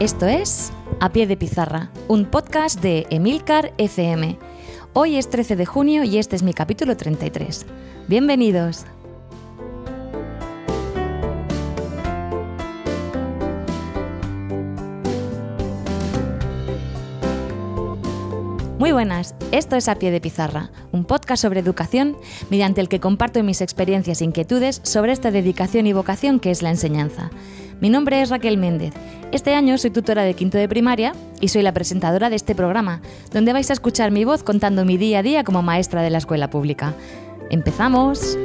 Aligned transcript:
Esto 0.00 0.24
es 0.24 0.72
A 0.98 1.12
Pie 1.12 1.26
de 1.26 1.36
Pizarra, 1.36 1.90
un 2.08 2.24
podcast 2.24 2.80
de 2.80 3.06
Emilcar 3.10 3.74
FM. 3.76 4.38
Hoy 4.94 5.16
es 5.16 5.28
13 5.28 5.56
de 5.56 5.66
junio 5.66 6.04
y 6.04 6.16
este 6.16 6.36
es 6.36 6.42
mi 6.42 6.54
capítulo 6.54 6.96
33. 6.96 7.66
Bienvenidos. 8.08 8.86
Muy 18.78 18.92
buenas, 18.92 19.34
esto 19.52 19.76
es 19.76 19.86
A 19.88 19.96
Pie 19.96 20.10
de 20.10 20.22
Pizarra, 20.22 20.70
un 20.92 21.04
podcast 21.04 21.42
sobre 21.42 21.60
educación 21.60 22.16
mediante 22.48 22.80
el 22.80 22.88
que 22.88 23.00
comparto 23.00 23.42
mis 23.42 23.60
experiencias 23.60 24.22
e 24.22 24.24
inquietudes 24.24 24.80
sobre 24.82 25.12
esta 25.12 25.30
dedicación 25.30 25.86
y 25.86 25.92
vocación 25.92 26.40
que 26.40 26.50
es 26.50 26.62
la 26.62 26.70
enseñanza. 26.70 27.30
Mi 27.80 27.88
nombre 27.88 28.20
es 28.20 28.28
Raquel 28.28 28.58
Méndez. 28.58 28.92
Este 29.32 29.54
año 29.54 29.78
soy 29.78 29.90
tutora 29.90 30.22
de 30.22 30.34
quinto 30.34 30.58
de 30.58 30.68
primaria 30.68 31.14
y 31.40 31.48
soy 31.48 31.62
la 31.62 31.72
presentadora 31.72 32.28
de 32.28 32.36
este 32.36 32.54
programa, 32.54 33.00
donde 33.32 33.54
vais 33.54 33.70
a 33.70 33.72
escuchar 33.72 34.10
mi 34.10 34.26
voz 34.26 34.42
contando 34.42 34.84
mi 34.84 34.98
día 34.98 35.20
a 35.20 35.22
día 35.22 35.44
como 35.44 35.62
maestra 35.62 36.02
de 36.02 36.10
la 36.10 36.18
escuela 36.18 36.50
pública. 36.50 36.92
¡Empezamos! 37.48 38.36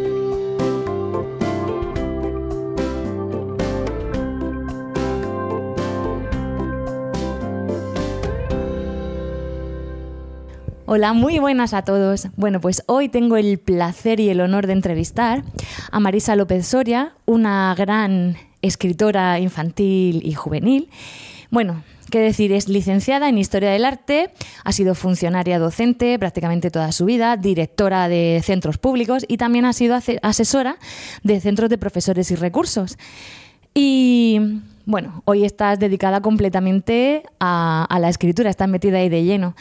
Hola, 10.85 11.11
muy 11.11 11.39
buenas 11.39 11.73
a 11.73 11.81
todos. 11.81 12.29
Bueno, 12.37 12.61
pues 12.61 12.83
hoy 12.85 13.09
tengo 13.09 13.35
el 13.35 13.59
placer 13.59 14.21
y 14.21 14.29
el 14.29 14.39
honor 14.39 14.65
de 14.65 14.73
entrevistar 14.73 15.43
a 15.91 15.99
Marisa 15.99 16.37
López 16.37 16.67
Soria, 16.67 17.15
una 17.25 17.75
gran 17.75 18.37
escritora 18.65 19.39
infantil 19.39 20.21
y 20.23 20.33
juvenil. 20.33 20.89
Bueno, 21.51 21.83
qué 22.09 22.19
decir, 22.19 22.51
es 22.51 22.67
licenciada 22.67 23.29
en 23.29 23.37
Historia 23.37 23.71
del 23.71 23.85
Arte, 23.85 24.31
ha 24.63 24.71
sido 24.71 24.95
funcionaria 24.95 25.59
docente 25.59 26.17
prácticamente 26.19 26.71
toda 26.71 26.91
su 26.91 27.05
vida, 27.05 27.37
directora 27.37 28.07
de 28.07 28.41
centros 28.43 28.77
públicos 28.77 29.25
y 29.27 29.37
también 29.37 29.65
ha 29.65 29.73
sido 29.73 29.97
asesora 30.21 30.77
de 31.23 31.39
centros 31.39 31.69
de 31.69 31.77
profesores 31.77 32.31
y 32.31 32.35
recursos. 32.35 32.97
Y 33.73 34.61
bueno, 34.85 35.23
hoy 35.25 35.45
estás 35.45 35.79
dedicada 35.79 36.21
completamente 36.21 37.23
a, 37.39 37.97
la 37.99 38.09
escritura, 38.09 38.49
estás 38.49 38.69
metida 38.69 38.99
ahí 38.99 39.09
de 39.09 39.23
lleno. 39.23 39.55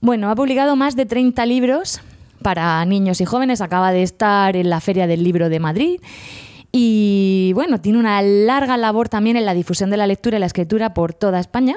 Bueno, 0.00 0.30
ha 0.30 0.34
publicado 0.34 0.76
más 0.76 0.96
de 0.96 1.06
30 1.06 1.44
libros 1.46 2.00
para 2.42 2.84
niños 2.84 3.20
y 3.20 3.24
jóvenes, 3.24 3.60
acaba 3.60 3.92
de 3.92 4.02
estar 4.02 4.56
en 4.56 4.70
la 4.70 4.80
Feria 4.80 5.06
del 5.06 5.24
Libro 5.24 5.48
de 5.48 5.60
Madrid 5.60 6.00
y 6.72 7.52
bueno, 7.54 7.80
tiene 7.80 7.98
una 7.98 8.20
larga 8.22 8.76
labor 8.76 9.08
también 9.08 9.36
en 9.36 9.46
la 9.46 9.54
difusión 9.54 9.90
de 9.90 9.96
la 9.96 10.06
lectura 10.06 10.36
y 10.36 10.40
la 10.40 10.46
escritura 10.46 10.94
por 10.94 11.14
toda 11.14 11.40
España. 11.40 11.76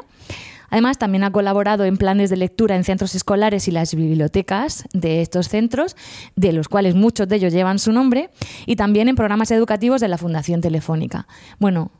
Además, 0.69 0.97
también 0.97 1.23
ha 1.23 1.31
colaborado 1.31 1.85
en 1.85 1.97
planes 1.97 2.29
de 2.29 2.37
lectura 2.37 2.75
en 2.75 2.83
centros 2.83 3.15
escolares 3.15 3.67
y 3.67 3.71
las 3.71 3.95
bibliotecas 3.95 4.85
de 4.93 5.21
estos 5.21 5.49
centros, 5.49 5.95
de 6.35 6.53
los 6.53 6.67
cuales 6.67 6.95
muchos 6.95 7.27
de 7.27 7.37
ellos 7.37 7.53
llevan 7.53 7.79
su 7.79 7.91
nombre, 7.91 8.29
y 8.65 8.75
también 8.75 9.07
en 9.07 9.15
programas 9.15 9.51
educativos 9.51 10.01
de 10.01 10.07
la 10.07 10.17
Fundación 10.17 10.61
Telefónica. 10.61 11.27
Bueno, 11.57 11.91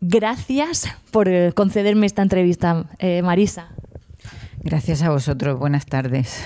gracias 0.00 0.88
por 1.10 1.28
eh, 1.28 1.52
concederme 1.54 2.06
esta 2.06 2.22
entrevista, 2.22 2.84
eh, 2.98 3.22
Marisa. 3.22 3.68
Gracias 4.62 5.02
a 5.02 5.10
vosotros. 5.10 5.58
Buenas 5.58 5.86
tardes. 5.86 6.42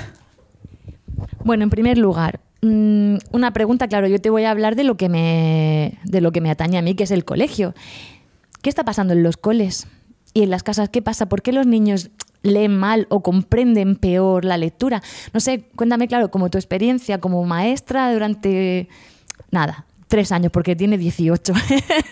Bueno, 1.44 1.64
en 1.64 1.70
primer 1.70 1.98
lugar, 1.98 2.40
mm, 2.62 3.16
una 3.32 3.52
pregunta, 3.52 3.88
claro, 3.88 4.06
yo 4.08 4.20
te 4.20 4.30
voy 4.30 4.44
a 4.44 4.50
hablar 4.50 4.76
de 4.76 4.84
lo 4.84 4.96
que 4.96 5.08
me 5.08 5.98
de 6.04 6.20
lo 6.20 6.32
que 6.32 6.40
me 6.40 6.50
atañe 6.50 6.78
a 6.78 6.82
mí, 6.82 6.94
que 6.94 7.04
es 7.04 7.10
el 7.10 7.24
colegio. 7.24 7.74
¿Qué 8.62 8.70
está 8.70 8.84
pasando 8.84 9.12
en 9.12 9.22
los 9.22 9.36
coles 9.36 9.86
y 10.34 10.42
en 10.42 10.50
las 10.50 10.62
casas? 10.62 10.88
¿Qué 10.88 11.02
pasa? 11.02 11.26
¿Por 11.26 11.42
qué 11.42 11.52
los 11.52 11.66
niños 11.66 12.10
leen 12.42 12.76
mal 12.76 13.06
o 13.10 13.22
comprenden 13.22 13.96
peor 13.96 14.44
la 14.44 14.56
lectura? 14.56 15.02
No 15.32 15.40
sé, 15.40 15.64
cuéntame, 15.76 16.08
claro, 16.08 16.30
como 16.30 16.48
tu 16.48 16.58
experiencia 16.58 17.18
como 17.18 17.44
maestra 17.44 18.12
durante 18.12 18.88
nada, 19.50 19.86
tres 20.08 20.30
años, 20.30 20.52
porque 20.52 20.76
tiene 20.76 20.98
18, 20.98 21.52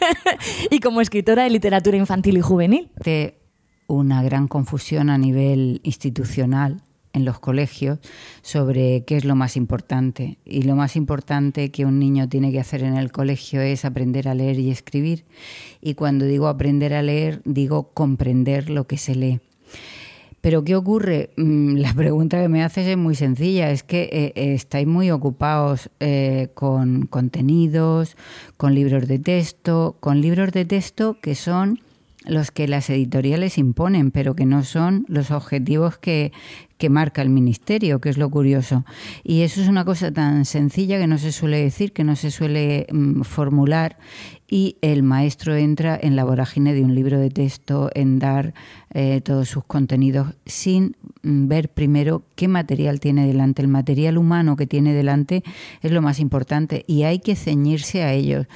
y 0.71 0.81
como 0.81 1.01
escritora 1.01 1.45
de 1.45 1.51
literatura 1.51 1.97
infantil 1.97 2.39
y 2.39 2.41
juvenil. 2.41 2.91
De 3.05 3.39
una 3.87 4.23
gran 4.23 4.49
confusión 4.49 5.11
a 5.11 5.19
nivel 5.19 5.81
institucional 5.85 6.83
en 7.13 7.25
los 7.25 7.41
colegios 7.41 7.99
sobre 8.43 9.05
qué 9.05 9.17
es 9.17 9.25
lo 9.25 9.35
más 9.35 9.57
importante. 9.57 10.39
Y 10.45 10.63
lo 10.63 10.77
más 10.77 10.97
importante 10.97 11.71
que 11.71 11.85
un 11.85 11.99
niño 11.99 12.29
tiene 12.29 12.53
que 12.53 12.61
hacer 12.61 12.83
en 12.83 12.97
el 12.97 13.13
colegio 13.13 13.61
es 13.61 13.85
aprender 13.85 14.29
a 14.29 14.35
leer 14.35 14.59
y 14.59 14.71
escribir. 14.71 15.25
Y 15.81 15.95
cuando 15.95 16.25
digo 16.25 16.49
aprender 16.49 16.95
a 16.95 17.03
leer, 17.03 17.43
digo 17.45 17.91
comprender 17.95 18.71
lo 18.71 18.87
que 18.87 18.97
se 18.97 19.15
lee. 19.15 19.41
Pero 20.41 20.65
¿qué 20.65 20.75
ocurre? 20.75 21.31
Mm, 21.37 21.77
la 21.77 21.93
pregunta 21.95 22.41
que 22.41 22.49
me 22.49 22.63
haces 22.63 22.87
es 22.87 22.97
muy 22.97 23.15
sencilla. 23.15 23.71
Es 23.71 23.83
que 23.83 24.03
eh, 24.03 24.33
eh, 24.35 24.55
estáis 24.55 24.87
muy 24.87 25.11
ocupados 25.11 25.91
eh, 26.01 26.49
con 26.55 27.07
contenidos, 27.07 28.17
con 28.57 28.75
libros 28.75 29.07
de 29.07 29.19
texto, 29.19 29.97
con 30.01 30.21
libros 30.21 30.53
de 30.53 30.65
texto 30.65 31.19
que 31.21 31.35
son 31.35 31.81
los 32.27 32.51
que 32.51 32.69
las 32.69 32.91
editoriales 32.91 33.57
imponen, 33.57 34.11
pero 34.11 34.37
que 34.37 34.45
no 34.45 34.63
son 34.63 35.07
los 35.09 35.31
objetivos 35.31 35.97
que, 35.97 36.33
que, 36.81 36.91
marca 36.91 37.23
el 37.23 37.29
ministerio, 37.29 38.01
que 38.01 38.09
es 38.09 38.19
lo 38.19 38.31
curioso. 38.31 38.85
Y 39.23 39.43
eso 39.43 39.61
es 39.61 39.69
una 39.69 39.85
cosa 39.85 40.11
tan 40.11 40.45
sencilla 40.45 40.99
que 40.99 41.07
no 41.07 41.19
se 41.19 41.31
suele 41.31 41.63
decir, 41.63 41.93
que 41.93 42.03
no 42.03 42.17
se 42.17 42.31
suele 42.31 42.87
mm, 42.91 43.23
formular, 43.23 43.99
y 44.49 44.77
el 44.81 45.05
maestro 45.05 45.55
entra 45.55 45.97
en 46.01 46.17
la 46.17 46.25
vorágine 46.25 46.75
de 46.75 46.83
un 46.83 46.95
libro 46.95 47.21
de 47.21 47.31
texto, 47.31 47.91
en 47.95 48.19
dar 48.19 48.53
eh, 48.93 49.21
todos 49.23 49.49
sus 49.49 49.65
contenidos, 49.65 50.35
sin 50.45 50.97
mm, 51.23 51.47
ver 51.47 51.69
primero 51.69 52.25
qué 52.35 52.49
material 52.49 52.99
tiene 52.99 53.27
delante. 53.27 53.63
El 53.63 53.69
material 53.69 54.19
humano 54.19 54.57
que 54.57 54.67
tiene 54.67 54.93
delante 54.93 55.45
es 55.83 55.93
lo 55.93 56.03
más 56.03 56.19
importante 56.19 56.85
y 56.89 57.05
hay 57.05 57.21
que 57.21 57.37
ceñirse 57.37 58.03
a 58.03 58.13
ellos. 58.13 58.47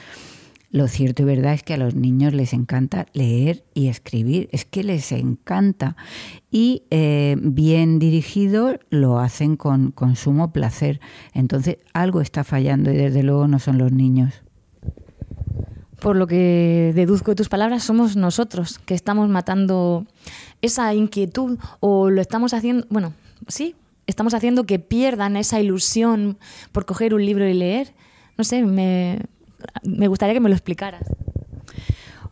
Lo 0.75 0.89
cierto 0.89 1.23
y 1.23 1.27
verdad 1.27 1.55
es 1.55 1.63
que 1.63 1.75
a 1.75 1.77
los 1.77 1.95
niños 1.95 2.35
les 2.35 2.53
encanta 2.53 3.07
leer 3.13 3.63
y 3.75 3.87
escribir, 3.87 4.49
es 4.51 4.65
que 4.65 4.83
les 4.83 5.13
encanta. 5.13 5.95
Y 6.51 6.83
eh, 6.91 7.37
bien 7.41 8.01
dirigido 8.01 8.81
lo 8.91 9.21
hacen 9.21 9.55
con, 9.55 9.93
con 9.93 10.17
sumo 10.17 10.53
placer. 10.53 10.99
Entonces 11.33 11.79
algo 11.93 12.21
está 12.21 12.43
fallando 12.43 12.91
y 12.91 12.97
desde 12.97 13.23
luego 13.23 13.47
no 13.47 13.61
son 13.61 13.79
los 13.79 13.93
niños. 13.93 14.43
Por 16.01 16.17
lo 16.17 16.27
que 16.27 16.91
deduzco 16.93 17.31
de 17.31 17.37
tus 17.37 17.49
palabras, 17.49 17.85
somos 17.85 18.17
nosotros 18.17 18.81
que 18.81 18.95
estamos 18.95 19.29
matando 19.29 20.09
esa 20.61 20.93
inquietud 20.93 21.57
o 21.79 22.11
lo 22.11 22.21
estamos 22.21 22.53
haciendo, 22.53 22.85
bueno, 22.91 23.13
sí, 23.47 23.77
estamos 24.09 24.35
haciendo 24.35 24.65
que 24.65 24.81
pierdan 24.81 25.37
esa 25.37 25.61
ilusión 25.61 26.37
por 26.73 26.85
coger 26.85 27.15
un 27.15 27.25
libro 27.25 27.49
y 27.49 27.55
leer. 27.55 27.95
No 28.37 28.43
sé, 28.43 28.65
me, 28.65 29.21
me 29.83 30.09
gustaría 30.09 30.35
que 30.35 30.41
me 30.41 30.49
lo 30.49 30.55
explicaras. 30.55 31.07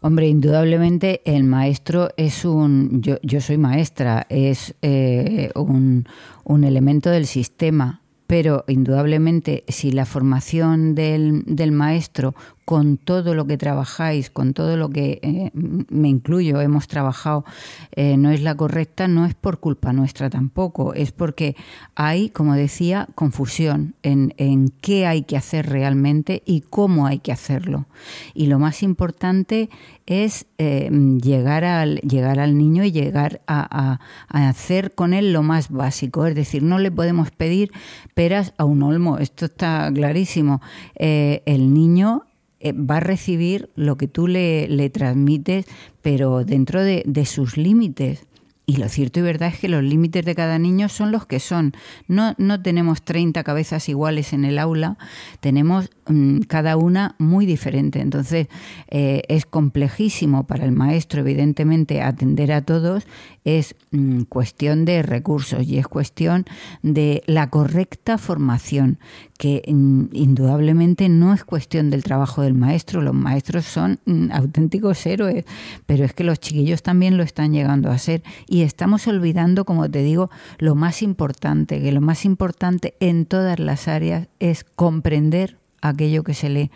Hombre, 0.01 0.27
indudablemente 0.29 1.23
el 1.25 1.45
maestro 1.45 2.09
es 2.17 2.45
un, 2.45 3.03
yo, 3.03 3.19
yo 3.23 3.41
soy 3.41 3.57
maestra, 3.57 4.27
es 4.29 4.75
eh, 4.83 5.53
un, 5.55 6.09
un, 6.43 6.65
elemento 6.65 7.09
del 7.09 7.27
sistema, 7.27 8.03
pero 8.27 8.65
indudablemente 8.67 9.63
si 9.69 9.93
la 9.93 10.05
formación 10.05 10.97
del, 10.97 11.45
del, 11.47 11.71
maestro 11.71 12.35
con 12.65 12.97
todo 12.97 13.35
lo 13.35 13.47
que 13.47 13.57
trabajáis, 13.57 14.31
con 14.31 14.55
todo 14.55 14.77
lo 14.77 14.91
que 14.91 15.19
eh, 15.23 15.51
me 15.55 16.09
incluyo, 16.09 16.61
hemos 16.61 16.89
trabajado, 16.89 17.45
eh, 17.93 18.17
no 18.17 18.31
es 18.31 18.43
la 18.43 18.55
correcta, 18.55 19.09
no 19.09 19.27
es 19.27 19.35
por 19.35 19.59
culpa 19.59 19.93
nuestra 19.93 20.31
tampoco, 20.31 20.95
es 20.95 21.13
porque 21.13 21.57
hay, 21.95 22.31
como 22.31 22.55
decía, 22.55 23.09
confusión 23.15 23.95
en, 24.03 24.35
en 24.37 24.69
qué 24.81 25.07
hay 25.07 25.23
que 25.23 25.37
hacer 25.37 25.69
realmente 25.69 26.43
y 26.47 26.61
cómo 26.61 27.07
hay 27.07 27.19
que 27.19 27.33
hacerlo. 27.33 27.87
Y 28.35 28.47
lo 28.47 28.59
más 28.59 28.83
importante 28.83 29.69
es 30.07 30.47
eh, 30.59 30.91
llegar, 31.23 31.65
al, 31.65 31.97
llegar 32.01 32.39
al 32.39 32.57
niño 32.57 32.85
y 32.85 32.93
llegar 32.93 33.41
a, 33.47 34.01
hacer 34.29 34.95
con 34.95 35.15
él 35.15 35.33
lo 35.33 35.43
más 35.43 35.71
básico. 35.71 36.27
Es 36.27 36.35
decir, 36.35 36.63
no 36.63 36.79
le 36.79 36.91
podemos 36.91 37.31
pedir 37.31 37.73
peras 38.15 38.55
a 38.59 38.65
un 38.65 38.83
olmo, 38.83 39.19
esto 39.19 39.47
está 39.47 39.91
clarísimo. 39.93 40.61
Eh, 40.97 41.43
el 41.47 41.73
niño 41.73 42.25
eh, 42.63 42.73
va 42.73 42.99
a 42.99 43.01
recibir 43.01 43.69
lo 43.75 43.97
que 43.97 44.09
tú 44.09 44.27
le, 44.29 44.69
le 44.69 44.89
transmites, 44.91 45.67
pero 46.01 46.45
dentro 46.45 46.83
de, 46.83 47.03
de 47.07 47.27
sus 47.27 47.57
límites. 47.57 48.27
Y 48.65 48.77
lo 48.77 48.89
cierto 48.89 49.19
y 49.19 49.23
verdad 49.23 49.49
es 49.49 49.59
que 49.59 49.69
los 49.69 49.83
límites 49.83 50.25
de 50.25 50.37
cada 50.37 50.57
niño 50.57 50.89
son 50.89 51.11
los 51.11 51.27
que 51.27 51.41
son. 51.41 51.73
No, 52.07 52.35
no 52.39 52.63
tenemos 52.63 53.03
30 53.03 53.43
cabezas 53.43 53.89
iguales 53.89 54.33
en 54.33 54.45
el 54.45 54.57
aula, 54.57 54.99
tenemos 55.41 55.91
mm, 56.07 56.43
cada 56.43 56.77
una 56.77 57.17
muy 57.19 57.45
diferente. 57.45 58.01
Entonces 58.01 58.47
eh, 58.89 59.23
es 59.27 59.47
complejísimo 59.47 60.47
para 60.47 60.65
el 60.65 60.71
maestro, 60.71 61.21
evidentemente, 61.21 62.03
atender 62.03 62.53
a 62.53 62.63
todos. 62.63 63.05
Es 63.45 63.75
mm, 63.91 64.23
cuestión 64.23 64.85
de 64.85 65.03
recursos 65.03 65.67
y 65.67 65.79
es 65.79 65.89
cuestión 65.89 66.45
de 66.83 67.25
la 67.27 67.51
correcta 67.51 68.17
formación, 68.17 69.01
que 69.39 69.65
mm, 69.67 70.05
indudablemente 70.13 71.09
no 71.09 71.35
es 71.35 71.43
cuestión 71.45 71.91
del 71.91 72.05
trabajo 72.05 72.43
del 72.43 72.55
maestro. 72.55 73.03
Los 73.03 73.15
maestros 73.15 73.65
son 73.65 73.99
auténticos 74.31 75.05
héroes, 75.05 75.45
pero 75.85 76.05
es 76.05 76.15
que 76.15 76.23
los 76.23 76.39
chiquillos 76.39 76.85
también 76.85 77.17
lo 77.17 77.25
están 77.25 77.53
llegando 77.53 77.91
a 77.91 77.99
ser 77.99 78.23
y 78.53 78.61
estamos 78.61 79.07
olvidando, 79.07 79.65
como 79.65 79.91
te 79.91 80.03
digo, 80.03 80.29
lo 80.59 80.75
más 80.75 81.01
importante, 81.01 81.81
que 81.81 81.91
lo 81.91 82.03
más 82.03 82.27
importante 82.27 82.93
en 83.01 83.25
todas 83.25 83.59
las 83.59 83.89
áreas 83.89 84.29
es 84.41 84.63
comprender 84.63 85.57
aquello 85.81 86.23
que 86.23 86.35
se 86.35 86.51
lee. 86.51 86.71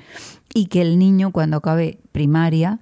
Y 0.54 0.68
que 0.68 0.80
el 0.80 0.98
niño 0.98 1.32
cuando 1.32 1.58
acabe 1.58 1.98
primaria 2.12 2.80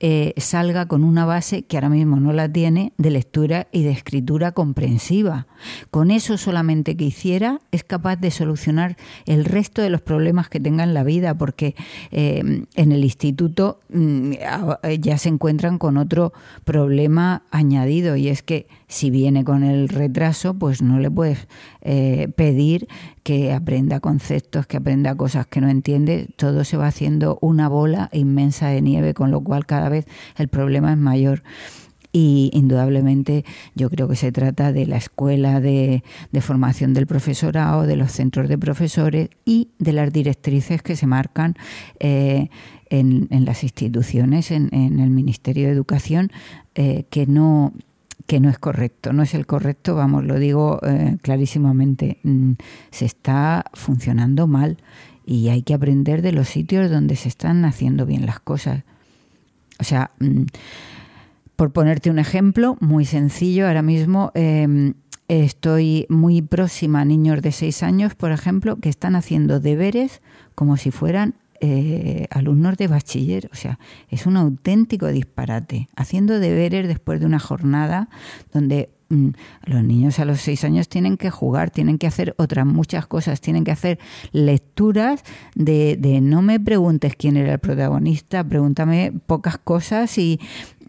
eh, 0.00 0.34
salga 0.36 0.86
con 0.86 1.04
una 1.04 1.24
base 1.24 1.62
que 1.62 1.76
ahora 1.76 1.88
mismo 1.88 2.20
no 2.20 2.32
la 2.32 2.50
tiene 2.50 2.92
de 2.98 3.10
lectura 3.10 3.66
y 3.72 3.82
de 3.82 3.90
escritura 3.90 4.52
comprensiva. 4.52 5.46
Con 5.90 6.10
eso 6.10 6.36
solamente 6.36 6.96
que 6.96 7.04
hiciera 7.04 7.60
es 7.72 7.82
capaz 7.84 8.16
de 8.16 8.30
solucionar 8.30 8.96
el 9.24 9.44
resto 9.44 9.82
de 9.82 9.90
los 9.90 10.02
problemas 10.02 10.48
que 10.48 10.60
tenga 10.60 10.84
en 10.84 10.94
la 10.94 11.02
vida, 11.02 11.36
porque 11.36 11.74
eh, 12.10 12.64
en 12.74 12.92
el 12.92 13.04
instituto 13.04 13.80
mm, 13.88 14.32
ya 15.00 15.18
se 15.18 15.28
encuentran 15.28 15.78
con 15.78 15.96
otro 15.96 16.32
problema 16.64 17.42
añadido 17.50 18.16
y 18.16 18.28
es 18.28 18.42
que 18.42 18.66
si 18.88 19.10
viene 19.10 19.44
con 19.44 19.62
el 19.62 19.88
retraso, 19.88 20.54
pues 20.54 20.82
no 20.82 20.98
le 20.98 21.10
puedes 21.10 21.48
eh, 21.82 22.28
pedir 22.36 22.86
que 23.22 23.52
aprenda 23.52 24.00
conceptos, 24.00 24.66
que 24.66 24.76
aprenda 24.76 25.16
cosas 25.16 25.46
que 25.46 25.60
no 25.60 25.68
entiende, 25.68 26.28
todo 26.36 26.64
se 26.64 26.76
va 26.76 26.86
haciendo 26.86 27.38
una 27.40 27.68
bola 27.68 28.08
inmensa 28.12 28.68
de 28.68 28.82
nieve, 28.82 29.14
con 29.14 29.30
lo 29.30 29.40
cual 29.42 29.66
cada 29.66 29.88
vez 29.88 30.06
el 30.36 30.48
problema 30.48 30.92
es 30.92 30.98
mayor. 30.98 31.42
Y 32.12 32.50
indudablemente 32.54 33.44
yo 33.74 33.90
creo 33.90 34.08
que 34.08 34.16
se 34.16 34.32
trata 34.32 34.72
de 34.72 34.86
la 34.86 34.96
escuela 34.96 35.60
de, 35.60 36.02
formación 36.40 36.94
del 36.94 37.06
profesorado, 37.06 37.82
de 37.82 37.96
los 37.96 38.10
centros 38.12 38.48
de 38.48 38.56
profesores 38.56 39.28
y 39.44 39.68
de 39.78 39.92
las 39.92 40.10
directrices 40.12 40.80
que 40.82 40.96
se 40.96 41.06
marcan 41.06 41.56
eh, 42.00 42.48
en, 42.88 43.28
las 43.44 43.64
instituciones, 43.64 44.50
en, 44.50 44.72
el 44.72 45.10
Ministerio 45.10 45.66
de 45.66 45.72
Educación, 45.72 46.30
eh, 46.74 47.04
que 47.10 47.26
no 47.26 47.74
que 48.26 48.40
no 48.40 48.50
es 48.50 48.58
correcto, 48.58 49.12
no 49.12 49.22
es 49.22 49.34
el 49.34 49.46
correcto, 49.46 49.94
vamos, 49.94 50.24
lo 50.24 50.38
digo 50.38 50.80
eh, 50.82 51.16
clarísimamente, 51.22 52.18
mm, 52.22 52.52
se 52.90 53.04
está 53.04 53.64
funcionando 53.72 54.46
mal 54.46 54.78
y 55.24 55.48
hay 55.48 55.62
que 55.62 55.74
aprender 55.74 56.22
de 56.22 56.32
los 56.32 56.48
sitios 56.48 56.90
donde 56.90 57.16
se 57.16 57.28
están 57.28 57.64
haciendo 57.64 58.06
bien 58.06 58.26
las 58.26 58.40
cosas. 58.40 58.84
O 59.78 59.84
sea, 59.84 60.10
mm, 60.18 60.42
por 61.56 61.72
ponerte 61.72 62.10
un 62.10 62.18
ejemplo 62.18 62.76
muy 62.80 63.04
sencillo, 63.04 63.66
ahora 63.66 63.82
mismo 63.82 64.30
em, 64.34 64.94
estoy 65.28 66.06
muy 66.08 66.42
próxima 66.42 67.00
a 67.00 67.04
niños 67.04 67.42
de 67.42 67.52
6 67.52 67.82
años, 67.82 68.14
por 68.14 68.30
ejemplo, 68.32 68.76
que 68.76 68.88
están 68.88 69.16
haciendo 69.16 69.60
deberes 69.60 70.20
como 70.54 70.76
si 70.76 70.90
fueran 70.90 71.34
eh, 71.60 72.26
alumnos 72.30 72.76
de 72.76 72.88
bachiller. 72.88 73.48
O 73.52 73.56
sea, 73.56 73.78
es 74.08 74.26
un 74.26 74.36
auténtico 74.36 75.06
disparate. 75.08 75.88
Haciendo 75.96 76.38
deberes 76.38 76.88
después 76.88 77.20
de 77.20 77.26
una 77.26 77.38
jornada 77.38 78.08
donde 78.52 78.90
mm, 79.08 79.28
los 79.64 79.82
niños 79.82 80.18
a 80.18 80.24
los 80.24 80.40
seis 80.40 80.64
años 80.64 80.88
tienen 80.88 81.16
que 81.16 81.30
jugar, 81.30 81.70
tienen 81.70 81.98
que 81.98 82.06
hacer 82.06 82.34
otras 82.38 82.66
muchas 82.66 83.06
cosas, 83.06 83.40
tienen 83.40 83.64
que 83.64 83.72
hacer 83.72 83.98
lecturas 84.32 85.22
de, 85.54 85.96
no 86.22 86.42
me 86.42 86.60
preguntes 86.60 87.14
quién 87.16 87.36
era 87.36 87.54
el 87.54 87.58
protagonista, 87.58 88.44
pregúntame 88.44 89.12
pocas 89.26 89.58
cosas 89.58 90.18
y, 90.18 90.40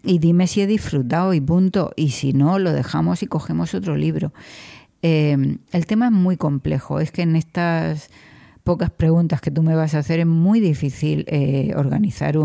y 0.02 0.18
dime 0.18 0.46
si 0.46 0.60
he 0.60 0.66
disfrutado 0.66 1.34
y 1.34 1.40
punto. 1.40 1.92
Y 1.96 2.10
si 2.10 2.32
no, 2.32 2.58
lo 2.58 2.72
dejamos 2.72 3.22
y 3.22 3.26
cogemos 3.26 3.74
otro 3.74 3.96
libro. 3.96 4.32
Eh, 5.02 5.58
el 5.72 5.86
tema 5.86 6.06
es 6.06 6.12
muy 6.12 6.36
complejo. 6.36 7.00
Es 7.00 7.12
que 7.12 7.22
en 7.22 7.36
estas 7.36 8.10
pocas 8.68 8.90
preguntas 8.90 9.40
que 9.40 9.50
tú 9.50 9.62
me 9.62 9.74
vas 9.74 9.94
a 9.94 10.00
hacer, 10.00 10.20
es 10.20 10.26
muy 10.26 10.60
difícil 10.60 11.24
eh, 11.28 11.72
organizar 11.74 12.36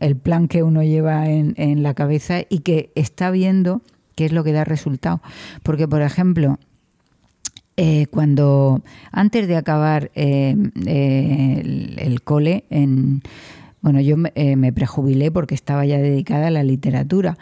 el 0.00 0.16
plan 0.16 0.48
que 0.48 0.62
uno 0.62 0.82
lleva 0.82 1.28
en, 1.28 1.82
la 1.82 1.92
cabeza 1.92 2.38
y 2.48 2.60
que 2.60 2.90
está 2.94 3.30
viendo 3.30 3.82
qué 4.14 4.24
es 4.24 4.32
lo 4.32 4.42
que 4.44 4.52
da 4.52 4.64
resultado. 4.64 5.20
Porque, 5.62 5.86
por 5.86 6.00
ejemplo, 6.00 6.58
eh, 7.76 8.06
cuando 8.06 8.80
antes 9.12 9.46
de 9.46 9.56
acabar 9.56 10.10
eh, 10.14 10.56
el, 10.86 12.22
cole, 12.22 12.64
en, 12.70 13.20
bueno, 13.82 14.00
yo 14.00 14.16
me, 14.16 14.32
me 14.56 14.72
prejubilé 14.72 15.30
porque 15.30 15.54
estaba 15.54 15.84
ya 15.84 15.98
dedicada 15.98 16.46
a 16.46 16.50
la 16.50 16.62
literatura 16.62 17.36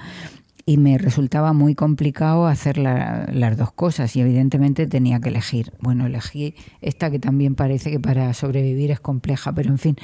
y 0.67 0.79
me 0.79 0.97
resultaba 0.99 1.53
muy 1.53 1.75
complicado 1.75 2.47
hacer 2.47 2.79
las 2.79 3.57
dos 3.57 3.73
cosas 3.73 4.17
y 4.17 4.21
evidentemente 4.21 4.87
tenía 4.87 5.21
que 5.21 5.29
elegir. 5.29 5.73
Bueno, 5.81 6.07
elegí 6.07 6.55
esta 6.81 7.11
que 7.11 7.19
también 7.19 7.55
parece 7.55 7.91
que 7.91 8.01
para 8.01 8.33
sobrevivir 8.33 8.91
es 8.91 9.01
compleja, 9.01 9.53
pero 9.53 9.71
en 9.71 9.79
fin, 9.79 9.97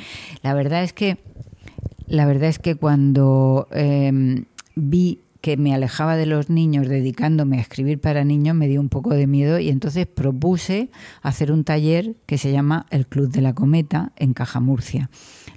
la 0.43 0.55
verdad 0.55 0.83
es 0.83 0.93
que 0.93 1.19
la 2.07 2.27
verdad 2.27 2.49
es 2.49 2.59
que 2.59 2.75
cuando 2.75 3.69
em, 3.71 4.47
vi 4.75 5.21
que 5.41 5.57
me 5.57 5.73
alejaba 5.75 6.17
de 6.17 6.27
los 6.27 6.51
niños 6.51 6.89
dedicándome 6.89 7.59
a 7.59 7.61
escribir 7.61 8.01
para 8.01 8.25
niños 8.25 8.55
me 8.55 8.69
dio 8.69 8.81
un 8.81 8.89
poco 8.89 9.11
de 9.11 9.27
miedo 9.27 9.59
y 9.59 9.71
entonces 9.71 10.07
propuse 10.07 10.91
hacer 11.23 11.51
un 11.53 11.65
taller 11.65 12.17
que 12.27 12.37
se 12.37 12.53
llama 12.53 12.87
El 12.91 13.07
Club 13.07 13.31
de 13.31 13.41
la 13.41 13.55
Cometa 13.55 14.13
en 14.17 14.35
Caja 14.35 14.61
Murcia. 14.61 15.09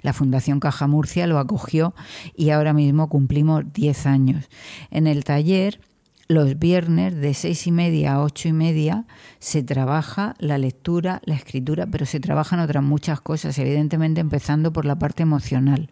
La 0.04 0.12
Fundación 0.12 0.60
Caja 0.60 0.86
Murcia 0.86 1.26
lo 1.26 1.38
acogió 1.38 1.94
y 2.36 2.50
ahora 2.50 2.74
mismo 2.74 3.08
cumplimos 3.08 3.64
10 3.72 4.04
años. 4.04 4.44
En 4.90 5.06
el 5.06 5.24
taller 5.24 5.80
los 6.28 6.58
viernes 6.58 7.14
de 7.16 7.32
seis 7.32 7.66
y 7.66 7.72
media 7.72 8.14
a 8.14 8.22
ocho 8.22 8.48
y 8.48 8.52
media 8.52 9.06
se 9.38 9.62
trabaja 9.62 10.34
la 10.38 10.58
lectura, 10.58 11.22
la 11.24 11.34
escritura, 11.34 11.86
pero 11.86 12.04
se 12.04 12.20
trabajan 12.20 12.60
otras 12.60 12.84
muchas 12.84 13.22
cosas, 13.22 13.58
evidentemente 13.58 14.20
empezando 14.20 14.74
por 14.74 14.84
la 14.84 14.98
parte 14.98 15.22
emocional. 15.22 15.88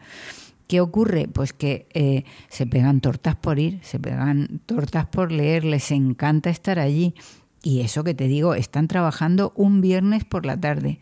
¿Qué 0.68 0.82
ocurre? 0.82 1.26
Pues 1.28 1.54
que 1.54 1.86
eh, 1.94 2.24
se 2.48 2.66
pegan 2.66 3.00
tortas 3.00 3.34
por 3.36 3.58
ir, 3.58 3.80
se 3.82 3.98
pegan 3.98 4.60
tortas 4.66 5.06
por 5.06 5.32
leer, 5.32 5.64
les 5.64 5.90
encanta 5.90 6.50
estar 6.50 6.78
allí. 6.78 7.14
Y 7.62 7.80
eso 7.80 8.04
que 8.04 8.14
te 8.14 8.28
digo, 8.28 8.54
están 8.54 8.88
trabajando 8.88 9.54
un 9.56 9.80
viernes 9.80 10.24
por 10.24 10.44
la 10.44 10.58
tarde. 10.60 10.98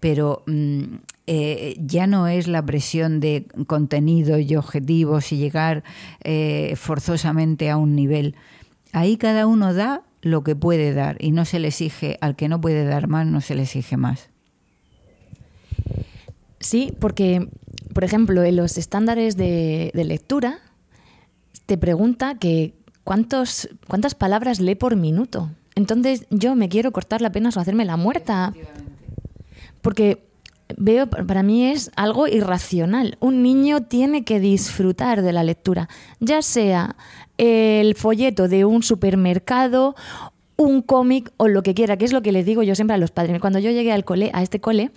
Pero 0.00 0.42
mm, 0.46 0.96
eh, 1.26 1.76
ya 1.78 2.06
no 2.06 2.26
es 2.26 2.48
la 2.48 2.64
presión 2.64 3.20
de 3.20 3.46
contenido 3.66 4.38
y 4.38 4.56
objetivos 4.56 5.30
y 5.32 5.36
llegar 5.36 5.84
eh, 6.24 6.74
forzosamente 6.76 7.70
a 7.70 7.76
un 7.76 7.94
nivel. 7.94 8.34
Ahí 8.92 9.16
cada 9.16 9.46
uno 9.46 9.72
da 9.72 10.02
lo 10.20 10.42
que 10.42 10.56
puede 10.56 10.92
dar 10.94 11.16
y 11.20 11.30
no 11.30 11.44
se 11.44 11.60
le 11.60 11.68
exige, 11.68 12.18
al 12.20 12.34
que 12.34 12.48
no 12.48 12.60
puede 12.60 12.84
dar 12.84 13.06
más, 13.08 13.26
no 13.26 13.40
se 13.40 13.54
le 13.54 13.62
exige 13.62 13.96
más. 13.96 14.30
Sí, 16.58 16.92
porque, 17.00 17.48
por 17.92 18.04
ejemplo, 18.04 18.42
en 18.42 18.56
los 18.56 18.78
estándares 18.78 19.36
de, 19.36 19.90
lectura 19.94 20.58
te 21.66 21.78
pregunta 21.78 22.36
que 22.38 22.74
cuántos, 23.04 23.68
cuántas 23.88 24.14
palabras 24.14 24.60
lee 24.60 24.74
por 24.74 24.96
minuto. 24.96 25.50
Entonces 25.74 26.26
yo 26.30 26.54
me 26.54 26.68
quiero 26.68 26.92
cortar 26.92 27.20
la 27.20 27.32
pena 27.32 27.50
o 27.54 27.60
hacerme 27.60 27.84
la 27.84 27.96
muerta. 27.96 28.52
Porque 29.80 30.31
veo, 30.78 31.08
para 31.08 31.42
mí 31.42 31.66
es 31.66 31.90
algo 31.96 32.26
irracional. 32.26 33.16
Un 33.20 33.42
niño 33.42 33.82
tiene 33.82 34.24
que 34.24 34.40
disfrutar 34.40 35.22
de 35.22 35.32
la 35.32 35.44
lectura, 35.44 35.88
ya 36.20 36.42
sea 36.42 36.96
el 37.38 37.94
folleto 37.94 38.48
de 38.48 38.64
un 38.64 38.82
supermercado, 38.82 39.96
un 40.62 40.82
cómic 40.82 41.32
o 41.36 41.48
lo 41.48 41.62
que 41.62 41.74
quiera, 41.74 41.96
que 41.96 42.04
es 42.04 42.12
lo 42.12 42.22
que 42.22 42.32
les 42.32 42.46
digo 42.46 42.62
yo 42.62 42.74
siempre 42.74 42.94
a 42.94 42.98
los 42.98 43.10
padres. 43.10 43.40
Cuando 43.40 43.58
yo 43.58 43.70
llegué 43.70 43.92
al 43.92 44.04
cole, 44.04 44.30
a 44.32 44.42
este 44.42 44.60
cole, 44.60 44.90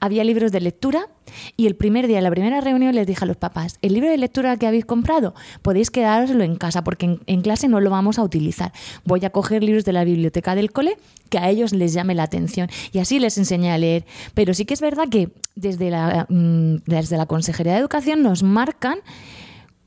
había 0.00 0.24
libros 0.24 0.52
de 0.52 0.60
lectura 0.60 1.08
y 1.56 1.66
el 1.66 1.76
primer 1.76 2.06
día, 2.06 2.20
la 2.20 2.30
primera 2.30 2.60
reunión, 2.60 2.94
les 2.94 3.06
dije 3.06 3.24
a 3.24 3.26
los 3.26 3.36
papás, 3.36 3.78
el 3.82 3.94
libro 3.94 4.10
de 4.10 4.18
lectura 4.18 4.56
que 4.56 4.66
habéis 4.66 4.84
comprado, 4.84 5.34
podéis 5.62 5.90
quedároslo 5.90 6.44
en 6.44 6.56
casa 6.56 6.84
porque 6.84 7.18
en, 7.26 7.42
clase 7.42 7.68
no 7.68 7.80
lo 7.80 7.90
vamos 7.90 8.18
a 8.18 8.22
utilizar. 8.22 8.72
Voy 9.04 9.24
a 9.24 9.30
coger 9.30 9.62
libros 9.62 9.84
de 9.84 9.92
la 9.92 10.04
biblioteca 10.04 10.54
del 10.54 10.72
cole 10.72 10.96
que 11.30 11.38
a 11.38 11.48
ellos 11.48 11.72
les 11.72 11.92
llame 11.92 12.14
la 12.14 12.24
atención 12.24 12.68
y 12.92 12.98
así 12.98 13.18
les 13.18 13.38
enseñé 13.38 13.72
a 13.72 13.78
leer. 13.78 14.04
Pero 14.34 14.54
sí 14.54 14.64
que 14.64 14.74
es 14.74 14.80
verdad 14.80 15.08
que 15.08 15.30
desde 15.54 15.90
la, 15.90 16.26
mm, 16.28 16.76
desde 16.86 17.16
la 17.16 17.26
Consejería 17.26 17.72
de 17.72 17.78
Educación 17.78 18.22
nos 18.22 18.42
marcan 18.42 18.98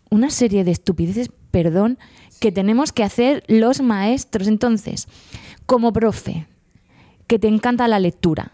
una 0.10 0.30
serie 0.30 0.63
de 0.63 0.72
estupideces, 0.72 1.30
perdón, 1.51 1.98
que 2.39 2.51
tenemos 2.51 2.92
que 2.92 3.04
hacer 3.04 3.44
los 3.48 3.82
maestros. 3.82 4.48
Entonces, 4.48 5.08
como 5.65 5.94
profe, 5.94 6.48
que 7.27 7.39
te 7.39 7.48
encanta 7.48 7.88
la 7.88 8.00
lectura, 8.00 8.51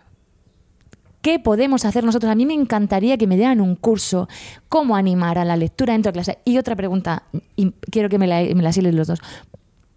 ¿qué 1.21 1.39
podemos 1.39 1.85
hacer 1.85 2.03
nosotros? 2.03 2.31
A 2.31 2.35
mí 2.35 2.45
me 2.45 2.53
encantaría 2.53 3.17
que 3.17 3.27
me 3.27 3.38
dieran 3.38 3.61
un 3.61 3.75
curso, 3.75 4.27
cómo 4.69 4.95
animar 4.95 5.38
a 5.38 5.45
la 5.45 5.57
lectura 5.57 5.93
dentro 5.93 6.11
de 6.11 6.13
clase. 6.13 6.38
Y 6.45 6.57
otra 6.57 6.75
pregunta, 6.75 7.23
y 7.55 7.71
quiero 7.91 8.09
que 8.09 8.17
me 8.17 8.27
la, 8.27 8.41
me 8.41 8.91
los 8.91 9.07
dos. 9.07 9.19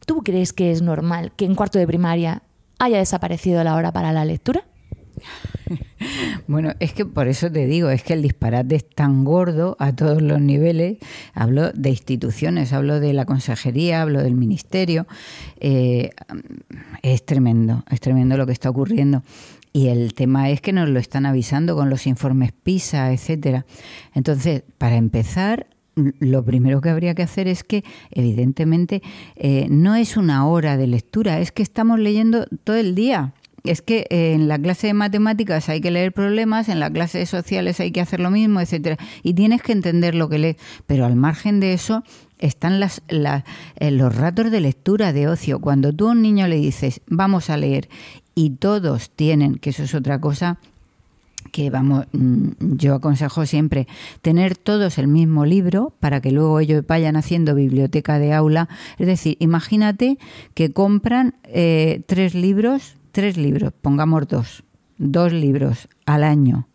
¿Tú 0.07 0.23
crees 0.23 0.53
que 0.53 0.71
es 0.71 0.83
normal 0.83 1.33
que 1.37 1.47
en 1.47 1.55
cuarto 1.55 1.79
de 1.79 1.87
primaria 1.87 2.43
haya 2.79 2.99
desaparecido 2.99 3.65
la 3.65 3.75
hora 3.75 3.93
para 3.93 4.13
la 4.13 4.25
lectura? 4.25 4.65
Bueno, 6.47 6.73
es 6.79 6.93
que 6.93 7.07
por 7.07 7.29
eso 7.29 7.51
te 7.51 7.67
digo, 7.67 7.89
es 7.89 8.03
que 8.03 8.13
el 8.13 8.23
disparate 8.23 8.77
es 8.77 8.89
tan 8.89 9.25
gordo 9.25 9.77
a 9.79 9.95
todos 9.95 10.21
los 10.21 10.41
niveles. 10.41 10.99
Hablo 11.33 11.73
de 11.73 11.91
instituciones, 11.91 12.73
hablo 12.73 13.01
de 13.01 13.13
la 13.13 13.25
consejería, 13.25 14.03
hablo 14.03 14.23
del 14.23 14.35
ministerio. 14.35 15.07
Eh, 15.61 16.11
es 17.03 17.25
tremendo, 17.25 17.85
es 17.91 18.01
tremendo 18.01 18.37
lo 18.37 18.47
que 18.47 18.53
está 18.53 18.71
ocurriendo. 18.71 19.23
Y 19.73 19.89
el 19.89 20.15
tema 20.15 20.51
es 20.51 20.61
que 20.61 20.73
nos 20.73 20.89
lo 20.89 21.01
están 21.01 21.27
avisando 21.27 21.75
con 21.75 21.91
los 21.91 22.07
informes 22.07 22.53
PISA, 22.53 23.13
etcétera. 23.13 23.67
Entonces, 24.15 24.63
para 24.79 24.97
empezar, 24.97 25.67
lo 25.97 26.45
primero 26.45 26.81
que 26.81 26.91
habría 26.91 27.15
que 27.15 27.23
hacer 27.23 27.49
es 27.49 27.65
que, 27.65 27.85
evidentemente, 28.11 29.03
eh, 29.37 29.67
no 29.71 29.95
es 29.95 30.17
una 30.17 30.47
hora 30.47 30.77
de 30.77 30.87
lectura, 30.87 31.41
es 31.41 31.53
que 31.53 31.63
estamos 31.63 31.99
leyendo 31.99 32.47
todo 32.65 32.77
el 32.77 32.95
día 32.95 33.33
es 33.65 33.81
que 33.81 34.07
eh, 34.11 34.35
en 34.35 34.47
la 34.47 34.59
clase 34.59 34.89
de 34.89 34.95
matemáticas 34.95 35.69
hay 35.71 35.81
que 35.81 35.91
leer 35.91 36.13
problemas, 36.13 36.69
en 36.69 36.81
la 36.81 36.91
clase 36.91 37.19
de 37.19 37.27
sociales 37.27 37.81
hay 37.81 37.91
que 37.91 38.03
hacer 38.03 38.21
lo 38.21 38.31
mismo, 38.31 38.61
etcétera, 38.61 38.99
y 39.23 39.33
tienes 39.33 39.63
que 39.63 39.73
entender 39.73 40.15
lo 40.15 40.29
que 40.29 40.39
lees, 40.39 40.57
pero 40.87 41.07
al 41.07 41.17
margen 41.17 41.61
de 41.61 41.73
eso 41.73 42.05
están 42.39 42.79
las, 42.79 43.03
eh, 43.09 43.91
los 43.91 44.15
ratos 44.15 44.51
de 44.51 44.61
lectura 44.61 45.15
de 45.15 45.29
ocio. 45.29 45.61
Cuando 45.61 45.95
tú 45.95 46.09
a 46.09 46.13
un 46.13 46.21
niño 46.21 46.47
le 46.47 46.57
dices, 46.57 47.01
vamos 47.07 47.49
a 47.49 47.57
leer, 47.57 47.89
y 48.35 48.51
todos 48.51 49.11
tienen, 49.11 49.57
que 49.57 49.71
eso 49.71 49.85
es 49.85 49.95
otra 49.95 50.21
cosa, 50.21 50.59
que 51.51 51.71
vamos, 51.71 52.07
mm, 52.13 52.49
yo 52.77 52.95
aconsejo 52.97 53.47
siempre 53.47 53.87
tener 54.21 54.57
todos 54.57 54.99
el 54.99 55.09
mismo 55.09 55.47
libro 55.47 55.95
para 56.01 56.21
que 56.21 56.33
luego 56.33 56.61
ellos 56.61 56.85
vayan 56.87 57.17
haciendo 57.17 57.55
biblioteca 57.55 58.19
de 58.19 58.35
aula. 58.35 58.69
Es 58.99 59.07
decir, 59.07 59.37
imagínate 59.41 60.19
que 60.55 60.73
compran 60.73 61.35
eh, 61.45 62.03
tres 62.07 62.35
libros 62.35 62.97
tres 63.15 63.37
libros, 63.37 63.73
pongamos 63.81 64.27
dos, 64.27 64.65
dos 64.99 65.33
libros 65.33 65.89
al 66.05 66.25
año. 66.25 66.67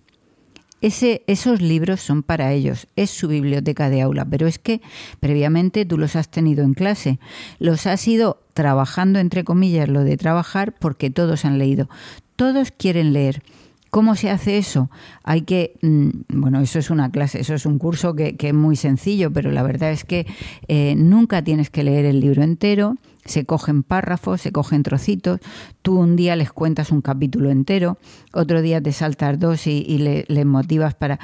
Ese, 0.81 1.23
esos 1.27 1.61
libros 1.61 1.99
son 1.99 2.23
para 2.23 2.53
ellos, 2.53 2.87
es 2.95 3.09
su 3.09 3.27
biblioteca 3.27 3.89
de 3.89 4.01
aula, 4.01 4.23
pero 4.23 4.47
es 4.47 4.57
que 4.57 4.81
previamente 5.19 5.83
tú 5.83 5.97
los 5.97 6.15
has 6.15 6.29
tenido 6.29 6.63
en 6.63 6.73
clase, 6.73 7.19
los 7.59 7.85
has 7.85 8.07
ido 8.07 8.41
trabajando, 8.53 9.19
entre 9.19 9.43
comillas, 9.43 9.89
lo 9.89 10.05
de 10.05 10.15
trabajar, 10.15 10.73
porque 10.79 11.09
todos 11.09 11.43
han 11.43 11.57
leído, 11.57 11.89
todos 12.37 12.71
quieren 12.71 13.11
leer. 13.11 13.43
¿Cómo 13.89 14.15
se 14.15 14.29
hace 14.29 14.57
eso? 14.57 14.89
Hay 15.23 15.41
que, 15.41 15.73
mm, 15.81 16.09
bueno, 16.29 16.61
eso 16.61 16.79
es 16.79 16.89
una 16.89 17.11
clase, 17.11 17.41
eso 17.41 17.53
es 17.53 17.65
un 17.65 17.79
curso 17.79 18.15
que, 18.15 18.37
es 18.39 18.53
muy 18.53 18.77
sencillo, 18.77 19.29
pero 19.33 19.51
la 19.51 19.63
verdad 19.63 19.91
es 19.91 20.05
que 20.05 20.25
eh, 20.69 20.95
nunca 20.95 21.43
tienes 21.43 21.69
que 21.69 21.83
leer 21.83 22.05
el 22.05 22.21
libro 22.21 22.43
entero, 22.43 22.95
se 23.29 23.45
cogen 23.45 23.83
párrafos, 23.83 24.41
se 24.41 24.51
cogen 24.51 24.83
trocitos, 24.83 25.39
tú 25.81 25.99
un 25.99 26.15
día 26.15 26.35
les 26.35 26.51
cuentas 26.51 26.91
un 26.91 27.01
capítulo 27.01 27.49
entero, 27.49 27.97
otro 28.33 28.61
día 28.61 28.81
te 28.81 28.91
saltas 28.91 29.39
dos 29.39 29.67
y, 29.67 29.97
les 29.99 30.45
motivas 30.45 30.95
para 30.95 31.19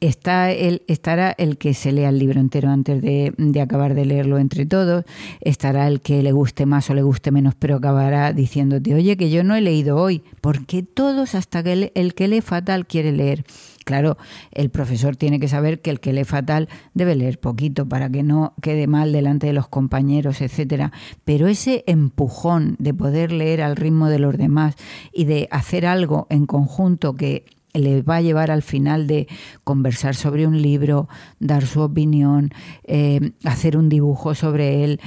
está 0.00 0.50
el, 0.50 0.82
estará 0.88 1.34
el 1.36 1.58
que 1.58 1.74
se 1.74 1.92
lea 1.92 2.08
el 2.08 2.18
libro 2.18 2.40
entero 2.40 2.70
antes 2.70 3.02
de, 3.02 3.60
acabar 3.60 3.94
de 3.94 4.06
leerlo 4.06 4.38
entre 4.38 4.66
todos, 4.66 5.04
estará 5.40 5.86
el 5.86 6.00
que 6.00 6.22
le 6.22 6.32
guste 6.32 6.66
más 6.66 6.90
o 6.90 6.94
le 6.94 7.02
guste 7.02 7.30
menos, 7.30 7.54
pero 7.58 7.76
acabará 7.76 8.32
diciéndote, 8.32 8.94
oye, 8.94 9.16
que 9.16 9.30
yo 9.30 9.44
no 9.44 9.54
he 9.54 9.60
leído 9.60 9.96
hoy, 9.98 10.22
porque 10.40 10.82
todos, 10.82 11.34
hasta 11.34 11.62
que 11.62 11.92
el 11.94 12.14
que 12.14 12.28
lee 12.28 12.40
fatal 12.40 12.86
quiere 12.86 13.12
leer. 13.12 13.44
Claro, 13.84 14.18
el 14.52 14.70
profesor 14.70 15.16
tiene 15.16 15.40
que 15.40 15.48
saber 15.48 15.80
que 15.80 15.90
el 15.90 16.00
que 16.00 16.12
lee 16.12 16.24
fatal 16.24 16.68
debe 16.94 17.14
leer 17.16 17.40
poquito 17.40 17.88
para 17.88 18.10
que 18.10 18.22
no 18.22 18.54
quede 18.60 18.86
mal 18.86 19.12
delante 19.12 19.46
de 19.46 19.52
los 19.52 19.68
compañeros, 19.68 20.42
etcétera. 20.42 20.92
Pero 21.24 21.48
ese 21.48 21.82
empujón 21.86 22.76
de 22.78 22.92
poder 22.92 23.32
leer 23.32 23.62
al 23.62 23.76
ritmo 23.76 24.08
de 24.08 24.18
los 24.18 24.36
demás 24.36 24.76
y 25.12 25.24
de 25.24 25.48
hacer 25.50 25.86
algo 25.86 26.26
en 26.30 26.46
conjunto 26.46 27.14
que 27.14 27.46
le 27.72 28.02
va 28.02 28.16
a 28.16 28.20
llevar 28.20 28.50
al 28.50 28.62
final 28.62 29.06
de 29.06 29.28
conversar 29.64 30.14
sobre 30.14 30.46
un 30.46 30.60
libro, 30.60 31.08
dar 31.38 31.64
su 31.64 31.80
opinión, 31.80 32.50
eh, 32.84 33.32
hacer 33.44 33.76
un 33.76 33.88
dibujo 33.88 34.34
sobre 34.34 34.84
él, 34.84 35.00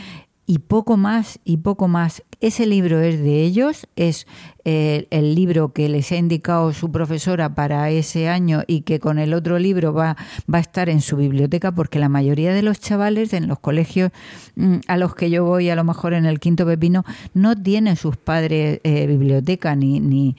y 0.45 0.59
poco 0.59 0.97
más 0.97 1.39
y 1.43 1.57
poco 1.57 1.87
más. 1.87 2.23
Ese 2.43 2.65
libro 2.65 2.99
es 2.99 3.23
de 3.23 3.41
ellos, 3.41 3.87
es 3.95 4.27
eh, 4.65 5.07
el 5.11 5.33
libro 5.33 5.71
que 5.71 5.87
les 5.87 6.11
ha 6.11 6.17
indicado 6.17 6.73
su 6.73 6.91
profesora 6.91 7.55
para 7.55 7.89
ese 7.89 8.27
año 8.27 8.63
y 8.67 8.81
que 8.81 8.99
con 8.99 9.17
el 9.17 9.33
otro 9.33 9.59
libro 9.59 9.93
va, 9.93 10.17
va 10.53 10.57
a 10.57 10.61
estar 10.61 10.89
en 10.89 10.99
su 10.99 11.15
biblioteca 11.15 11.71
porque 11.71 11.99
la 11.99 12.09
mayoría 12.09 12.53
de 12.53 12.61
los 12.61 12.81
chavales 12.81 13.31
en 13.31 13.47
los 13.47 13.59
colegios 13.59 14.11
mm, 14.57 14.79
a 14.89 14.97
los 14.97 15.15
que 15.15 15.29
yo 15.29 15.45
voy, 15.45 15.69
a 15.69 15.75
lo 15.77 15.85
mejor 15.85 16.11
en 16.13 16.25
el 16.25 16.41
quinto 16.41 16.65
pepino, 16.65 17.05
no 17.33 17.55
tienen 17.55 17.95
sus 17.95 18.17
padres 18.17 18.81
eh, 18.83 19.07
biblioteca 19.07 19.73
ni, 19.77 20.01
ni 20.01 20.35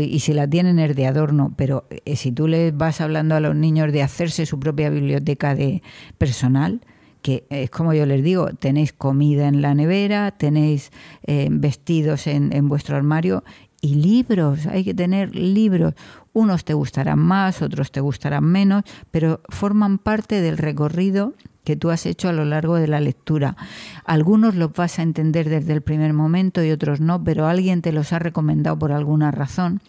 y 0.00 0.18
si 0.18 0.32
la 0.32 0.50
tienen 0.50 0.80
es 0.80 0.96
de 0.96 1.06
adorno, 1.06 1.54
pero 1.56 1.86
eh, 1.90 2.16
si 2.16 2.32
tú 2.32 2.48
les 2.48 2.76
vas 2.76 3.00
hablando 3.00 3.36
a 3.36 3.40
los 3.40 3.54
niños 3.54 3.92
de 3.92 4.02
hacerse 4.02 4.46
su 4.46 4.58
propia 4.58 4.90
biblioteca 4.90 5.54
de 5.54 5.80
personal, 6.18 6.80
que 7.26 7.44
es 7.50 7.70
como 7.70 7.92
yo 7.92 8.06
les 8.06 8.22
digo, 8.22 8.50
tenéis 8.50 8.92
comida 8.92 9.48
en 9.48 9.60
la 9.60 9.74
nevera, 9.74 10.30
tenéis 10.30 10.92
eh, 11.24 11.48
vestidos 11.50 12.28
en, 12.28 12.52
en 12.52 12.68
vuestro 12.68 12.96
armario 12.96 13.42
y 13.80 13.96
libros, 13.96 14.64
hay 14.66 14.84
que 14.84 14.94
tener 14.94 15.34
libros. 15.34 15.94
Unos 16.32 16.64
te 16.64 16.72
gustarán 16.72 17.18
más, 17.18 17.62
otros 17.62 17.90
te 17.90 18.00
gustarán 18.00 18.44
menos, 18.44 18.84
pero 19.10 19.40
forman 19.48 19.98
parte 19.98 20.40
del 20.40 20.56
recorrido 20.56 21.34
que 21.64 21.74
tú 21.74 21.90
has 21.90 22.06
hecho 22.06 22.28
a 22.28 22.32
lo 22.32 22.44
largo 22.44 22.76
de 22.76 22.86
la 22.86 23.00
lectura. 23.00 23.56
Algunos 24.04 24.54
los 24.54 24.72
vas 24.72 25.00
a 25.00 25.02
entender 25.02 25.48
desde 25.48 25.72
el 25.72 25.82
primer 25.82 26.12
momento 26.12 26.62
y 26.62 26.70
otros 26.70 27.00
no, 27.00 27.24
pero 27.24 27.48
alguien 27.48 27.82
te 27.82 27.90
los 27.90 28.12
ha 28.12 28.20
recomendado 28.20 28.78
por 28.78 28.92
alguna 28.92 29.32
razón. 29.32 29.80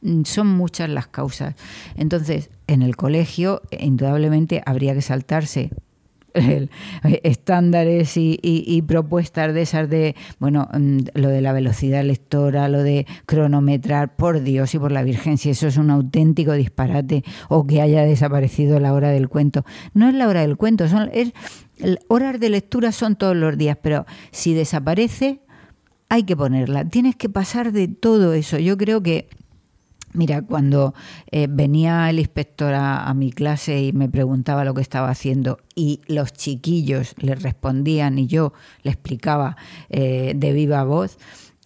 Mm, 0.00 0.22
son 0.22 0.46
muchas 0.46 0.88
las 0.88 1.08
causas. 1.08 1.56
Entonces, 1.94 2.48
en 2.68 2.80
el 2.80 2.96
colegio, 2.96 3.60
indudablemente, 3.70 4.62
habría 4.64 4.94
que 4.94 5.02
saltarse 5.02 5.72
estándares 7.22 8.12
y, 8.16 8.82
propuestas 8.86 9.54
de 9.54 9.62
esas 9.62 9.88
de, 9.88 10.14
bueno, 10.38 10.68
mm, 10.72 10.98
lo 11.14 11.28
de 11.28 11.40
la 11.40 11.52
velocidad 11.52 12.04
lectora, 12.04 12.68
lo 12.68 12.82
de 12.82 13.06
cronometrar, 13.26 14.16
por 14.16 14.42
Dios 14.42 14.74
y 14.74 14.78
por 14.78 14.92
la 14.92 15.02
Virgen, 15.02 15.38
si 15.38 15.50
eso 15.50 15.66
es 15.66 15.76
un 15.76 15.90
auténtico 15.90 16.52
disparate 16.52 17.24
o 17.48 17.66
que 17.66 17.80
haya 17.80 18.02
desaparecido 18.02 18.80
la 18.80 18.92
hora 18.92 19.10
del 19.10 19.28
cuento. 19.28 19.64
No 19.92 20.08
es 20.08 20.14
la 20.14 20.28
hora 20.28 20.40
del 20.40 20.56
cuento, 20.56 20.88
son 20.88 21.10
es, 21.12 21.32
horas 22.08 22.38
de 22.40 22.50
lectura 22.50 22.92
son 22.92 23.16
todos 23.16 23.36
los 23.36 23.56
días, 23.56 23.78
pero 23.80 24.06
si 24.30 24.54
desaparece, 24.54 25.40
hay 26.08 26.24
que 26.24 26.36
ponerla. 26.36 26.88
Tienes 26.88 27.16
que 27.16 27.28
pasar 27.28 27.72
de 27.72 27.88
todo 27.88 28.34
eso. 28.34 28.58
Yo 28.58 28.76
creo 28.76 29.02
que 29.02 29.28
Mira, 30.14 30.42
cuando 30.42 30.94
eh, 31.32 31.48
venía 31.50 32.08
el 32.08 32.20
inspector 32.20 32.72
a, 32.72 33.12
mi 33.14 33.32
clase 33.32 33.82
y 33.82 33.92
me 33.92 34.08
preguntaba 34.08 34.64
lo 34.64 34.72
que 34.72 34.80
estaba 34.80 35.10
haciendo 35.10 35.58
y 35.74 36.02
los 36.06 36.32
chiquillos 36.32 37.14
le 37.18 37.34
respondían 37.34 38.16
y 38.20 38.28
yo 38.28 38.52
le 38.84 38.92
explicaba 38.92 39.56
eh, 39.90 40.34
de 40.36 40.52
viva 40.52 40.84
voz, 40.84 41.18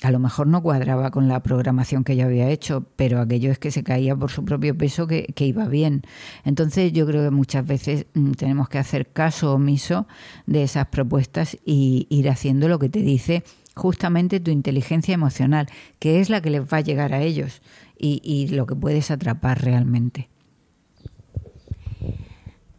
a 0.03 0.11
lo 0.11 0.19
mejor 0.19 0.47
no 0.47 0.63
cuadraba 0.63 1.11
con 1.11 1.29
la 1.29 1.43
programación 1.43 2.05
que 2.05 2.17
yo 2.17 2.25
había 2.25 2.49
hecho, 2.49 2.87
pero 2.97 3.21
aquello 3.21 3.51
es 3.51 3.59
que 3.59 3.71
se 3.71 3.83
caía 3.83 4.17
por 4.17 4.31
su 4.31 4.47
propio 4.47 4.77
peso 4.79 5.07
que, 5.07 5.27
que 5.35 5.45
iba 5.45 5.67
bien. 5.67 6.03
Entonces 6.45 6.93
yo 6.93 7.07
creo 7.07 7.25
que 7.25 7.31
muchas 7.31 7.67
veces 7.67 8.07
mm, 8.15 8.33
tenemos 8.33 8.71
que 8.71 8.79
hacer 8.79 9.09
caso 9.09 9.53
omiso 9.53 10.07
de 10.47 10.63
esas 10.63 10.87
propuestas 10.87 11.59
y 11.67 12.07
ir 12.09 12.31
haciendo 12.31 12.69
lo 12.69 12.79
que 12.79 12.89
te 12.89 13.01
dice 13.01 13.43
justamente 13.79 14.41
tu 14.41 14.51
inteligencia 14.51 15.15
emocional, 15.15 15.69
que 15.99 16.21
es 16.21 16.29
la 16.29 16.43
que 16.43 16.51
les 16.51 16.63
va 16.63 16.79
a 16.79 16.83
llegar 16.83 17.15
a 17.15 17.23
ellos 17.23 17.63
y, 17.97 18.49
lo 18.49 18.67
que 18.67 18.77
puedes 18.77 19.11
atrapar 19.11 19.63
realmente. 19.63 20.29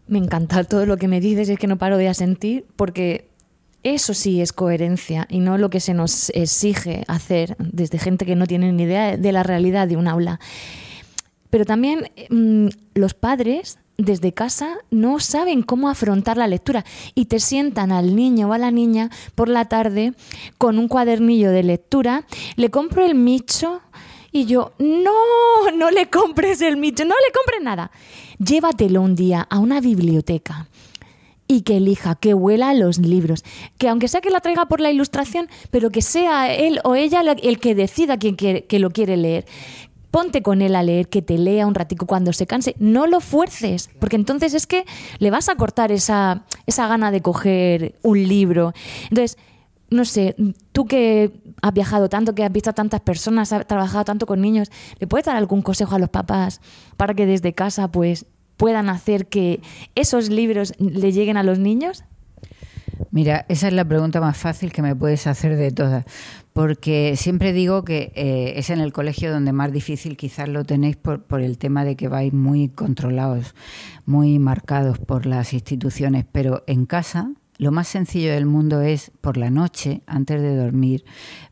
Me 0.07 0.17
encanta 0.17 0.63
todo 0.63 0.85
lo 0.85 0.97
que 0.97 1.07
me 1.07 1.19
dices, 1.19 1.49
es 1.49 1.57
que 1.57 1.67
no 1.67 1.77
paro 1.77 1.97
de 1.97 2.09
asentir 2.09 2.65
porque 2.75 3.27
Eso 3.81 4.13
sí 4.13 4.41
es 4.41 4.51
coherencia 4.51 5.25
y 5.29 5.39
no 5.39 5.57
lo 5.57 5.69
que 5.69 5.79
se 5.79 5.93
nos 5.93 6.31
exige 6.31 7.05
hacer 7.07 7.55
desde 7.59 7.97
gente 7.97 8.25
que 8.25 8.35
no 8.35 8.45
tiene 8.45 8.73
ni 8.73 8.83
idea 8.83 9.15
de 9.15 9.31
la 9.31 9.41
realidad 9.41 9.87
de 9.87 9.95
un 9.95 10.09
aula. 10.09 10.41
Pero 11.49 11.63
también 11.63 12.11
mm, 12.29 12.67
los 12.95 13.13
padres 13.13 13.79
desde 13.99 14.33
casa 14.33 14.77
no 14.89 15.19
saben 15.19 15.61
cómo 15.61 15.89
afrontar 15.89 16.37
la 16.37 16.47
lectura 16.47 16.85
y 17.13 17.25
te 17.25 17.39
sientan 17.39 17.91
al 17.91 18.15
niño 18.15 18.49
o 18.49 18.53
a 18.53 18.57
la 18.57 18.71
niña 18.71 19.09
por 19.35 19.49
la 19.49 19.65
tarde 19.65 20.13
con 20.57 20.79
un 20.79 20.87
cuadernillo 20.87 21.51
de 21.51 21.63
lectura, 21.63 22.25
le 22.55 22.71
compro 22.71 23.05
el 23.05 23.13
micho 23.13 23.81
y 24.31 24.45
yo, 24.45 24.73
no, 24.79 25.71
no 25.75 25.91
le 25.91 26.09
compres 26.09 26.61
el 26.61 26.77
micho, 26.77 27.03
no 27.03 27.15
le 27.15 27.33
compres 27.33 27.61
nada. 27.61 27.91
Llévatelo 28.37 29.01
un 29.01 29.15
día 29.15 29.45
a 29.49 29.59
una 29.59 29.81
biblioteca 29.81 30.67
y 31.47 31.61
que 31.61 31.77
elija, 31.77 32.13
que 32.13 32.35
huela 32.35 32.75
los 32.75 32.99
libros, 32.99 33.43
que 33.79 33.89
aunque 33.89 34.07
sea 34.07 34.21
que 34.21 34.29
la 34.29 34.39
traiga 34.39 34.67
por 34.67 34.79
la 34.79 34.91
ilustración, 34.91 35.49
pero 35.71 35.89
que 35.89 36.03
sea 36.03 36.53
él 36.53 36.79
o 36.83 36.93
ella 36.93 37.21
el 37.21 37.59
que 37.59 37.73
decida 37.73 38.17
quién 38.17 38.35
quiere, 38.35 38.65
que 38.65 38.77
lo 38.77 38.91
quiere 38.91 39.17
leer, 39.17 39.45
ponte 40.11 40.41
con 40.41 40.61
él 40.61 40.75
a 40.75 40.83
leer, 40.83 41.07
que 41.09 41.21
te 41.21 41.37
lea 41.37 41.67
un 41.67 41.75
ratico 41.75 42.05
cuando 42.05 42.33
se 42.33 42.47
canse. 42.47 42.75
No 42.79 43.07
lo 43.07 43.19
fuerces, 43.21 43.89
porque 43.99 44.15
entonces 44.15 44.53
es 44.53 44.67
que 44.67 44.85
le 45.19 45.31
vas 45.31 45.49
a 45.49 45.55
cortar 45.55 45.91
esa, 45.91 46.43
esa 46.65 46.87
gana 46.87 47.11
de 47.11 47.21
coger 47.21 47.95
un 48.01 48.27
libro. 48.27 48.73
Entonces, 49.09 49.37
no 49.89 50.05
sé, 50.05 50.35
tú 50.71 50.85
que 50.85 51.31
has 51.61 51.73
viajado 51.73 52.09
tanto, 52.09 52.35
que 52.35 52.43
has 52.43 52.51
visto 52.51 52.69
a 52.69 52.73
tantas 52.73 53.01
personas, 53.01 53.51
has 53.53 53.65
trabajado 53.65 54.05
tanto 54.05 54.25
con 54.25 54.41
niños, 54.41 54.71
¿le 54.99 55.07
puedes 55.07 55.25
dar 55.25 55.35
algún 55.35 55.61
consejo 55.61 55.95
a 55.95 55.99
los 55.99 56.09
papás 56.09 56.61
para 56.97 57.13
que 57.13 57.25
desde 57.25 57.53
casa 57.53 57.87
pues 57.89 58.25
puedan 58.57 58.89
hacer 58.89 59.27
que 59.27 59.61
esos 59.95 60.29
libros 60.29 60.73
le 60.79 61.11
lleguen 61.11 61.37
a 61.37 61.43
los 61.43 61.59
niños? 61.59 62.03
Mira, 63.11 63.45
esa 63.49 63.67
es 63.67 63.73
la 63.73 63.85
pregunta 63.85 64.21
más 64.21 64.37
fácil 64.37 64.71
que 64.71 64.81
me 64.81 64.95
puedes 64.95 65.25
hacer 65.25 65.55
de 65.55 65.71
todas, 65.71 66.05
porque 66.59 67.13
siempre 67.15 67.53
digo 67.53 67.85
que 67.85 68.11
eh, 68.15 68.55
es 68.57 68.69
en 68.69 68.81
el 68.81 68.91
colegio 68.91 69.31
donde 69.31 69.53
más 69.53 69.71
difícil 69.71 70.17
quizás 70.17 70.49
lo 70.49 70.65
tenéis 70.65 70.97
por, 70.97 71.23
por 71.23 71.39
el 71.39 71.57
tema 71.57 71.85
de 71.85 71.95
que 71.95 72.09
vais 72.09 72.33
muy 72.33 72.67
controlados, 72.67 73.55
muy 74.05 74.39
marcados 74.39 74.99
por 74.99 75.25
las 75.25 75.53
instituciones, 75.53 76.25
pero 76.29 76.65
en 76.67 76.85
casa 76.85 77.31
lo 77.57 77.71
más 77.71 77.87
sencillo 77.87 78.33
del 78.33 78.45
mundo 78.45 78.81
es 78.81 79.09
por 79.21 79.37
la 79.37 79.49
noche, 79.49 80.01
antes 80.05 80.41
de 80.41 80.53
dormir, 80.57 81.05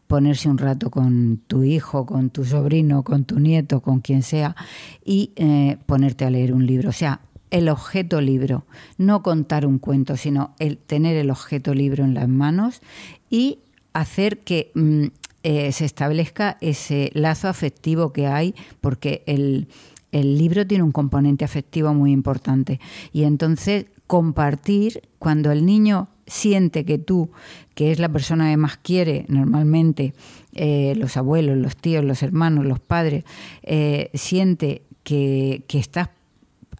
ponerse 0.07 0.49
un 0.49 0.57
rato 0.57 0.91
con 0.91 1.37
tu 1.47 1.63
hijo, 1.63 2.05
con 2.05 2.29
tu 2.29 2.43
sobrino, 2.43 3.03
con 3.03 3.23
tu 3.23 3.39
nieto, 3.39 3.79
con 3.81 4.01
quien 4.01 4.23
sea, 4.23 4.57
y 5.05 5.31
eh, 5.37 5.77
ponerte 5.85 6.25
a 6.25 6.29
leer 6.29 6.53
un 6.53 6.65
libro. 6.65 6.89
O 6.89 6.93
sea, 6.93 7.21
el 7.49 7.69
objeto 7.69 8.19
libro, 8.19 8.65
no 8.97 9.23
contar 9.23 9.65
un 9.65 9.79
cuento, 9.79 10.17
sino 10.17 10.53
el 10.59 10.77
tener 10.77 11.15
el 11.15 11.31
objeto 11.31 11.73
libro 11.73 12.03
en 12.03 12.13
las 12.13 12.27
manos 12.27 12.81
y 13.29 13.59
hacer 13.99 14.39
que 14.39 14.71
mm, 14.75 15.05
eh, 15.43 15.71
se 15.71 15.85
establezca 15.85 16.57
ese 16.61 17.11
lazo 17.13 17.47
afectivo 17.47 18.13
que 18.13 18.27
hay, 18.27 18.53
porque 18.81 19.23
el, 19.25 19.67
el 20.11 20.37
libro 20.37 20.65
tiene 20.67 20.83
un 20.83 20.91
componente 20.91 21.45
afectivo 21.45 21.93
muy 21.93 22.11
importante. 22.11 22.79
Y 23.13 23.23
entonces 23.23 23.85
compartir, 24.07 25.01
cuando 25.19 25.51
el 25.51 25.65
niño 25.65 26.09
siente 26.25 26.85
que 26.85 26.97
tú, 26.97 27.29
que 27.75 27.91
es 27.91 27.99
la 27.99 28.09
persona 28.09 28.49
que 28.49 28.57
más 28.57 28.77
quiere 28.77 29.25
normalmente, 29.29 30.13
eh, 30.53 30.93
los 30.97 31.17
abuelos, 31.17 31.57
los 31.57 31.75
tíos, 31.75 32.03
los 32.03 32.23
hermanos, 32.23 32.65
los 32.65 32.79
padres, 32.79 33.23
eh, 33.63 34.09
siente 34.13 34.83
que, 35.03 35.63
que 35.67 35.79
estás 35.79 36.09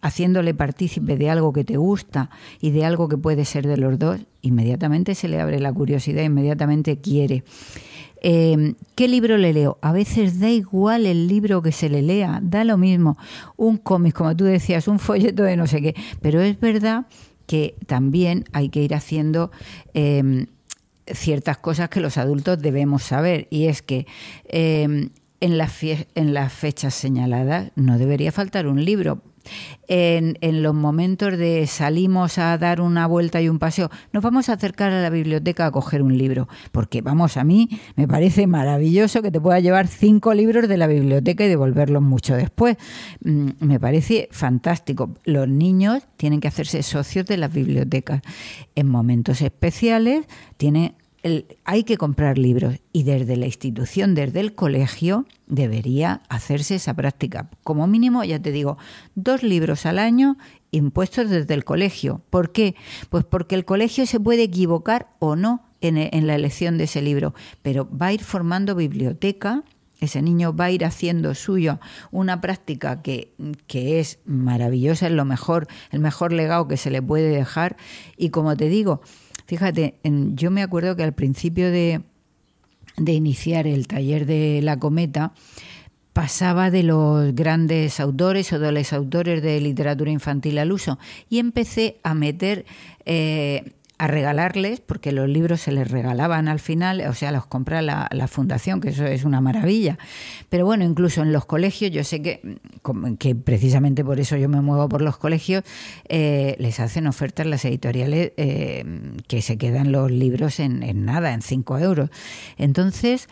haciéndole 0.00 0.54
partícipe 0.54 1.16
de 1.16 1.30
algo 1.30 1.52
que 1.52 1.64
te 1.64 1.76
gusta 1.76 2.30
y 2.60 2.70
de 2.70 2.84
algo 2.84 3.08
que 3.08 3.16
puede 3.16 3.44
ser 3.44 3.66
de 3.66 3.76
los 3.76 3.98
dos, 3.98 4.20
inmediatamente 4.42 5.14
se 5.14 5.28
le 5.28 5.40
abre 5.40 5.60
la 5.60 5.72
curiosidad, 5.72 6.22
inmediatamente 6.22 7.00
quiere. 7.00 7.44
Em, 8.20 8.74
¿Qué 8.94 9.06
libro 9.06 9.36
le 9.36 9.52
leo? 9.52 9.78
A 9.80 9.92
veces 9.92 10.40
da 10.40 10.50
igual 10.50 11.06
el 11.06 11.28
libro 11.28 11.62
que 11.62 11.72
se 11.72 11.88
le 11.88 12.02
lea, 12.02 12.40
da 12.42 12.64
lo 12.64 12.76
mismo. 12.76 13.16
Un 13.56 13.76
cómic, 13.76 14.14
como 14.14 14.36
tú 14.36 14.44
decías, 14.44 14.88
un 14.88 14.98
folleto 14.98 15.44
de 15.44 15.56
no 15.56 15.66
sé 15.66 15.80
qué. 15.80 15.94
Pero 16.20 16.40
es 16.40 16.58
verdad 16.58 17.06
que 17.46 17.76
también 17.86 18.44
hay 18.52 18.68
que 18.68 18.82
ir 18.82 18.94
haciendo 18.94 19.50
em, 19.94 20.46
ciertas 21.06 21.58
cosas 21.58 21.88
que 21.88 22.00
los 22.00 22.18
adultos 22.18 22.60
debemos 22.60 23.02
saber. 23.02 23.46
Y 23.50 23.66
es 23.66 23.82
que 23.82 24.06
em, 24.48 25.10
en, 25.40 25.58
las 25.58 25.82
en 25.82 26.34
las 26.34 26.52
fechas 26.52 26.94
señaladas 26.94 27.70
no 27.76 27.98
debería 27.98 28.32
faltar 28.32 28.66
un 28.66 28.84
libro 28.84 29.22
en, 29.88 30.62
los 30.62 30.74
momentos 30.74 31.36
de 31.36 31.66
salimos 31.66 32.38
a 32.38 32.56
dar 32.58 32.80
una 32.80 33.06
vuelta 33.06 33.40
y 33.40 33.48
un 33.48 33.58
paseo, 33.58 33.90
nos 34.12 34.22
vamos 34.22 34.48
a 34.48 34.54
acercar 34.54 34.92
a 34.92 35.02
la 35.02 35.10
biblioteca 35.10 35.66
a 35.66 35.70
coger 35.70 36.02
un 36.02 36.16
libro, 36.16 36.48
porque 36.72 37.00
vamos, 37.02 37.36
a 37.36 37.44
mí 37.44 37.68
me 37.96 38.06
parece 38.06 38.46
maravilloso 38.46 39.22
que 39.22 39.30
te 39.30 39.40
pueda 39.40 39.60
llevar 39.60 39.86
cinco 39.86 40.34
libros 40.34 40.68
de 40.68 40.76
la 40.76 40.86
biblioteca 40.86 41.44
y 41.44 41.48
devolverlos 41.48 42.02
mucho 42.02 42.34
después. 42.34 42.76
Mm, 43.24 43.50
me 43.60 43.80
parece 43.80 44.28
fantástico. 44.30 45.14
Los 45.24 45.48
niños 45.48 46.02
tienen 46.16 46.40
que 46.40 46.48
hacerse 46.48 46.82
socios 46.82 47.26
de 47.26 47.36
las 47.36 47.52
bibliotecas. 47.52 48.22
En 48.74 48.88
momentos 48.88 49.40
especiales 49.40 50.26
tienen 50.56 50.94
hay 51.64 51.84
que 51.84 51.96
comprar 51.96 52.38
libros 52.38 52.76
y 52.92 53.02
desde 53.02 53.36
la 53.36 53.46
institución, 53.46 54.14
desde 54.14 54.40
el 54.40 54.54
colegio, 54.54 55.26
debería 55.46 56.22
hacerse 56.28 56.76
esa 56.76 56.94
práctica. 56.94 57.50
Como 57.64 57.86
mínimo, 57.86 58.22
ya 58.24 58.40
te 58.40 58.52
digo, 58.52 58.78
dos 59.14 59.42
libros 59.42 59.86
al 59.86 59.98
año 59.98 60.36
impuestos 60.70 61.30
desde 61.30 61.54
el 61.54 61.64
colegio. 61.64 62.22
¿Por 62.30 62.52
qué? 62.52 62.74
Pues 63.10 63.24
porque 63.24 63.54
el 63.54 63.64
colegio 63.64 64.06
se 64.06 64.20
puede 64.20 64.44
equivocar 64.44 65.08
o 65.18 65.34
no 65.34 65.62
en, 65.80 65.96
en 65.96 66.26
la 66.26 66.34
elección 66.34 66.78
de 66.78 66.84
ese 66.84 67.02
libro, 67.02 67.34
pero 67.62 67.88
va 67.90 68.06
a 68.06 68.12
ir 68.12 68.22
formando 68.22 68.74
biblioteca 68.74 69.64
ese 70.00 70.22
niño 70.22 70.54
va 70.54 70.66
a 70.66 70.70
ir 70.70 70.84
haciendo 70.84 71.34
suyo 71.34 71.80
una 72.10 72.40
práctica 72.40 73.02
que, 73.02 73.32
que, 73.66 73.98
es 73.98 74.20
maravillosa, 74.24 75.06
es 75.06 75.12
lo 75.12 75.24
mejor, 75.24 75.66
el 75.90 76.00
mejor 76.00 76.32
legado 76.32 76.68
que 76.68 76.76
se 76.76 76.90
le 76.90 77.02
puede 77.02 77.30
dejar. 77.30 77.76
Y 78.16 78.30
como 78.30 78.56
te 78.56 78.68
digo, 78.68 79.00
Fíjate, 79.48 79.94
yo 80.04 80.50
me 80.50 80.62
acuerdo 80.62 80.94
que 80.94 81.02
al 81.02 81.14
principio 81.14 81.70
de, 81.70 82.02
iniciar 82.98 83.66
el 83.66 83.88
taller 83.88 84.26
de 84.26 84.60
la 84.62 84.78
cometa, 84.78 85.32
pasaba 86.12 86.70
de 86.70 86.82
los 86.82 87.34
grandes 87.34 87.98
autores 87.98 88.52
o 88.52 88.58
de 88.58 88.72
los 88.72 88.92
autores 88.92 89.42
de 89.42 89.58
literatura 89.62 90.10
infantil 90.10 90.58
al 90.58 90.70
uso 90.70 90.98
y 91.30 91.38
empecé 91.38 91.96
a 92.02 92.12
meter 92.12 92.66
eh, 93.06 93.72
a 93.98 94.06
regalarles, 94.06 94.80
porque 94.80 95.10
los 95.10 95.28
libros 95.28 95.60
se 95.60 95.72
les 95.72 95.90
regalaban 95.90 96.46
al 96.46 96.60
final, 96.60 97.00
o 97.08 97.14
sea, 97.14 97.32
los 97.32 97.46
compra 97.46 97.82
la, 97.82 98.28
fundación, 98.28 98.80
que 98.80 98.90
eso 98.90 99.04
es 99.04 99.24
una 99.24 99.40
maravilla. 99.40 99.98
Pero 100.48 100.64
bueno, 100.64 100.84
incluso 100.84 101.22
en 101.22 101.32
los 101.32 101.44
colegios, 101.44 101.90
yo 101.90 102.04
sé 102.04 102.22
que, 102.22 102.58
que 103.18 103.34
precisamente 103.34 104.04
por 104.04 104.20
eso 104.20 104.36
yo 104.36 104.48
me 104.48 104.60
muevo 104.60 104.88
por 104.88 105.02
los 105.02 105.18
colegios, 105.18 105.64
eh, 106.08 106.54
les 106.58 106.78
hacen 106.78 107.06
ofertas 107.08 107.46
las 107.46 107.64
editoriales 107.64 108.32
eh, 108.36 108.84
que 109.26 109.42
se 109.42 109.58
quedan 109.58 109.90
los 109.90 110.10
libros 110.10 110.60
en, 110.60 110.82
en 110.84 111.04
nada, 111.04 111.34
en 111.34 111.42
cinco 111.42 111.78
euros. 111.78 112.10
Entonces, 112.56 113.28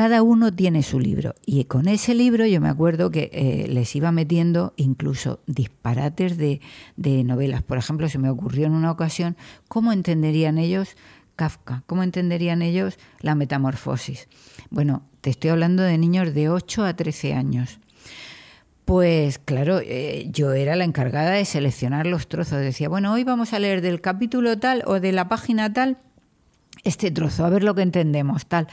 cada 0.00 0.22
uno 0.22 0.50
tiene 0.50 0.82
su 0.82 0.98
libro 0.98 1.34
y 1.44 1.62
con 1.64 1.86
ese 1.86 2.14
libro 2.14 2.46
yo 2.46 2.58
me 2.58 2.70
acuerdo 2.70 3.10
que 3.10 3.28
eh, 3.34 3.66
les 3.68 3.94
iba 3.94 4.10
metiendo 4.10 4.72
incluso 4.78 5.40
disparates 5.46 6.38
de, 6.38 6.62
novelas. 6.96 7.62
Por 7.62 7.76
ejemplo, 7.76 8.08
se 8.08 8.16
me 8.16 8.30
ocurrió 8.30 8.64
en 8.64 8.72
una 8.72 8.92
ocasión 8.92 9.36
cómo 9.68 9.92
entenderían 9.92 10.56
ellos 10.56 10.96
Kafka, 11.36 11.82
cómo 11.86 12.02
entenderían 12.02 12.62
ellos 12.62 12.98
la 13.20 13.34
metamorfosis. 13.34 14.28
Bueno, 14.70 15.02
te 15.20 15.28
estoy 15.28 15.50
hablando 15.50 15.82
de 15.82 15.98
niños 15.98 16.32
de 16.32 16.48
8 16.48 16.82
a 16.86 16.96
13 16.96 17.34
años. 17.34 17.78
Pues 18.86 19.38
claro, 19.38 19.80
eh, 19.84 20.28
yo 20.32 20.52
era 20.52 20.76
la 20.76 20.84
encargada 20.84 21.32
de 21.32 21.44
seleccionar 21.44 22.06
los 22.06 22.26
trozos. 22.26 22.58
Decía, 22.60 22.88
bueno, 22.88 23.12
hoy 23.12 23.24
vamos 23.24 23.52
a 23.52 23.58
leer 23.58 23.82
del 23.82 24.00
capítulo 24.00 24.58
tal 24.58 24.82
o 24.86 24.98
de 24.98 25.12
la 25.12 25.28
página 25.28 25.70
tal 25.70 25.98
este 26.84 27.10
trozo, 27.10 27.44
a 27.44 27.50
ver 27.50 27.62
lo 27.62 27.74
que 27.74 27.82
entendemos, 27.82 28.46
tal 28.46 28.66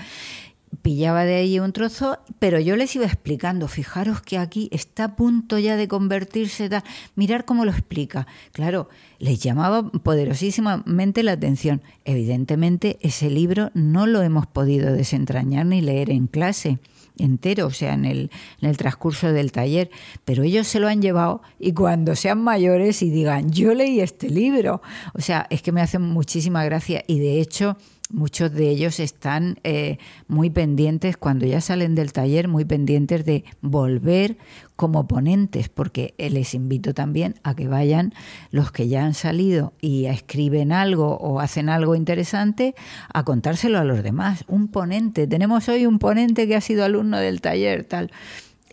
pillaba 0.81 1.25
de 1.25 1.35
ahí 1.35 1.59
un 1.59 1.73
trozo, 1.73 2.19
pero 2.39 2.59
yo 2.59 2.75
les 2.75 2.95
iba 2.95 3.05
explicando, 3.05 3.67
fijaros 3.67 4.21
que 4.21 4.37
aquí 4.37 4.69
está 4.71 5.05
a 5.05 5.15
punto 5.15 5.57
ya 5.59 5.75
de 5.75 5.87
convertirse, 5.87 6.69
tal, 6.69 6.83
mirar 7.15 7.45
cómo 7.45 7.65
lo 7.65 7.71
explica. 7.71 8.27
Claro, 8.51 8.89
les 9.19 9.39
llamaba 9.39 9.89
poderosísimamente 9.89 11.23
la 11.23 11.33
atención. 11.33 11.81
Evidentemente 12.05 12.97
ese 13.01 13.29
libro 13.29 13.71
no 13.73 14.07
lo 14.07 14.21
hemos 14.21 14.47
podido 14.47 14.93
desentrañar 14.93 15.65
ni 15.65 15.81
leer 15.81 16.09
en 16.09 16.27
clase 16.27 16.79
entero, 17.19 17.67
o 17.67 17.71
sea, 17.71 17.93
en 17.93 18.05
el, 18.05 18.31
en 18.61 18.69
el 18.69 18.77
transcurso 18.77 19.33
del 19.33 19.51
taller, 19.51 19.89
pero 20.25 20.43
ellos 20.43 20.67
se 20.67 20.79
lo 20.79 20.87
han 20.87 21.01
llevado 21.01 21.41
y 21.59 21.73
cuando 21.73 22.15
sean 22.15 22.43
mayores 22.43 23.01
y 23.01 23.09
digan, 23.09 23.51
yo 23.51 23.73
leí 23.73 23.99
este 23.99 24.29
libro, 24.29 24.81
o 25.13 25.21
sea, 25.21 25.47
es 25.49 25.61
que 25.61 25.71
me 25.71 25.81
hace 25.81 25.99
muchísima 25.99 26.63
gracia 26.63 27.03
y 27.07 27.19
de 27.19 27.41
hecho 27.41 27.77
muchos 28.09 28.53
de 28.53 28.69
ellos 28.69 28.99
están 28.99 29.59
eh, 29.63 29.97
muy 30.27 30.49
pendientes, 30.49 31.17
cuando 31.17 31.45
ya 31.45 31.61
salen 31.61 31.95
del 31.95 32.13
taller, 32.13 32.47
muy 32.47 32.65
pendientes 32.65 33.25
de 33.25 33.43
volver 33.61 34.37
como 34.75 35.07
ponentes, 35.07 35.69
porque 35.69 36.13
les 36.17 36.53
invito 36.53 36.93
también 36.93 37.35
a 37.43 37.55
que 37.55 37.67
vayan 37.67 38.13
los 38.51 38.71
que 38.71 38.87
ya 38.87 39.05
han 39.05 39.13
salido 39.13 39.73
y 39.81 40.05
escriben 40.05 40.71
algo 40.71 41.17
o 41.17 41.39
hacen 41.39 41.69
algo 41.69 41.95
interesante, 41.95 42.75
a 43.13 43.23
contárselo 43.23 43.79
a 43.79 43.83
los 43.83 44.03
demás. 44.03 44.43
Un 44.47 44.67
ponente, 44.67 45.27
tenemos 45.27 45.67
hoy 45.67 45.85
un 45.85 45.99
ponente 45.99 46.47
que 46.47 46.55
ha 46.55 46.61
sido 46.61 46.85
alumno 46.85 47.17
del 47.17 47.41
taller, 47.41 47.83
tal. 47.83 48.11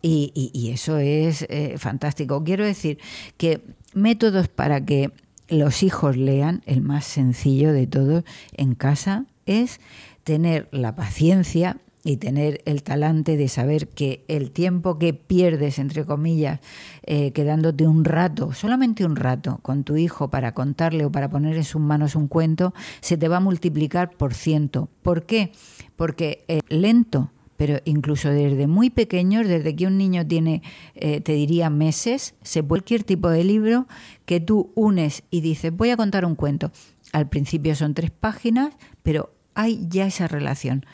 Y, 0.07 0.71
eso 0.71 0.99
es 0.99 1.47
eh, 1.49 1.77
fantástico. 1.79 2.45
Quiero 2.45 2.67
decir 2.67 2.99
que 3.39 3.63
métodos 3.95 4.49
para 4.49 4.85
que 4.85 5.11
los 5.49 5.83
hijos 5.83 6.17
lean, 6.17 6.63
el 6.67 6.81
más 6.81 7.05
sencillo 7.05 7.73
de 7.73 7.87
todos 7.87 8.25
en 8.57 8.75
casa, 8.75 9.27
es 9.47 9.81
tener 10.25 10.69
la 10.73 10.95
paciencia 10.95 11.79
y 12.05 12.19
tener 12.19 12.61
el 12.67 12.83
talante 12.83 13.37
de 13.39 13.49
saber 13.49 13.89
que 13.89 14.25
el 14.29 14.51
tiempo 14.51 14.99
que 14.99 15.15
pierdes, 15.15 15.79
entre 15.79 16.05
comillas, 16.05 16.61
eh, 17.05 17.33
quedándote 17.33 17.87
un 17.87 18.05
rato, 18.05 18.53
solamente 18.53 19.07
un 19.07 19.17
rato, 19.17 19.59
con 19.63 19.85
tu 19.85 19.97
hijo 19.97 20.29
para 20.29 20.53
contarle 20.53 21.07
o 21.07 21.13
para 21.13 21.31
poner 21.31 21.57
en 21.57 21.65
sus 21.65 21.81
manos 21.81 22.15
un 22.15 22.29
cuento, 22.29 22.75
se 23.01 23.17
te 23.17 23.29
va 23.29 23.39
a 23.39 23.41
multiplicar 23.41 24.11
por 24.11 24.35
ciento. 24.35 24.91
¿Por 25.03 25.25
qué? 25.25 25.53
Porque 25.97 26.45
eh, 26.49 26.61
lento 26.69 27.31
pero 27.57 27.79
incluso 27.85 28.31
desde 28.31 28.67
muy 28.67 28.91
pequeños, 28.91 29.47
desde 29.47 29.77
que 29.77 29.87
un 29.87 29.99
niño 29.99 30.27
tiene, 30.27 30.63
eh, 30.95 31.21
te 31.21 31.33
diría, 31.33 31.71
meses, 31.71 32.35
se 32.43 32.63
cualquier 32.63 33.05
tipo 33.05 33.29
de 33.29 33.45
libro 33.45 33.87
que 34.27 34.41
tú 34.41 34.73
unes 34.75 35.23
y 35.31 35.41
dices, 35.41 35.75
voy 35.75 35.91
a 35.91 35.97
contar 35.97 36.25
un 36.25 36.35
cuento. 36.35 36.73
Al 37.13 37.29
principio 37.29 37.75
son 37.75 37.95
tres 37.95 38.11
páginas, 38.11 38.75
pero 39.03 39.33
hay 39.55 39.87
ya 39.89 40.07
esa 40.07 40.27
relación. 40.27 40.85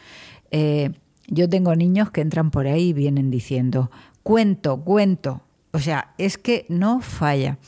Eh, 0.51 0.90
yo 1.29 1.49
tengo 1.49 1.75
niños 1.77 2.11
que 2.11 2.20
entran 2.20 2.51
por 2.51 2.66
ahí 2.66 2.88
y 2.88 2.92
vienen 2.92 3.31
diciendo, 3.31 3.90
cuento, 4.23 4.81
cuento. 4.83 5.42
O 5.73 5.79
sea, 5.79 6.14
es 6.18 6.37
que 6.38 6.66
no 6.68 7.01
falla. 7.01 7.59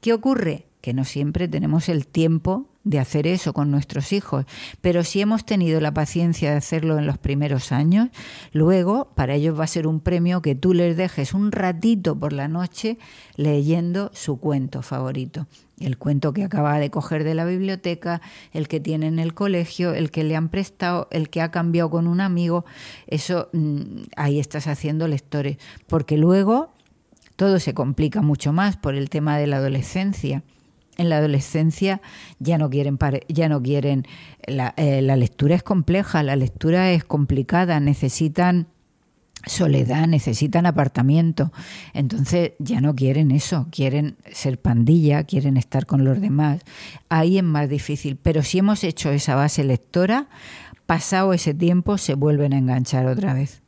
¿Qué 0.00 0.12
ocurre? 0.12 0.66
Que 0.80 0.92
no 0.92 1.04
siempre 1.04 1.48
tenemos 1.48 1.88
el 1.88 2.06
tiempo 2.06 2.68
de 2.84 2.98
hacer 2.98 3.26
eso 3.26 3.52
con 3.54 3.70
nuestros 3.70 4.12
hijos, 4.12 4.44
pero 4.80 5.04
si 5.04 5.20
hemos 5.20 5.44
tenido 5.44 5.80
la 5.80 5.94
paciencia 5.94 6.50
de 6.50 6.58
hacerlo 6.58 6.98
en 6.98 7.06
los 7.06 7.18
primeros 7.18 7.72
años, 7.72 8.10
luego 8.52 9.10
para 9.14 9.34
ellos 9.34 9.58
va 9.58 9.64
a 9.64 9.68
ser 9.68 9.86
un 9.86 10.00
premio 10.00 10.42
que 10.42 10.54
tú 10.54 10.74
les 10.74 10.96
dejes 10.96 11.32
un 11.32 11.50
ratito 11.50 12.18
por 12.18 12.32
la 12.32 12.46
noche 12.46 12.98
leyendo 13.36 14.10
su 14.12 14.38
cuento 14.38 14.82
favorito. 14.82 15.46
El 15.80 15.98
cuento 15.98 16.32
que 16.32 16.44
acaba 16.44 16.78
de 16.78 16.90
coger 16.90 17.24
de 17.24 17.34
la 17.34 17.44
biblioteca, 17.44 18.20
el 18.52 18.68
que 18.68 18.78
tiene 18.78 19.08
en 19.08 19.18
el 19.18 19.34
colegio, 19.34 19.92
el 19.92 20.10
que 20.10 20.22
le 20.22 20.36
han 20.36 20.48
prestado, 20.48 21.08
el 21.10 21.30
que 21.30 21.40
ha 21.40 21.50
cambiado 21.50 21.90
con 21.90 22.06
un 22.06 22.20
amigo, 22.20 22.64
eso 23.06 23.48
mm, 23.52 24.02
ahí 24.16 24.38
estás 24.38 24.68
haciendo 24.68 25.08
lectores, 25.08 25.56
porque 25.88 26.16
luego 26.16 26.70
todo 27.36 27.58
se 27.58 27.74
complica 27.74 28.22
mucho 28.22 28.52
más 28.52 28.76
por 28.76 28.94
el 28.94 29.10
tema 29.10 29.36
de 29.38 29.48
la 29.48 29.56
adolescencia 29.56 30.44
en 30.96 31.08
la 31.08 31.18
adolescencia 31.18 32.00
ya 32.38 32.58
no 32.58 32.70
quieren, 32.70 32.98
ya 33.28 33.48
no 33.48 33.62
quieren 33.62 34.06
la, 34.46 34.74
eh, 34.76 35.02
la, 35.02 35.16
lectura 35.16 35.54
es 35.54 35.62
compleja, 35.62 36.22
la 36.22 36.36
lectura 36.36 36.92
es 36.92 37.04
complicada, 37.04 37.80
necesitan 37.80 38.68
soledad, 39.46 40.06
necesitan 40.06 40.66
apartamiento, 40.66 41.52
entonces 41.92 42.52
ya 42.58 42.80
no 42.80 42.94
quieren 42.94 43.30
eso, 43.30 43.66
quieren 43.70 44.16
ser 44.32 44.58
pandilla, 44.58 45.24
quieren 45.24 45.56
estar 45.56 45.86
con 45.86 46.04
los 46.04 46.20
demás, 46.20 46.62
ahí 47.08 47.38
es 47.38 47.44
más 47.44 47.68
difícil, 47.68 48.16
pero 48.16 48.42
si 48.42 48.58
hemos 48.58 48.84
hecho 48.84 49.10
esa 49.10 49.34
base 49.34 49.64
lectora, 49.64 50.28
pasado 50.86 51.32
ese 51.32 51.54
tiempo 51.54 51.98
se 51.98 52.14
vuelven 52.14 52.52
a 52.52 52.58
enganchar 52.58 53.06
otra 53.06 53.34
vez. 53.34 53.62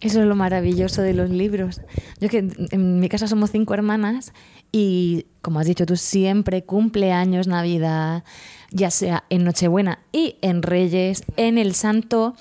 Eso 0.00 0.22
es 0.22 0.26
lo 0.26 0.34
maravilloso 0.34 1.02
de 1.02 1.12
los 1.12 1.28
libros. 1.28 1.82
Yo 2.20 2.30
que 2.30 2.48
en 2.70 3.00
mi 3.00 3.08
casa 3.10 3.28
somos 3.28 3.50
cinco 3.50 3.74
hermanas 3.74 4.32
y, 4.72 5.26
como 5.42 5.60
has 5.60 5.66
dicho 5.66 5.86
tú, 5.86 5.96
siempre 5.96 6.64
cumpleaños, 6.64 7.46
Navidad, 7.46 8.24
ya 8.70 8.90
sea 8.90 9.24
en 9.30 9.44
Nochebuena 9.44 10.00
y 10.12 10.36
en 10.42 10.62
Reyes, 10.62 11.24
en 11.36 11.58
el 11.58 11.74
Santo 11.74 12.34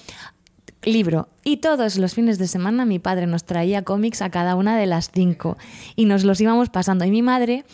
libro. 0.83 1.29
Y 1.43 1.57
todos 1.57 1.97
los 1.97 2.13
fines 2.13 2.37
de 2.37 2.47
semana 2.47 2.85
mi 2.85 2.99
padre 2.99 3.27
nos 3.27 3.43
traía 3.43 3.83
cómics 3.83 4.21
a 4.21 4.29
cada 4.29 4.55
una 4.55 4.77
de 4.77 4.85
las 4.85 5.11
cinco 5.11 5.57
y 5.95 6.05
nos 6.05 6.23
los 6.23 6.39
íbamos 6.39 6.69
pasando. 6.69 7.05
Y 7.05 7.11
mi 7.11 7.21
madre 7.21 7.65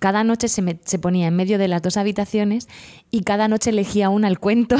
cada 0.00 0.24
noche 0.24 0.48
se, 0.48 0.80
se, 0.84 0.98
ponía 0.98 1.28
en 1.28 1.36
medio 1.36 1.58
de 1.58 1.68
las 1.68 1.82
dos 1.82 1.98
habitaciones 1.98 2.68
y 3.10 3.22
cada 3.22 3.48
noche 3.48 3.70
elegía 3.70 4.08
una 4.08 4.28
el 4.28 4.38
cuento. 4.38 4.76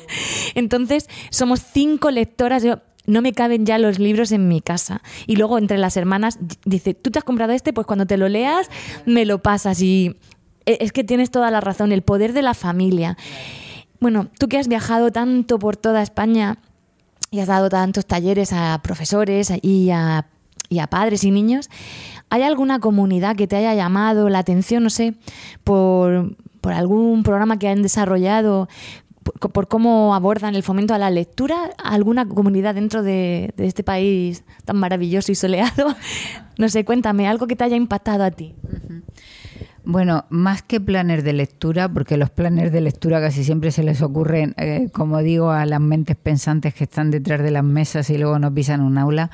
Entonces, 0.54 1.08
somos 1.30 1.60
cinco 1.60 2.10
lectoras. 2.10 2.64
No 3.06 3.22
me 3.22 3.32
caben 3.32 3.66
ya 3.66 3.78
los 3.78 3.98
libros 3.98 4.32
en 4.32 4.48
mi 4.48 4.60
casa. 4.60 5.02
Y 5.26 5.36
luego 5.36 5.58
entre 5.58 5.78
las 5.78 5.96
hermanas 5.96 6.38
dice, 6.64 6.94
tú 6.94 7.10
te 7.10 7.18
has 7.18 7.24
comprado 7.24 7.52
este, 7.52 7.72
pues 7.72 7.86
cuando 7.86 8.06
te 8.06 8.16
lo 8.16 8.28
leas 8.28 8.68
me 9.04 9.24
lo 9.24 9.42
pasas. 9.42 9.80
Y 9.80 10.16
e, 10.66 10.78
es 10.80 10.92
que 10.92 11.04
tienes 11.04 11.30
toda 11.30 11.50
la 11.50 11.60
razón, 11.60 11.92
el 11.92 12.02
poder 12.02 12.32
de 12.32 12.42
la 12.42 12.54
familia. 12.54 13.16
Bueno, 14.00 14.28
tú 14.38 14.48
que 14.48 14.58
has 14.58 14.68
viajado 14.68 15.10
tanto 15.10 15.58
por 15.58 15.76
toda 15.76 16.02
España 16.02 16.58
y 17.30 17.40
has 17.40 17.48
dado 17.48 17.68
tantos 17.68 18.06
talleres 18.06 18.52
a 18.52 18.80
profesores 18.82 19.52
y 19.62 19.90
a, 19.90 20.26
y 20.68 20.78
a 20.80 20.86
padres 20.86 21.24
y 21.24 21.30
niños, 21.30 21.70
¿hay 22.28 22.42
alguna 22.42 22.78
comunidad 22.78 23.36
que 23.36 23.46
te 23.46 23.56
haya 23.56 23.74
llamado 23.74 24.28
la 24.28 24.40
atención, 24.40 24.82
no 24.82 24.90
sé, 24.90 25.14
por, 25.64 26.36
por 26.60 26.72
algún 26.72 27.22
programa 27.22 27.58
que 27.58 27.68
han 27.68 27.82
desarrollado 27.82 28.68
por, 29.52 29.68
cómo 29.68 30.14
abordan 30.14 30.54
el 30.54 30.62
fomento 30.62 30.94
a 30.94 30.98
la 30.98 31.10
lectura 31.10 31.70
alguna 31.82 32.26
comunidad 32.26 32.74
dentro 32.74 33.02
de, 33.02 33.52
este 33.56 33.82
país 33.82 34.44
tan 34.64 34.76
maravilloso 34.76 35.32
y 35.32 35.34
soleado. 35.34 35.94
No 36.58 36.70
sé, 36.70 36.86
cuéntame, 36.86 37.28
algo 37.28 37.46
que 37.46 37.54
te 37.54 37.64
haya 37.64 37.76
impactado 37.76 38.24
a 38.24 38.30
ti. 38.30 38.54
Bueno, 39.88 40.24
más 40.30 40.62
que 40.62 40.80
planes 40.80 41.22
de 41.22 41.32
lectura, 41.32 41.88
porque 41.88 42.16
los 42.16 42.28
planes 42.28 42.72
de 42.72 42.80
lectura 42.80 43.20
casi 43.20 43.44
siempre 43.44 43.70
se 43.70 43.84
les 43.84 44.02
ocurren, 44.02 44.52
eh, 44.56 44.88
como 44.92 45.22
digo, 45.22 45.52
a 45.52 45.64
las 45.64 45.80
mentes 45.80 46.16
pensantes 46.16 46.74
que 46.74 46.82
están 46.82 47.12
detrás 47.12 47.40
de 47.40 47.52
las 47.52 47.62
mesas 47.62 48.10
y 48.10 48.18
luego 48.18 48.36
nos 48.40 48.52
pisan 48.52 48.80
un 48.80 48.98
aula, 48.98 49.30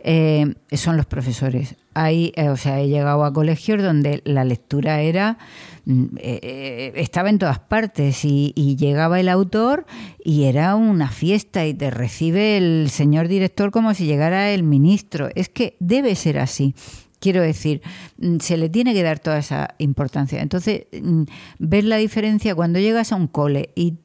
eh, 0.00 0.54
son 0.72 0.96
los 0.96 1.06
profesores. 1.06 1.76
Ahí, 1.94 2.32
eh, 2.34 2.48
o 2.48 2.56
sea, 2.56 2.80
he 2.80 2.88
llegado 2.88 3.24
a 3.24 3.32
colegios 3.32 3.80
donde 3.80 4.22
la 4.24 4.42
lectura 4.42 5.02
era 5.02 5.38
mm, 5.84 6.16
estaba 6.20 7.30
en 7.30 7.38
todas 7.38 7.60
partes 7.60 8.24
y, 8.24 8.52
y, 8.56 8.74
llegaba 8.74 9.20
el 9.20 9.28
autor 9.28 9.86
y 10.24 10.44
era 10.44 10.74
una 10.74 11.10
fiesta 11.10 11.64
y 11.64 11.74
te 11.74 11.92
recibe 11.92 12.56
el 12.56 12.90
señor 12.90 13.28
director 13.28 13.70
como 13.70 13.94
si 13.94 14.06
llegara 14.06 14.50
el 14.50 14.64
ministro. 14.64 15.28
Es 15.36 15.48
que 15.48 15.76
debe 15.78 16.16
ser 16.16 16.40
así. 16.40 16.74
Quiero 17.22 17.40
decir, 17.40 17.82
mm, 18.18 18.38
se 18.40 18.56
le 18.56 18.68
tiene 18.68 18.94
que 18.94 19.04
dar 19.04 19.20
toda 19.20 19.38
esa 19.38 19.76
importancia. 19.78 20.42
Entonces, 20.42 20.86
mm, 20.90 21.22
ver 21.60 21.84
la 21.84 21.96
diferencia 21.96 22.56
cuando 22.56 22.80
llegas 22.80 23.12
a 23.12 23.16
un 23.16 23.28
cole 23.28 23.70
y, 23.76 23.98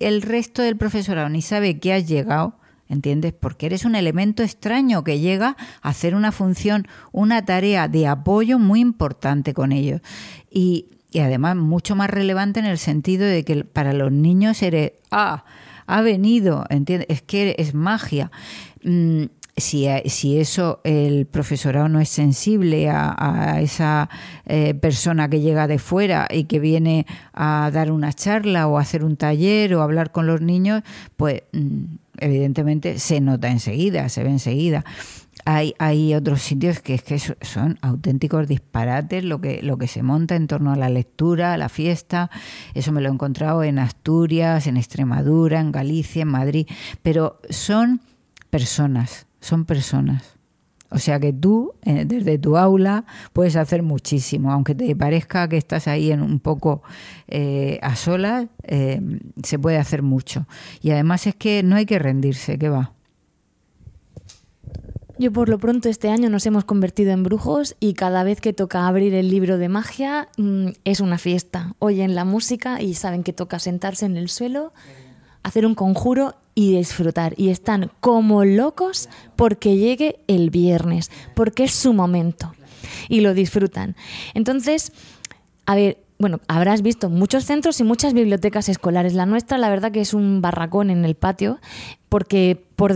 el 0.00 0.22
resto 0.22 0.62
del 0.62 0.76
profesorado 0.76 1.28
ni 1.28 1.42
sabe 1.42 1.80
que 1.80 1.92
has 1.92 2.06
llegado, 2.08 2.58
¿entiendes? 2.88 3.32
Porque 3.32 3.66
eres 3.66 3.84
un 3.84 3.96
elemento 3.96 4.44
extraño 4.44 5.02
que 5.02 5.18
llega 5.18 5.56
a 5.82 5.88
hacer 5.88 6.14
una 6.14 6.30
función, 6.30 6.86
una 7.10 7.44
tarea 7.44 7.88
de 7.88 8.06
apoyo 8.06 8.58
muy 8.58 8.80
importante 8.80 9.54
con 9.54 9.72
ellos. 9.72 10.00
Y, 10.50 10.86
además 11.14 11.56
mucho 11.56 11.96
más 11.96 12.10
relevante 12.10 12.60
en 12.60 12.66
el 12.66 12.78
sentido 12.78 13.24
de 13.24 13.44
que 13.44 13.64
para 13.64 13.92
los 13.92 14.12
niños 14.12 14.62
eres, 14.62 14.92
ah, 15.10 15.44
ha 15.86 16.02
venido, 16.02 16.64
¿entiendes? 16.70 17.06
Es 17.08 17.22
que 17.22 17.54
es 17.58 17.74
magia. 17.74 18.30
Mm, 18.82 19.24
si, 19.60 19.86
si 20.06 20.38
eso 20.38 20.80
el 20.84 21.26
profesorado 21.26 21.88
no 21.88 22.00
es 22.00 22.08
sensible 22.08 22.88
a, 22.90 23.60
esa 23.60 24.08
eh, 24.46 24.74
persona 24.74 25.28
que 25.28 25.40
llega 25.40 25.66
de 25.66 25.78
fuera 25.78 26.26
y 26.30 26.44
que 26.44 26.60
viene 26.60 27.06
a 27.32 27.70
dar 27.72 27.92
una 27.92 28.12
charla 28.12 28.66
o 28.68 28.78
a 28.78 28.82
hacer 28.82 29.04
un 29.04 29.16
taller 29.16 29.74
o 29.74 29.82
hablar 29.82 30.12
con 30.12 30.26
los 30.26 30.40
niños, 30.40 30.82
pues 31.16 31.42
mm, 31.52 31.84
evidentemente 32.18 32.98
se 32.98 33.20
nota 33.20 33.48
enseguida, 33.48 34.08
se 34.08 34.22
ve 34.22 34.30
enseguida. 34.30 34.84
Hay, 35.44 35.74
hay, 35.78 36.14
otros 36.14 36.42
sitios 36.42 36.80
que 36.80 36.94
es 36.94 37.02
que 37.02 37.18
son 37.18 37.78
auténticos 37.80 38.48
disparates 38.48 39.24
lo 39.24 39.40
que, 39.40 39.62
lo 39.62 39.78
que 39.78 39.86
se 39.86 40.02
monta 40.02 40.36
en 40.36 40.46
torno 40.46 40.72
a 40.72 40.76
la 40.76 40.90
lectura, 40.90 41.54
a 41.54 41.56
la 41.56 41.70
fiesta. 41.70 42.30
Eso 42.74 42.92
me 42.92 43.00
lo 43.00 43.08
he 43.08 43.12
encontrado 43.12 43.62
en 43.62 43.78
Asturias, 43.78 44.66
en 44.66 44.76
Extremadura, 44.76 45.60
en 45.60 45.72
Galicia, 45.72 46.22
en 46.22 46.28
Madrid. 46.28 46.66
Pero 47.02 47.40
son 47.48 48.02
personas, 48.50 49.27
son 49.40 49.64
personas. 49.64 50.38
O 50.90 50.98
sea 50.98 51.20
que 51.20 51.32
tú, 51.32 51.74
eh, 51.82 52.04
desde 52.06 52.38
tu 52.38 52.56
aula, 52.56 53.04
puedes 53.32 53.56
hacer 53.56 53.82
muchísimo. 53.82 54.52
Aunque 54.52 54.74
te 54.74 54.96
parezca 54.96 55.48
que 55.48 55.58
estás 55.58 55.86
ahí 55.86 56.10
en 56.10 56.22
un 56.22 56.40
poco 56.40 56.82
eh, 57.26 57.78
a 57.82 57.94
solas, 57.94 58.46
eh, 58.62 59.00
se 59.42 59.58
puede 59.58 59.76
hacer 59.76 60.02
mucho. 60.02 60.46
Y 60.80 60.90
además 60.90 61.26
es 61.26 61.34
que 61.34 61.62
no 61.62 61.76
hay 61.76 61.84
que 61.84 61.98
rendirse, 61.98 62.58
que 62.58 62.70
va. 62.70 62.92
Yo 65.20 65.32
por 65.32 65.48
lo 65.48 65.58
pronto 65.58 65.88
este 65.88 66.10
año 66.10 66.30
nos 66.30 66.46
hemos 66.46 66.64
convertido 66.64 67.10
en 67.10 67.24
brujos 67.24 67.76
y 67.80 67.94
cada 67.94 68.22
vez 68.22 68.40
que 68.40 68.52
toca 68.52 68.86
abrir 68.86 69.14
el 69.14 69.28
libro 69.28 69.58
de 69.58 69.68
magia 69.68 70.28
mm, 70.36 70.68
es 70.84 71.00
una 71.00 71.18
fiesta. 71.18 71.74
Oyen 71.80 72.14
la 72.14 72.24
música 72.24 72.80
y 72.80 72.94
saben 72.94 73.24
que 73.24 73.32
toca 73.32 73.58
sentarse 73.58 74.06
en 74.06 74.16
el 74.16 74.28
suelo, 74.28 74.72
hacer 75.48 75.66
un 75.66 75.74
conjuro 75.74 76.34
y 76.54 76.76
disfrutar. 76.76 77.34
Y 77.36 77.50
están 77.50 77.90
como 78.00 78.44
locos 78.44 79.08
porque 79.36 79.76
llegue 79.76 80.20
el 80.26 80.50
viernes, 80.50 81.10
porque 81.34 81.64
es 81.64 81.72
su 81.72 81.92
momento. 81.92 82.52
Y 83.08 83.20
lo 83.20 83.34
disfrutan. 83.34 83.96
Entonces, 84.34 84.92
a 85.66 85.74
ver, 85.74 85.98
bueno, 86.18 86.40
habrás 86.48 86.82
visto 86.82 87.10
muchos 87.10 87.44
centros 87.44 87.78
y 87.80 87.84
muchas 87.84 88.12
bibliotecas 88.12 88.68
escolares. 88.68 89.14
La 89.14 89.26
nuestra, 89.26 89.58
la 89.58 89.68
verdad 89.68 89.92
que 89.92 90.00
es 90.00 90.14
un 90.14 90.40
barracón 90.40 90.90
en 90.90 91.04
el 91.04 91.14
patio, 91.14 91.60
porque 92.08 92.64
por, 92.76 92.94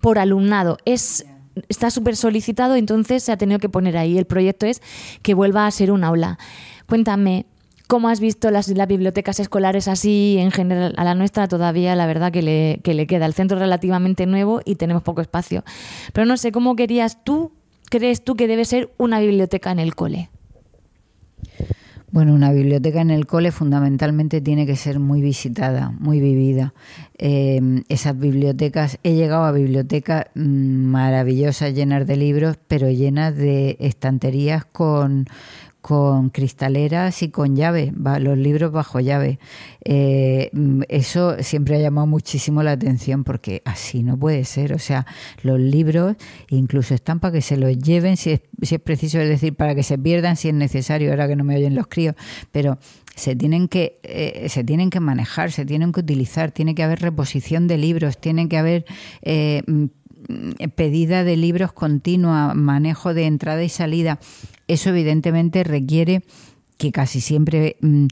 por 0.00 0.18
alumnado 0.18 0.78
es 0.84 1.24
está 1.68 1.90
súper 1.90 2.16
solicitado, 2.16 2.76
entonces 2.76 3.22
se 3.22 3.32
ha 3.32 3.36
tenido 3.36 3.58
que 3.58 3.68
poner 3.68 3.96
ahí. 3.96 4.16
El 4.18 4.24
proyecto 4.24 4.66
es 4.66 4.80
que 5.22 5.34
vuelva 5.34 5.66
a 5.66 5.70
ser 5.70 5.90
un 5.90 6.04
aula. 6.04 6.38
Cuéntame, 6.86 7.46
¿cómo 7.90 8.08
has 8.08 8.20
visto 8.20 8.52
las, 8.52 8.72
bibliotecas 8.86 9.40
escolares 9.40 9.88
así 9.88 10.36
en 10.38 10.52
general? 10.52 10.94
A 10.96 11.02
la 11.02 11.16
nuestra 11.16 11.48
todavía, 11.48 11.96
la 11.96 12.06
verdad, 12.06 12.30
que 12.30 12.40
le, 12.40 12.80
que 12.84 12.94
le 12.94 13.08
queda. 13.08 13.26
El 13.26 13.34
centro 13.34 13.58
relativamente 13.58 14.26
nuevo 14.26 14.60
y 14.64 14.76
tenemos 14.76 15.02
poco 15.02 15.20
espacio. 15.20 15.64
Pero 16.12 16.24
no 16.24 16.36
sé, 16.36 16.52
¿cómo 16.52 16.76
querías 16.76 17.24
tú, 17.24 17.50
crees 17.90 18.22
tú 18.22 18.36
que 18.36 18.46
debe 18.46 18.64
ser 18.64 18.92
una 18.96 19.18
biblioteca 19.18 19.72
en 19.72 19.80
el 19.80 19.96
cole? 19.96 20.30
Bueno, 22.12 22.32
una 22.32 22.52
biblioteca 22.52 23.00
en 23.00 23.10
el 23.10 23.26
cole 23.26 23.50
fundamentalmente 23.50 24.40
tiene 24.40 24.66
que 24.66 24.76
ser 24.76 25.00
muy 25.00 25.20
visitada, 25.20 25.90
muy 25.90 26.20
vivida. 26.20 26.74
Eh, 27.18 27.82
esas 27.88 28.18
bibliotecas, 28.18 28.98
he 29.02 29.14
llegado 29.14 29.44
a 29.44 29.52
bibliotecas 29.52 30.26
mm, 30.34 30.40
maravillosas, 30.40 31.74
llenas 31.74 32.06
de 32.06 32.16
libros, 32.16 32.56
pero 32.68 32.88
llenas 32.90 33.36
de 33.36 33.76
estanterías 33.80 34.64
con, 34.64 35.26
con 35.80 36.30
cristaleras 36.30 37.22
y 37.22 37.30
con 37.30 37.56
llave, 37.56 37.92
los 38.20 38.36
libros 38.36 38.72
bajo 38.72 39.00
llave. 39.00 39.38
Eh, 39.84 40.50
eso 40.88 41.42
siempre 41.42 41.76
ha 41.76 41.78
llamado 41.78 42.06
muchísimo 42.06 42.62
la 42.62 42.72
atención 42.72 43.24
porque 43.24 43.62
así 43.64 44.02
no 44.02 44.18
puede 44.18 44.44
ser. 44.44 44.72
O 44.72 44.78
sea, 44.78 45.06
los 45.42 45.58
libros 45.58 46.16
incluso 46.48 46.94
están 46.94 47.20
para 47.20 47.32
que 47.32 47.42
se 47.42 47.56
los 47.56 47.78
lleven 47.78 48.16
si 48.16 48.32
es, 48.32 48.40
si 48.62 48.74
es 48.74 48.80
preciso, 48.80 49.18
es 49.20 49.28
decir, 49.28 49.54
para 49.54 49.74
que 49.74 49.82
se 49.82 49.98
pierdan 49.98 50.36
si 50.36 50.48
es 50.48 50.54
necesario, 50.54 51.10
ahora 51.10 51.28
que 51.28 51.36
no 51.36 51.44
me 51.44 51.56
oyen 51.56 51.74
los 51.74 51.86
críos, 51.86 52.14
pero 52.52 52.78
se 53.14 53.36
tienen 53.36 53.68
que 53.68 53.98
eh, 54.02 54.48
se 54.48 54.64
tienen 54.64 54.90
que 54.90 55.00
manejar, 55.00 55.52
se 55.52 55.66
tienen 55.66 55.92
que 55.92 56.00
utilizar, 56.00 56.52
tiene 56.52 56.74
que 56.74 56.82
haber 56.82 57.00
reposición 57.00 57.68
de 57.68 57.78
libros, 57.78 58.18
tiene 58.18 58.48
que 58.48 58.56
haber 58.56 58.84
eh, 59.22 59.62
pedida 60.74 61.24
de 61.24 61.36
libros 61.36 61.72
continua, 61.72 62.54
manejo 62.54 63.14
de 63.14 63.26
entrada 63.26 63.62
y 63.62 63.68
salida. 63.68 64.18
Eso 64.68 64.90
evidentemente 64.90 65.64
requiere 65.64 66.22
que 66.78 66.92
casi 66.92 67.20
siempre 67.20 67.76
mm, 67.80 68.06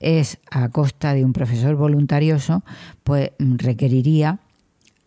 es 0.00 0.38
a 0.50 0.68
costa 0.68 1.14
de 1.14 1.24
un 1.24 1.32
profesor 1.32 1.74
voluntarioso, 1.76 2.62
pues 3.02 3.30
mm, 3.38 3.56
requeriría 3.56 4.40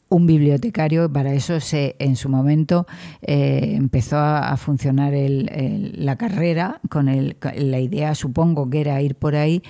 un 0.10 0.26
bibliotecario. 0.26 1.12
Para 1.12 1.34
eso 1.34 1.60
se, 1.60 1.96
en 2.00 2.16
su 2.16 2.30
momento 2.30 2.88
eh, 3.22 3.74
empezó 3.76 4.18
a, 4.18 4.56
funcionar 4.58 5.14
la 5.14 6.16
carrera 6.18 6.82
con, 6.90 7.10
el, 7.10 7.38
la 7.56 7.80
idea, 7.80 8.16
supongo 8.16 8.70
que 8.70 8.82
era 8.82 9.02
ir 9.02 9.16
por 9.16 9.36
ahí, 9.36 9.62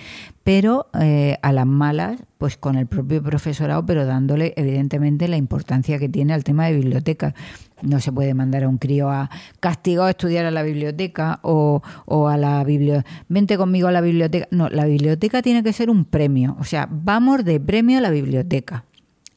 pero 0.43 0.88
eh, 1.00 1.38
a 1.41 1.52
las 1.52 1.65
malas, 1.65 2.21
pues 2.38 2.56
con 2.56 2.78
el 2.78 2.88
propio 2.88 3.21
profesorado, 3.21 3.86
pero 3.86 4.06
dándole 4.06 4.54
evidentemente 4.56 5.28
la 5.28 5.36
importancia 5.36 6.00
que 6.00 6.08
tiene 6.08 6.34
al 6.34 6.45
tema 6.45 6.67
de 6.67 6.76
biblioteca. 6.76 7.36
No 7.82 8.00
se 8.00 8.12
puede 8.12 8.34
mandar 8.34 8.63
a 8.63 8.69
un 8.69 8.78
crío 8.78 9.10
a 9.10 9.30
castigado 9.60 10.08
a 10.08 10.12
estudiar 10.12 10.45
a 10.45 10.52
la 10.52 10.63
biblioteca 10.63 11.39
o, 11.43 11.82
o 12.06 12.28
a 12.30 12.38
la 12.38 12.63
biblioteca. 12.63 13.10
Vente 13.28 13.58
conmigo 13.58 13.89
a 13.89 13.91
la 13.91 14.02
biblioteca. 14.02 14.47
No, 14.52 14.69
la 14.69 14.86
biblioteca 14.86 15.41
tiene 15.41 15.63
que 15.63 15.73
ser 15.73 15.89
un 15.89 16.06
premio. 16.06 16.56
O 16.60 16.63
sea, 16.63 16.88
vamos 16.89 17.43
de 17.43 17.60
premio 17.60 17.97
a 17.97 18.02
la 18.02 18.10
biblioteca. 18.10 18.86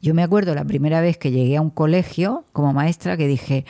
Yo 0.02 0.14
me 0.14 0.22
acuerdo 0.22 0.54
la 0.54 0.64
primera 0.64 1.00
vez 1.00 1.18
que 1.18 1.30
llegué 1.30 1.56
a 1.56 1.60
un 1.60 1.70
colegio 1.70 2.44
como 2.52 2.72
maestra 2.72 3.16
que 3.16 3.26
dije 3.26 3.66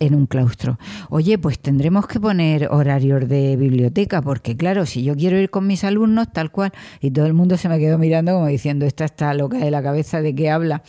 en 0.00 0.16
un 0.16 0.26
claustro, 0.26 0.80
oye, 1.10 1.38
pues 1.38 1.60
tendremos 1.60 2.08
que 2.08 2.18
poner 2.18 2.66
horarios 2.72 3.28
de 3.28 3.54
biblioteca, 3.54 4.20
porque 4.20 4.56
claro, 4.56 4.84
si 4.84 5.04
yo 5.04 5.14
quiero 5.14 5.38
ir 5.38 5.50
con 5.50 5.68
mis 5.68 5.84
alumnos, 5.84 6.32
tal 6.32 6.50
cual, 6.50 6.72
y 7.00 7.12
todo 7.12 7.26
el 7.26 7.34
mundo 7.34 7.56
se 7.56 7.68
me 7.68 7.78
quedó 7.78 7.98
mirando 7.98 8.32
como 8.32 8.48
diciendo, 8.48 8.84
esta 8.84 9.04
está 9.04 9.32
loca 9.34 9.58
de 9.58 9.70
la 9.70 9.80
cabeza 9.80 10.20
de 10.20 10.34
qué 10.34 10.50
habla, 10.50 10.82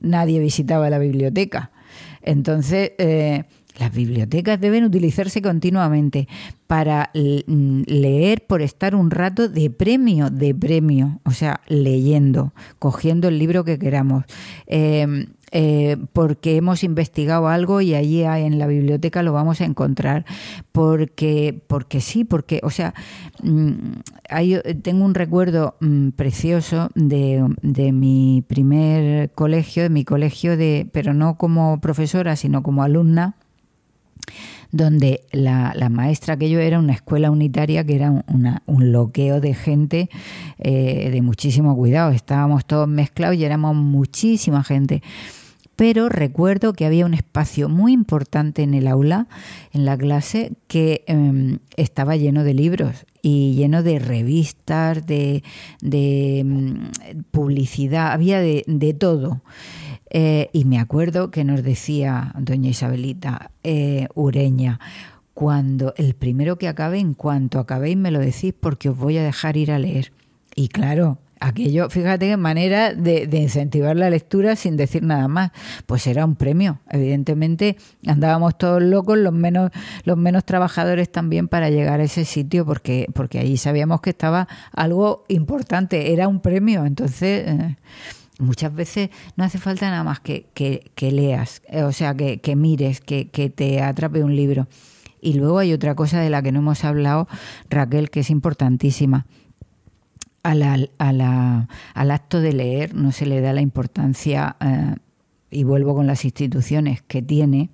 nadie 0.00 0.38
visitaba 0.38 0.88
la 0.88 1.00
biblioteca. 1.00 1.72
Entonces, 2.22 2.92
eh, 2.98 3.44
las 3.80 3.92
bibliotecas 3.92 4.60
deben 4.60 4.84
utilizarse 4.84 5.40
continuamente 5.40 6.28
para 6.66 7.10
mm, 7.14 7.82
leer 7.86 8.44
por 8.46 8.60
estar 8.60 8.94
un 8.94 9.10
rato 9.10 9.48
de 9.48 9.70
premio, 9.70 10.28
de 10.28 10.54
premio, 10.54 11.18
o 11.24 11.30
sea, 11.30 11.60
leyendo, 11.66 12.52
cogiendo 12.78 13.28
el 13.28 13.38
libro 13.38 13.64
que 13.64 13.78
queramos. 13.78 14.24
Em, 14.66 15.26
eh, 15.52 15.96
porque 16.12 16.56
hemos 16.56 16.84
investigado 16.84 17.48
algo 17.48 17.80
y 17.80 17.94
allí 17.94 18.22
en 18.22 18.60
la 18.60 18.68
biblioteca 18.68 19.24
lo 19.24 19.32
vamos 19.32 19.60
a 19.62 19.64
encontrar. 19.64 20.26
Porque, 20.72 21.60
porque 21.66 22.00
sí, 22.00 22.24
porque, 22.24 22.60
o 22.62 22.70
sea, 22.70 22.94
mm, 23.42 23.72
tengo 24.82 25.04
un 25.06 25.14
recuerdo 25.14 25.76
mm, 25.80 26.10
precioso 26.10 26.90
de, 26.94 27.44
de, 27.62 27.92
mi 27.92 28.44
primer 28.46 29.30
colegio, 29.32 29.82
de 29.82 29.90
mi 29.90 30.04
colegio 30.04 30.56
de, 30.56 30.86
pero 30.92 31.14
no 31.14 31.36
como 31.38 31.80
profesora, 31.80 32.36
sino 32.36 32.62
como 32.62 32.82
alumna 32.82 33.36
donde 34.72 35.22
la, 35.32 35.74
maestra 35.90 36.36
que 36.36 36.50
yo 36.50 36.60
era 36.60 36.78
una 36.78 36.92
escuela 36.92 37.30
unitaria 37.30 37.84
que 37.84 37.96
era 37.96 38.24
un 38.66 38.92
loqueo 38.92 39.40
de 39.40 39.54
gente 39.54 40.10
eh, 40.58 41.10
de 41.10 41.22
muchísimo 41.22 41.76
cuidado. 41.76 42.12
Estábamos 42.12 42.64
todos 42.64 42.88
mezclados 42.88 43.36
y 43.36 43.44
éramos 43.44 43.74
muchísima 43.74 44.62
gente. 44.62 45.02
Pero 45.80 46.10
recuerdo 46.10 46.74
que 46.74 46.84
había 46.84 47.06
un 47.06 47.14
espacio 47.14 47.70
muy 47.70 47.94
importante 47.94 48.62
en 48.62 48.74
el 48.74 48.86
aula, 48.86 49.28
en 49.72 49.86
la 49.86 49.96
clase, 49.96 50.52
que 50.68 51.04
em, 51.06 51.58
estaba 51.74 52.16
lleno 52.16 52.44
de 52.44 52.52
libros 52.52 53.06
y 53.22 53.54
lleno 53.54 53.82
de 53.82 53.98
revistas, 53.98 55.06
de, 55.06 55.42
mm, 56.44 57.22
publicidad, 57.30 58.12
había 58.12 58.40
de, 58.40 58.62
de 58.66 58.92
todo. 58.92 59.40
Eh, 60.10 60.50
y 60.52 60.64
me 60.64 60.78
acuerdo 60.78 61.30
que 61.30 61.44
nos 61.44 61.62
decía 61.62 62.34
doña 62.38 62.70
Isabelita 62.70 63.52
eh, 63.62 64.08
Ureña, 64.14 64.80
cuando 65.34 65.94
el 65.96 66.14
primero 66.14 66.58
que 66.58 66.68
acabe, 66.68 66.98
en 66.98 67.14
cuanto 67.14 67.60
acabéis 67.60 67.96
me 67.96 68.10
lo 68.10 68.18
decís 68.18 68.52
porque 68.58 68.88
os 68.90 68.96
voy 68.98 69.16
a 69.18 69.22
dejar 69.22 69.56
ir 69.56 69.70
a 69.72 69.78
leer. 69.78 70.12
Y 70.54 70.68
claro, 70.68 71.18
aquello, 71.40 71.88
fíjate 71.88 72.28
qué 72.28 72.36
manera 72.36 72.92
de, 72.92 73.28
incentivar 73.32 73.96
la 73.96 74.10
lectura 74.10 74.56
sin 74.56 74.76
decir 74.76 75.02
nada 75.02 75.28
más. 75.28 75.52
Pues 75.86 76.06
era 76.06 76.24
un 76.24 76.36
premio. 76.36 76.80
Evidentemente 76.90 77.76
andábamos 78.06 78.58
todos 78.58 78.82
locos, 78.82 79.18
los 79.18 79.32
menos, 79.32 79.70
los 80.04 80.16
menos 80.16 80.44
trabajadores 80.44 81.10
también 81.10 81.48
para 81.48 81.70
llegar 81.70 82.00
a 82.00 82.04
ese 82.04 82.24
sitio, 82.24 82.66
porque, 82.66 83.06
porque 83.14 83.38
allí 83.38 83.56
sabíamos 83.56 84.00
que 84.00 84.10
estaba 84.10 84.46
algo 84.72 85.24
importante, 85.28 86.12
era 86.12 86.28
un 86.28 86.40
premio. 86.40 86.84
Entonces, 86.84 87.48
eh, 87.48 87.76
muchas 88.40 88.74
veces 88.74 89.10
no 89.36 89.44
hace 89.44 89.58
falta 89.58 89.90
nada 89.90 90.04
más 90.04 90.20
que, 90.20 90.46
que, 90.54 91.12
leas, 91.12 91.62
eh, 91.68 91.82
o 91.82 91.92
sea, 91.92 92.14
que, 92.14 92.56
mires, 92.56 93.00
que, 93.00 93.24
te 93.54 93.82
atrape 93.82 94.24
un 94.24 94.34
libro. 94.34 94.68
Y 95.20 95.34
luego 95.34 95.58
hay 95.58 95.72
otra 95.72 95.94
cosa 95.94 96.20
de 96.20 96.30
la 96.30 96.42
que 96.42 96.52
no 96.52 96.60
hemos 96.60 96.84
hablado, 96.84 97.28
Raquel, 97.68 98.10
que 98.10 98.20
es 98.20 98.30
importantísima. 98.30 99.26
Al 100.42 100.88
acto 102.10 102.40
de 102.40 102.52
leer 102.52 102.94
no 102.94 103.12
se 103.12 103.26
le 103.26 103.40
da 103.42 103.52
la 103.52 103.60
importancia, 103.60 104.56
eh, 104.60 104.94
y 105.50 105.64
vuelvo 105.64 105.94
con 105.94 106.06
las 106.06 106.24
instituciones 106.24 107.02
que 107.02 107.22
tiene, 107.22 107.70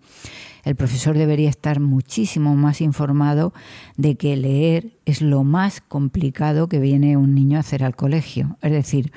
el 0.64 0.74
profesor 0.74 1.16
debería 1.16 1.48
estar 1.48 1.78
muchísimo 1.78 2.56
más 2.56 2.80
informado 2.80 3.54
de 3.96 4.16
que 4.16 4.36
leer 4.36 4.98
es 5.04 5.22
lo 5.22 5.44
más 5.44 5.80
complicado 5.80 6.68
que 6.68 6.80
viene 6.80 7.16
un 7.16 7.36
niño 7.36 7.58
a 7.58 7.60
hacer 7.60 7.84
al 7.84 7.94
colegio. 7.94 8.56
Es 8.62 8.72
decir, 8.72 9.12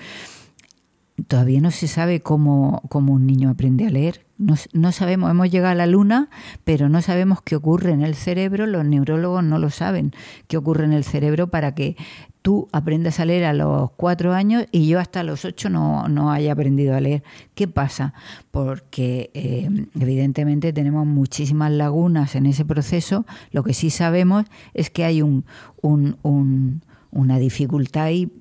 todavía 1.27 1.61
no 1.61 1.71
se 1.71 1.87
sabe 1.87 2.21
cómo, 2.21 2.81
cómo 2.89 3.13
un 3.13 3.25
niño 3.25 3.49
aprende 3.49 3.85
a 3.85 3.89
leer. 3.89 4.25
No, 4.37 4.55
no, 4.71 4.91
sabemos, 4.93 5.29
hemos 5.29 5.51
llegado 5.51 5.73
a 5.73 5.75
la 5.75 5.85
luna, 5.85 6.29
pero 6.63 6.87
no 6.87 7.01
sabemos 7.01 7.41
qué 7.41 7.57
ocurre 7.57 7.91
en 7.91 8.01
el 8.01 8.15
cerebro, 8.15 8.67
los 8.67 8.85
neurólogos 8.85 9.43
no 9.43 9.59
lo 9.59 9.69
saben, 9.69 10.13
qué 10.47 10.55
ocurre 10.55 10.85
en 10.85 10.93
el 10.93 11.03
cerebro 11.03 11.47
para 11.47 11.75
que 11.75 11.97
tú 12.41 12.69
aprendas 12.71 13.19
a 13.19 13.25
leer 13.25 13.43
a 13.43 13.53
los 13.53 13.91
cuatro 13.91 14.33
años 14.33 14.65
y 14.71 14.87
yo 14.87 14.99
hasta 14.99 15.23
los 15.23 15.43
ocho 15.43 15.69
no, 15.69 16.07
no 16.07 16.31
haya 16.31 16.53
aprendido 16.53 16.95
a 16.95 17.01
leer. 17.01 17.23
¿Qué 17.53 17.67
pasa? 17.67 18.13
Porque 18.51 19.29
eh, 19.33 19.69
evidentemente 19.99 20.71
tenemos 20.71 21.05
muchísimas 21.05 21.71
lagunas 21.71 22.35
en 22.35 22.45
ese 22.45 22.63
proceso. 22.63 23.25
Lo 23.51 23.63
que 23.63 23.73
sí 23.73 23.89
sabemos 23.89 24.45
es 24.73 24.89
que 24.89 25.03
hay 25.03 25.21
un, 25.21 25.43
un, 25.81 26.17
un, 26.23 26.81
una 27.11 27.39
dificultad 27.39 28.03
ahí 28.03 28.31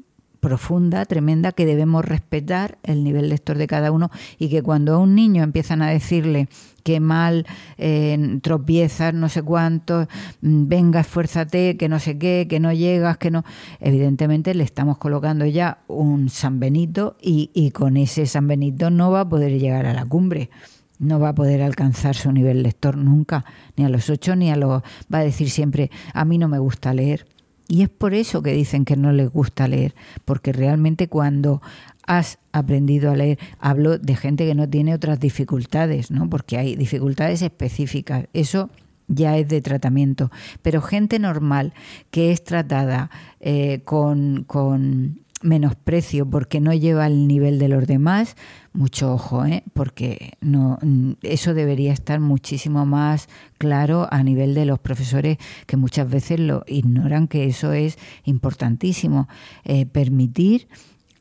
profunda, 0.40 1.05
tremenda, 1.05 1.53
que 1.53 1.66
debemos 1.66 2.05
respetar 2.05 2.79
el 2.83 3.05
nivel 3.05 3.29
lector 3.29 3.59
de 3.59 3.66
cada 3.66 3.92
uno 3.92 4.11
y 4.38 4.48
que 4.48 4.62
cuando 4.62 4.94
a 4.94 4.98
un 4.98 5.14
niño 5.14 5.42
empiezan 5.42 5.83
a 5.83 5.90
decirle 5.90 6.48
que 6.83 7.01
mal 7.01 7.46
eh, 7.77 8.38
tropiezas, 8.42 9.12
no 9.12 9.29
sé 9.29 9.42
cuánto, 9.42 10.09
mm, 10.40 10.68
venga, 10.68 11.01
esfuérzate, 11.01 11.77
que 11.77 11.88
no 11.88 11.98
sé 11.98 12.18
qué, 12.18 12.46
que 12.48 12.61
no 12.61 12.72
llegas, 12.72 13.18
que 13.18 13.31
no. 13.31 13.44
Evidentemente 13.81 14.55
le 14.55 14.64
estamos 14.64 14.98
colocando 14.98 15.44
ya 15.44 15.79
un 15.87 16.31
San 16.31 16.61
Benito 16.61 17.16
y, 17.20 17.51
y 17.53 17.72
con 17.72 17.96
ese 17.96 18.27
San 18.27 18.46
Benito 18.46 18.90
no 18.90 19.11
va 19.11 19.20
a 19.20 19.29
poder 19.29 19.59
llegar 19.59 19.87
a 19.87 19.92
la 19.92 20.05
cumbre 20.05 20.51
no 20.98 21.20
va 21.20 21.31
a 21.31 21.35
poder 21.35 21.62
alcanzar 21.62 22.16
su 22.16 22.33
nivel 22.33 22.62
lector 22.62 22.96
nunca, 22.96 23.44
ni 23.77 23.85
a 23.85 23.88
los 23.88 24.11
ocho, 24.11 24.35
ni 24.35 24.51
a 24.51 24.57
los... 24.57 24.83
va 25.12 25.18
a 25.18 25.24
decir 25.24 25.51
siempre, 25.51 25.90
a 26.12 26.24
mí 26.24 26.38
no 26.38 26.48
me 26.48 26.59
gusta 26.59 26.92
leer. 26.92 27.27
Y 27.68 27.83
es 27.83 27.90
por 27.90 28.14
eso 28.14 28.42
que 28.42 28.52
dicen 28.52 28.87
que 28.87 28.96
no 28.96 29.12
les 29.12 29.31
gusta 29.31 29.68
leer, 29.68 29.94
porque 30.24 30.52
realmente 30.52 31.09
cuando 31.09 31.61
has 32.07 32.38
aprendido 32.52 33.11
a 33.11 33.16
leer, 33.16 33.38
hablo 33.61 33.98
de 33.98 34.16
gente 34.16 34.46
que 34.46 34.54
no 34.54 34.68
tiene 34.68 34.94
otras 34.94 35.20
dificultades, 35.20 36.11
¿no? 36.11 36.31
Porque 36.31 36.57
hay 36.57 36.74
dificultades 36.74 37.42
específicas. 37.42 38.24
Eso 38.33 38.70
ya 39.09 39.37
es 39.37 39.48
de 39.48 39.61
tratamiento. 39.61 40.31
Pero 40.62 40.81
gente 40.81 41.18
normal 41.18 41.74
que 42.11 42.33
es 42.33 42.42
tratada 42.42 43.11
eh, 43.40 43.83
con, 43.85 44.44
con 44.44 45.20
menosprecio 45.42 46.24
porque 46.28 46.61
no 46.61 46.72
lleva 46.72 47.07
el 47.07 47.28
nivel 47.28 47.59
de 47.59 47.68
los 47.68 47.87
demás, 47.87 48.37
mucho 48.78 49.12
ojo, 49.12 49.44
¿eh? 49.44 49.64
porque 49.74 50.34
no, 50.40 50.78
eso 51.22 51.52
debería 51.52 51.92
estar 51.92 52.20
muchísimo 52.20 52.86
más 52.86 53.28
claro 53.58 54.06
a 54.12 54.22
nivel 54.22 54.54
de 54.54 54.66
los 54.66 54.78
profesores 54.78 55.36
que 55.66 55.76
muchas 55.76 56.08
veces 56.08 56.38
lo 56.38 56.62
ignoran, 56.68 57.26
que 57.26 57.46
eso 57.46 57.72
es 57.72 57.98
importantísimo. 58.24 59.28
Eh, 59.64 59.84
permitir 59.84 60.68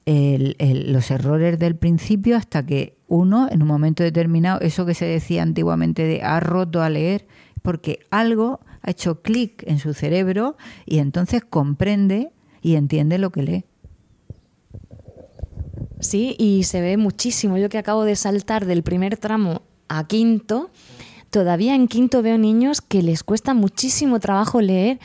los 0.06 1.12
errores 1.12 1.60
del 1.60 1.76
principio 1.76 2.38
hasta 2.38 2.66
que 2.66 2.96
uno, 3.10 3.50
en 3.52 3.62
un 3.62 3.68
momento 3.68 4.04
determinado, 4.04 4.62
eso 4.62 4.86
que 4.86 4.94
se 4.94 5.04
decía 5.04 5.44
antiguamente 5.44 6.04
de 6.04 6.22
ha 6.22 6.40
roto 6.40 6.82
a 6.82 6.90
leer, 6.90 7.28
porque 7.62 8.00
algo 8.10 8.62
ha 8.84 8.92
hecho 8.92 9.22
clic 9.22 9.64
en 9.68 9.80
su 9.80 9.94
cerebro 9.94 10.56
y 10.86 11.00
entonces 11.00 11.44
comprende 11.44 12.30
y 12.62 12.76
entiende 12.76 13.18
lo 13.18 13.32
que 13.32 13.44
lee. 13.44 13.66
Sí, 16.00 16.36
y 16.38 16.64
se 16.64 16.82
ve 16.82 16.98
muchísimo. 16.98 17.58
Yo 17.58 17.70
que 17.70 17.78
acabo 17.78 18.04
de 18.04 18.16
saltar 18.16 18.66
del 18.66 18.84
primer 18.84 19.18
tramo 19.18 19.62
a 19.88 20.06
quinto, 20.06 20.70
todavía 21.30 21.76
en 21.76 21.88
quinto 21.88 22.22
veo 22.22 22.38
niños 22.38 22.82
que 22.82 23.02
les 23.02 23.24
cuesta 23.24 23.54
muchísimo 23.54 24.20
trabajo 24.20 24.62
leer, 24.62 25.00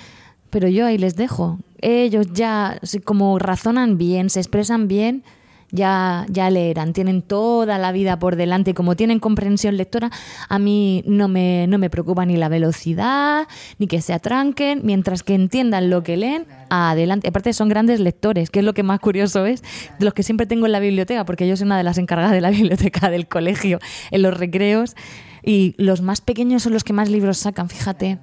pero 0.50 0.68
yo 0.68 0.87
ahí 0.87 0.98
les 0.98 1.16
dejo. 1.16 1.59
Ellos 1.81 2.26
ya, 2.33 2.78
como 3.05 3.38
razonan 3.38 3.96
bien, 3.96 4.31
se 4.31 4.40
expresan 4.40 4.87
bien, 4.87 5.24
ya, 5.72 6.26
ya 6.28 6.50
leerán, 6.50 6.92
tienen 6.92 7.22
toda 7.22 7.78
la 7.78 7.92
vida 7.92 8.18
por 8.18 8.37
delante, 8.37 8.74
como 8.74 8.94
tienen 8.94 9.18
comprensión 9.18 9.78
lectora, 9.78 10.11
a 10.48 10.58
mí 10.58 11.02
no 11.06 11.28
me, 11.28 11.66
no 11.66 11.78
me 11.78 11.88
preocupa 11.88 12.26
ni 12.26 12.37
la 12.37 12.50
velocidad, 12.50 13.48
ni 13.78 13.87
que 13.87 14.02
se 14.02 14.12
atranquen, 14.12 14.82
mientras 14.85 15.22
que 15.22 15.35
entiendan 15.35 15.88
lo 15.88 16.02
que 16.02 16.18
leen, 16.18 16.46
adelante. 16.68 17.28
Aparte 17.28 17.54
son 17.54 17.70
grandes 17.70 18.00
lectores, 18.00 18.50
que 18.50 18.58
es 18.58 18.64
lo 18.64 18.74
que 18.74 18.82
más 18.82 19.00
curioso 19.00 19.46
es, 19.46 19.64
los 19.98 20.12
que 20.12 20.22
siempre 20.22 20.46
tengo 20.46 20.66
en 20.66 20.72
la 20.72 20.80
biblioteca, 20.80 21.24
porque 21.24 21.48
yo 21.48 21.56
soy 21.56 21.64
una 21.64 21.78
de 21.78 21.85
las 21.85 21.96
encargadas 21.96 22.32
de 22.32 22.42
la 22.42 22.50
biblioteca 22.52 23.08
del 23.08 23.26
colegio, 23.26 23.78
en 24.11 24.22
los 24.22 24.37
recreos, 24.37 24.94
y 25.42 25.74
los 25.78 26.02
más 26.02 26.20
pequeños 26.20 26.62
son 26.62 26.74
los 26.74 26.85
que 26.85 26.92
más 26.92 27.08
libros 27.08 27.38
sacan, 27.38 27.68
fíjate. 27.68 28.18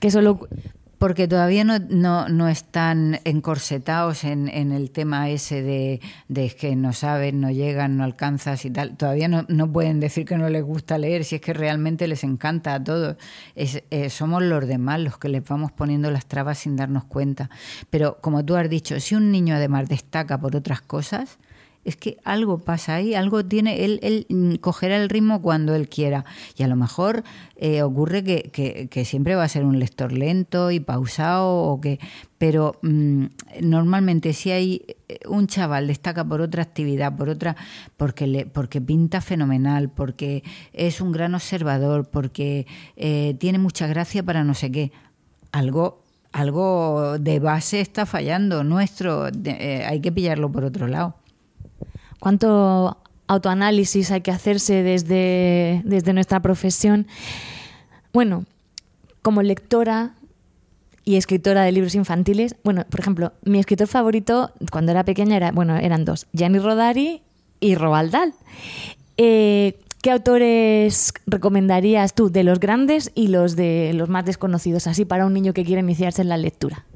Que 0.00 0.10
solo 0.10 0.48
porque 1.00 1.26
todavía 1.26 1.64
no, 1.64 1.78
no, 1.78 2.28
no 2.28 2.46
están 2.48 3.20
encorsetados 3.24 4.22
en, 4.22 4.48
en, 4.48 4.70
el 4.70 4.90
tema 4.90 5.30
ese 5.30 5.62
de, 5.62 6.02
de, 6.28 6.50
que 6.50 6.76
no 6.76 6.92
saben, 6.92 7.40
no 7.40 7.50
llegan, 7.50 7.96
no 7.96 8.04
alcanzas 8.04 8.66
y 8.66 8.70
tal. 8.70 8.98
Todavía 8.98 9.26
no, 9.26 9.46
no, 9.48 9.72
pueden 9.72 9.98
decir 9.98 10.26
que 10.26 10.36
no 10.36 10.50
les 10.50 10.62
gusta 10.62 10.98
leer, 10.98 11.24
si 11.24 11.36
es 11.36 11.40
que 11.40 11.54
realmente 11.54 12.06
les 12.06 12.22
encanta 12.22 12.74
a 12.74 12.84
todos. 12.84 13.16
Eh, 13.56 14.10
somos 14.10 14.42
los 14.42 14.68
demás 14.68 15.00
los 15.00 15.16
que 15.16 15.30
les 15.30 15.42
vamos 15.42 15.72
poniendo 15.72 16.10
las 16.10 16.26
trabas 16.26 16.58
sin 16.58 16.76
darnos 16.76 17.04
cuenta. 17.04 17.48
Pero 17.88 18.18
como 18.20 18.44
tú 18.44 18.56
has 18.56 18.68
dicho, 18.68 19.00
si 19.00 19.14
un 19.14 19.32
niño 19.32 19.54
además 19.54 19.88
destaca 19.88 20.38
por 20.38 20.54
otras 20.54 20.82
cosas, 20.82 21.38
es 21.84 21.96
que 21.96 22.18
algo 22.24 22.58
pasa 22.58 22.96
ahí, 22.96 23.14
algo 23.14 23.44
tiene, 23.44 23.84
él, 23.84 24.00
él 24.02 24.26
mm, 24.28 24.56
cogerá 24.56 24.96
el 24.96 25.08
ritmo 25.08 25.40
cuando 25.40 25.74
él 25.74 25.88
quiera. 25.88 26.24
Y 26.56 26.62
a 26.62 26.68
lo 26.68 26.76
mejor 26.76 27.24
eh, 27.56 27.82
ocurre 27.82 28.22
que, 28.22 28.88
que, 28.90 29.04
siempre 29.04 29.34
va 29.34 29.44
a 29.44 29.48
ser 29.48 29.64
un 29.64 29.78
lector 29.78 30.12
lento 30.12 30.70
y 30.70 30.80
pausado, 30.80 31.56
o 31.56 31.80
que, 31.80 31.98
pero 32.36 32.78
mm, 32.82 33.24
normalmente 33.62 34.34
si 34.34 34.50
hay 34.50 34.82
eh, 35.08 35.20
un 35.26 35.46
chaval 35.46 35.86
destaca 35.86 36.22
por 36.24 36.42
otra 36.42 36.62
actividad, 36.62 37.16
por 37.16 37.30
otra, 37.30 37.56
porque, 37.96 38.26
le, 38.26 38.46
porque 38.46 38.80
pinta 38.80 39.22
fenomenal, 39.22 39.90
porque 39.90 40.44
es 40.74 41.00
un 41.00 41.12
gran 41.12 41.34
observador, 41.34 42.08
porque 42.10 42.66
eh, 42.96 43.36
tiene 43.38 43.58
mucha 43.58 43.86
gracia 43.86 44.22
para 44.22 44.44
no 44.44 44.54
sé 44.54 44.70
qué, 44.70 44.92
algo 45.52 46.04
algo 46.32 47.18
de 47.18 47.40
base 47.40 47.80
está 47.80 48.06
fallando 48.06 48.62
nuestro, 48.62 49.24
hay 49.24 50.00
que 50.00 50.12
pillarlo 50.12 50.52
por 50.52 50.62
otro 50.62 50.86
lado 50.86 51.19
cuánto 52.20 52.98
autoanálisis 53.26 54.10
hay 54.10 54.20
que 54.20 54.30
hacerse 54.30 54.82
desde, 54.82 55.82
desde 55.84 56.12
nuestra 56.12 56.40
profesión. 56.40 57.06
Bueno, 58.12 58.44
como 59.22 59.42
lectora 59.42 60.14
y 61.04 61.16
escritora 61.16 61.62
de 61.62 61.72
libros 61.72 61.94
infantiles, 61.94 62.56
bueno, 62.62 62.84
por 62.88 63.00
ejemplo, 63.00 63.32
mi 63.44 63.58
escritor 63.58 63.88
favorito 63.88 64.52
cuando 64.70 64.92
era 64.92 65.04
pequeña 65.04 65.36
era, 65.36 65.52
bueno, 65.52 65.76
eran 65.76 66.04
dos, 66.04 66.26
Gianni 66.32 66.58
Rodari 66.58 67.22
y 67.60 67.74
Roald 67.74 68.12
Dahl. 68.12 68.34
Eh, 69.16 69.80
¿Qué 70.02 70.10
autores 70.10 71.12
recomendarías 71.26 72.14
tú 72.14 72.30
de 72.30 72.42
los 72.42 72.58
grandes 72.58 73.12
y 73.14 73.28
los 73.28 73.54
de 73.54 73.92
los 73.94 74.08
más 74.08 74.24
desconocidos, 74.24 74.86
así 74.86 75.04
para 75.04 75.26
un 75.26 75.34
niño 75.34 75.52
que 75.52 75.62
quiere 75.62 75.82
iniciarse 75.82 76.22
en 76.22 76.30
la 76.30 76.38
lectura? 76.38 76.86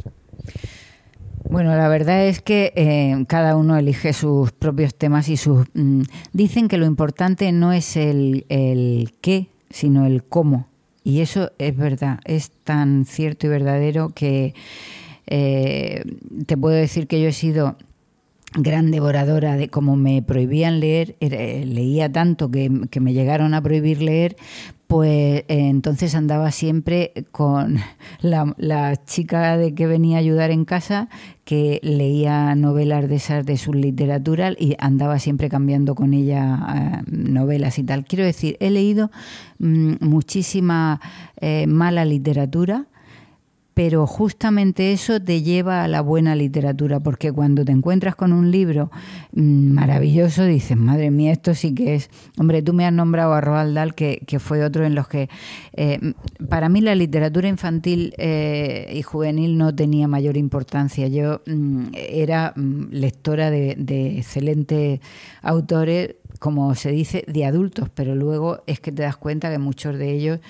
Bueno, 1.55 1.77
la 1.77 1.87
verdad 1.87 2.27
es 2.27 2.43
que 2.43 2.73
eh, 2.75 3.15
cada 3.29 3.55
uno 3.55 3.77
elige 3.77 4.13
sus 4.13 4.51
propios 4.51 4.93
temas 4.97 5.29
y 5.29 5.37
sus... 5.37 5.69
Mm, 5.75 6.03
dicen 6.33 6.67
que 6.67 6.79
lo 6.79 6.85
importante 6.85 7.53
no 7.53 7.73
es 7.73 7.97
el, 7.97 8.45
el 8.49 9.15
qué, 9.21 9.47
sino 9.71 10.05
el 10.05 10.25
cómo. 10.25 10.67
Y 11.05 11.21
eso 11.21 11.53
es 11.59 11.77
verdad, 11.77 12.19
es 12.25 12.51
tan 12.65 13.05
cierto 13.05 13.47
y 13.47 13.51
verdadero 13.51 14.09
que 14.09 14.53
eh, 15.29 16.03
te 16.45 16.57
puedo 16.57 16.75
decir 16.75 17.07
que 17.07 17.23
yo 17.23 17.29
he 17.29 17.33
sido 17.33 17.77
gran 18.57 18.91
devoradora 18.91 19.57
de 19.57 19.69
como 19.69 19.95
me 19.95 20.23
prohibían 20.23 20.81
leer, 20.81 21.15
leía 21.21 22.11
tanto 22.11 22.51
que, 22.51 22.69
que, 22.91 22.99
me 22.99 23.13
llegaron 23.13 23.55
a 23.55 23.63
prohibir 23.63 24.03
leer, 24.03 24.37
pues 24.87 25.41
eh, 25.41 25.45
entonces 25.49 26.15
andaba 26.15 26.53
siempre 26.53 27.13
con 27.33 27.79
la, 28.21 28.97
chica 29.07 29.57
de 29.57 29.75
que 29.75 29.87
venía 29.89 30.19
a 30.19 30.21
ayudar 30.21 30.53
en 30.53 30.65
casa 30.65 31.09
que 31.45 31.81
leía 31.83 32.55
novelas 32.55 33.09
de 33.09 33.17
esas 33.17 33.45
de 33.45 33.57
su 33.57 33.75
literatura 33.75 34.53
y 34.59 34.77
andaba 34.79 35.19
siempre 35.19 35.49
cambiando 35.49 35.95
con 35.95 36.15
ella 36.15 36.59
eh, 36.75 37.03
novelas 37.07 37.79
y 37.79 37.85
tal. 37.85 38.05
Quiero 38.05 38.25
decir, 38.25 38.57
he 38.61 38.71
leído 38.71 39.11
mm, 39.59 39.95
muchísima 40.01 41.01
eh, 41.41 41.67
mala 41.67 42.05
literatura 42.05 42.87
pero 43.75 44.07
justamente 44.07 44.93
eso 44.93 45.21
te 45.21 45.43
lleva 45.43 45.83
a 45.83 45.89
la 45.89 46.01
buena 46.01 46.37
literatura, 46.37 47.01
porque 47.01 47.33
cuando 47.33 47.65
te 47.65 47.73
encuentras 47.73 48.15
con 48.15 48.33
un 48.33 48.53
libro 48.53 48.91
mm, 49.33 49.73
maravilloso, 49.73 50.45
dices, 50.45 50.77
madre 50.77 51.11
mía, 51.11 51.33
esto 51.33 51.55
sí 51.55 51.75
que 51.75 51.97
es... 51.97 52.09
Hombre, 52.39 52.63
tú 52.63 52.73
me 52.73 52.87
has 52.87 52.93
nombrado 52.93 53.35
a 53.35 53.41
Roald 53.41 53.75
Dahl, 53.75 53.95
que, 53.95 54.23
que 54.27 54.39
fue 54.39 54.65
otro 54.65 54.87
en 54.87 54.95
los 54.95 55.09
que... 55.09 55.29
Eh, 55.73 56.15
para 56.49 56.69
mí 56.69 56.81
la 56.81 56.95
literatura 56.95 57.49
infantil 57.49 58.15
eh, 58.17 58.93
y 58.95 59.03
juvenil 59.03 59.59
no 59.59 59.75
tenía 59.75 60.07
mayor 60.07 60.37
importancia. 60.37 61.09
Yo 61.09 61.43
mm, 61.47 61.89
era 61.95 62.53
mm, 62.55 62.91
lectora 62.91 63.51
de, 63.51 63.75
de 63.77 64.19
excelentes 64.19 65.01
autores, 65.43 66.15
como 66.39 66.75
se 66.77 66.93
dice, 66.93 67.25
de 67.27 67.45
adultos, 67.45 67.89
pero 67.93 68.15
luego 68.15 68.63
es 68.67 68.79
que 68.79 68.93
te 68.93 69.03
das 69.03 69.17
cuenta 69.17 69.51
que 69.51 69.59
muchos 69.59 69.99
de 69.99 70.13
ellos 70.13 70.41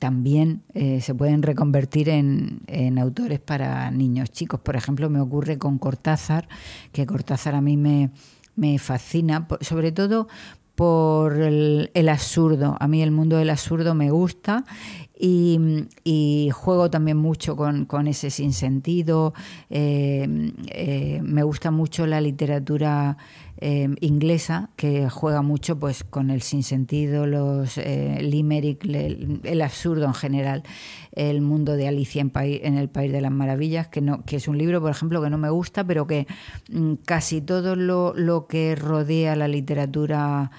también 0.00 0.62
eh, 0.72 1.02
se 1.02 1.14
pueden 1.14 1.42
reconvertir 1.42 2.08
en, 2.08 2.98
autores 2.98 3.38
para 3.38 3.90
niños 3.90 4.32
chicos. 4.32 4.58
Por 4.58 4.74
ejemplo, 4.74 5.10
me 5.10 5.20
ocurre 5.20 5.58
con 5.58 5.78
Cortázar, 5.78 6.48
que 6.90 7.06
Cortázar 7.06 7.54
a 7.54 7.60
mí 7.60 7.76
me, 7.76 8.78
fascina, 8.78 9.46
sobre 9.60 9.92
todo 9.92 10.26
por 10.74 11.36
el, 11.36 12.08
absurdo. 12.08 12.76
A 12.80 12.88
mí 12.88 13.02
el 13.02 13.10
mundo 13.10 13.36
del 13.36 13.50
absurdo 13.50 13.94
me 13.94 14.10
gusta 14.10 14.64
y, 15.18 16.48
juego 16.50 16.90
también 16.90 17.18
mucho 17.18 17.54
con, 17.54 18.06
ese 18.06 18.30
sinsentido. 18.30 19.34
Eh, 19.68 20.26
eh, 20.68 21.20
me 21.22 21.42
gusta 21.42 21.70
mucho 21.70 22.06
la 22.06 22.22
literatura 22.22 23.18
eh, 23.60 23.88
inglesa 24.00 24.70
que 24.76 25.08
juega 25.08 25.42
mucho 25.42 25.78
pues 25.78 26.04
con 26.04 26.30
el 26.30 26.42
sinsentido, 26.42 27.26
los 27.26 27.76
limerick, 27.76 28.84
el, 28.84 29.62
absurdo 29.62 30.06
en 30.06 30.14
general, 30.14 30.62
el 31.12 31.40
mundo 31.40 31.76
de 31.76 31.88
Alicia 31.88 32.22
en, 32.22 32.32
en, 32.34 32.78
el 32.78 32.88
País 32.88 33.12
de 33.12 33.20
las 33.20 33.32
Maravillas, 33.32 33.88
que 33.88 34.00
no, 34.00 34.24
que 34.24 34.36
es 34.36 34.48
un 34.48 34.58
libro, 34.58 34.80
por 34.80 34.90
ejemplo, 34.90 35.22
que 35.22 35.30
no 35.30 35.38
me 35.38 35.50
gusta, 35.50 35.84
pero 35.84 36.06
que 36.06 36.26
mm, 36.70 36.94
casi 37.04 37.40
todo 37.40 37.76
lo, 37.76 38.14
lo, 38.14 38.46
que 38.46 38.74
rodea 38.74 39.36
la 39.36 39.48
literatura 39.48 40.50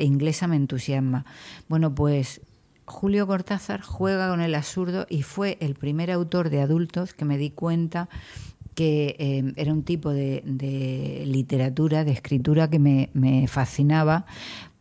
inglesa 0.00 0.46
me 0.46 0.54
entusiasma. 0.54 1.26
Bueno, 1.68 1.92
pues 1.92 2.40
Julio 2.86 3.26
Cortázar 3.26 3.82
juega 3.82 4.30
con 4.30 4.40
el 4.40 4.54
absurdo 4.54 5.06
y 5.10 5.22
fue 5.22 5.58
el 5.60 5.74
primer 5.74 6.10
autor 6.12 6.50
de 6.50 6.60
adultos 6.60 7.14
que 7.14 7.24
me 7.24 7.36
di 7.36 7.50
cuenta 7.50 8.08
que 8.76 9.16
eh, 9.18 9.52
era 9.56 9.72
un 9.72 9.82
tipo 9.82 10.10
de, 10.10 10.42
literatura, 11.26 12.04
de 12.04 12.12
escritura 12.12 12.70
que 12.70 12.78
me, 12.78 13.48
fascinaba 13.48 14.26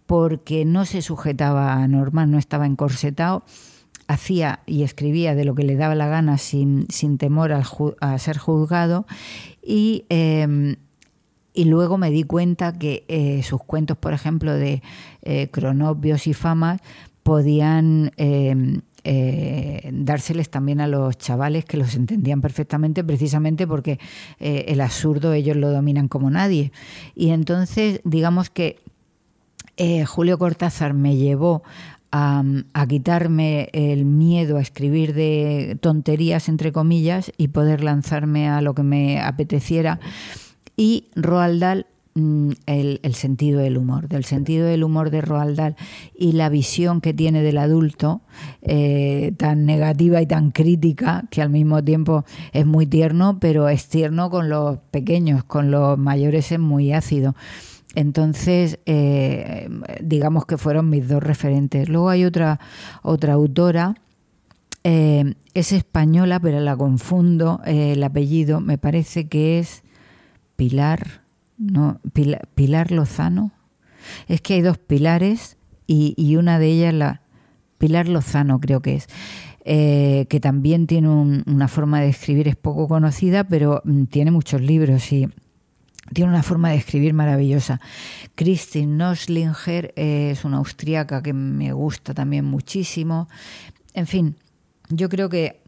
porque 0.06 0.66
no 0.66 0.86
se 0.86 1.02
sujetaba 1.02 1.74
a 1.74 1.88
normas, 1.88 2.28
no 2.28 2.38
estaba 2.38 2.68
encorsetado, 2.68 3.44
hacía 4.08 4.60
y 4.68 4.84
escribía 4.84 5.34
de 5.34 5.46
lo 5.46 5.56
que 5.56 5.64
le 5.64 5.76
daba 5.78 5.96
la 5.96 6.08
gana 6.08 6.38
sin, 6.38 6.86
temor 7.18 7.54
a 7.54 8.20
ser 8.20 8.38
juzgado 8.38 9.08
y, 9.64 10.06
em, 10.10 10.76
y 11.56 11.66
luego 11.66 11.98
me 11.98 12.12
di 12.12 12.24
cuenta 12.24 12.78
que 12.78 13.06
eh, 13.08 13.42
sus 13.42 13.64
cuentos, 13.64 13.98
por 13.98 14.14
ejemplo, 14.14 14.54
de 14.54 14.84
eh, 15.22 15.50
y 16.26 16.34
Famas, 16.34 16.82
podían 17.24 18.12
em, 18.18 18.82
eh, 19.08 19.88
dárseles 19.94 20.50
también 20.50 20.82
a 20.82 20.88
los 20.88 21.16
chavales 21.18 21.64
que 21.64 21.78
los 21.78 21.94
entendían 21.96 22.42
perfectamente, 22.42 23.04
precisamente 23.04 23.68
porque 23.68 24.00
eh, 24.40 24.66
el 24.68 24.82
absurdo 24.82 25.34
ellos 25.34 25.56
lo 25.56 25.72
dominan 25.72 26.08
como 26.08 26.32
nadie. 26.32 26.72
Y 27.14 27.30
entonces, 27.30 28.02
digamos 28.04 28.50
que 28.50 28.80
eh, 29.78 30.06
Julio 30.06 30.40
Cortázar 30.40 30.96
me 30.96 31.18
llevó 31.18 31.62
a, 32.12 32.44
quitarme 32.88 33.70
el 33.74 34.06
miedo 34.06 34.58
a 34.58 34.62
escribir 34.62 35.14
de 35.14 35.78
tonterías, 35.82 36.50
entre 36.50 36.72
comillas, 36.72 37.32
y 37.38 37.50
poder 37.50 37.84
lanzarme 37.84 38.50
a 38.50 38.62
lo 38.62 38.74
que 38.74 38.84
me 38.84 39.22
apeteciera. 39.22 40.00
Y 40.78 41.10
Roald 41.16 41.86
Mm, 42.18 42.52
el, 42.66 43.14
sentido 43.14 43.60
del 43.60 43.78
humor, 43.78 44.08
del 44.08 44.24
sentido 44.24 44.68
del 44.68 44.86
humor 44.86 45.10
de 45.10 45.20
Roald 45.20 45.58
Dahl 45.58 45.76
y 46.18 46.32
la 46.32 46.48
visión 46.48 47.02
que 47.02 47.14
tiene 47.14 47.42
del 47.42 47.58
adulto, 47.58 48.22
eh, 48.62 49.34
tan 49.36 49.66
negativa 49.66 50.22
y 50.22 50.26
tan 50.26 50.52
crítica, 50.52 51.26
que 51.30 51.42
al 51.42 51.50
mismo 51.50 51.84
tiempo 51.84 52.24
es 52.54 52.66
muy 52.66 52.86
tierno, 52.86 53.38
pero 53.42 53.68
es 53.68 53.90
tierno 53.90 54.30
con 54.30 54.48
los 54.48 54.78
pequeños, 54.92 55.44
con 55.44 55.72
los 55.72 55.98
mayores 55.98 56.54
es 56.54 56.60
muy 56.60 56.94
ácido. 56.94 57.36
Entonces, 57.96 58.80
eh, 58.86 59.68
digamos 60.02 60.46
que 60.46 60.58
fueron 60.58 60.90
mis 60.90 61.10
dos 61.10 61.22
referentes. 61.22 61.90
Luego 61.90 62.08
hay 62.08 62.24
otra, 62.24 62.62
otra 63.02 63.34
autora, 63.34 63.96
eh, 64.86 65.34
es 65.54 65.74
española, 65.74 66.40
pero 66.40 66.62
la 66.62 66.78
confundo 66.78 67.60
el 67.66 68.02
apellido, 68.02 68.62
me 68.62 68.78
parece 68.78 69.28
que 69.28 69.60
es 69.60 69.84
Pilar 70.56 71.25
no, 71.58 72.00
Pilar, 72.56 72.92
Lozano. 72.92 73.52
Es 74.28 74.42
que 74.42 74.56
hay 74.56 74.62
dos 74.62 74.78
pilares 74.78 75.58
y, 75.88 76.36
una 76.36 76.60
de 76.60 76.68
ellas, 76.68 76.94
la 76.94 77.22
Pilar 77.78 78.08
Lozano 78.08 78.60
creo 78.60 78.82
que 78.82 78.96
es, 78.96 79.08
eh, 79.64 80.28
que 80.30 80.40
también 80.40 80.88
tiene 80.88 81.10
una 81.10 81.68
forma 81.68 82.02
de 82.02 82.10
escribir, 82.10 82.48
es 82.48 82.56
poco 82.56 82.88
conocida, 82.88 83.46
pero 83.46 83.82
mm, 83.84 84.06
tiene 84.06 84.32
muchos 84.32 84.62
libros 84.62 85.12
y 85.12 85.28
tiene 86.14 86.30
una 86.30 86.44
forma 86.44 86.70
de 86.70 86.78
escribir 86.78 87.14
maravillosa. 87.14 87.82
Christine 88.36 88.96
Noslinger 88.96 89.92
es 89.96 90.46
una 90.46 90.58
austríaca 90.58 91.24
que 91.24 91.34
me 91.34 91.74
gusta 91.74 92.14
también 92.14 92.46
muchísimo. 92.46 93.28
En 93.94 94.06
fin, 94.06 94.36
yo 94.90 95.10
creo 95.10 95.30
que 95.30 95.65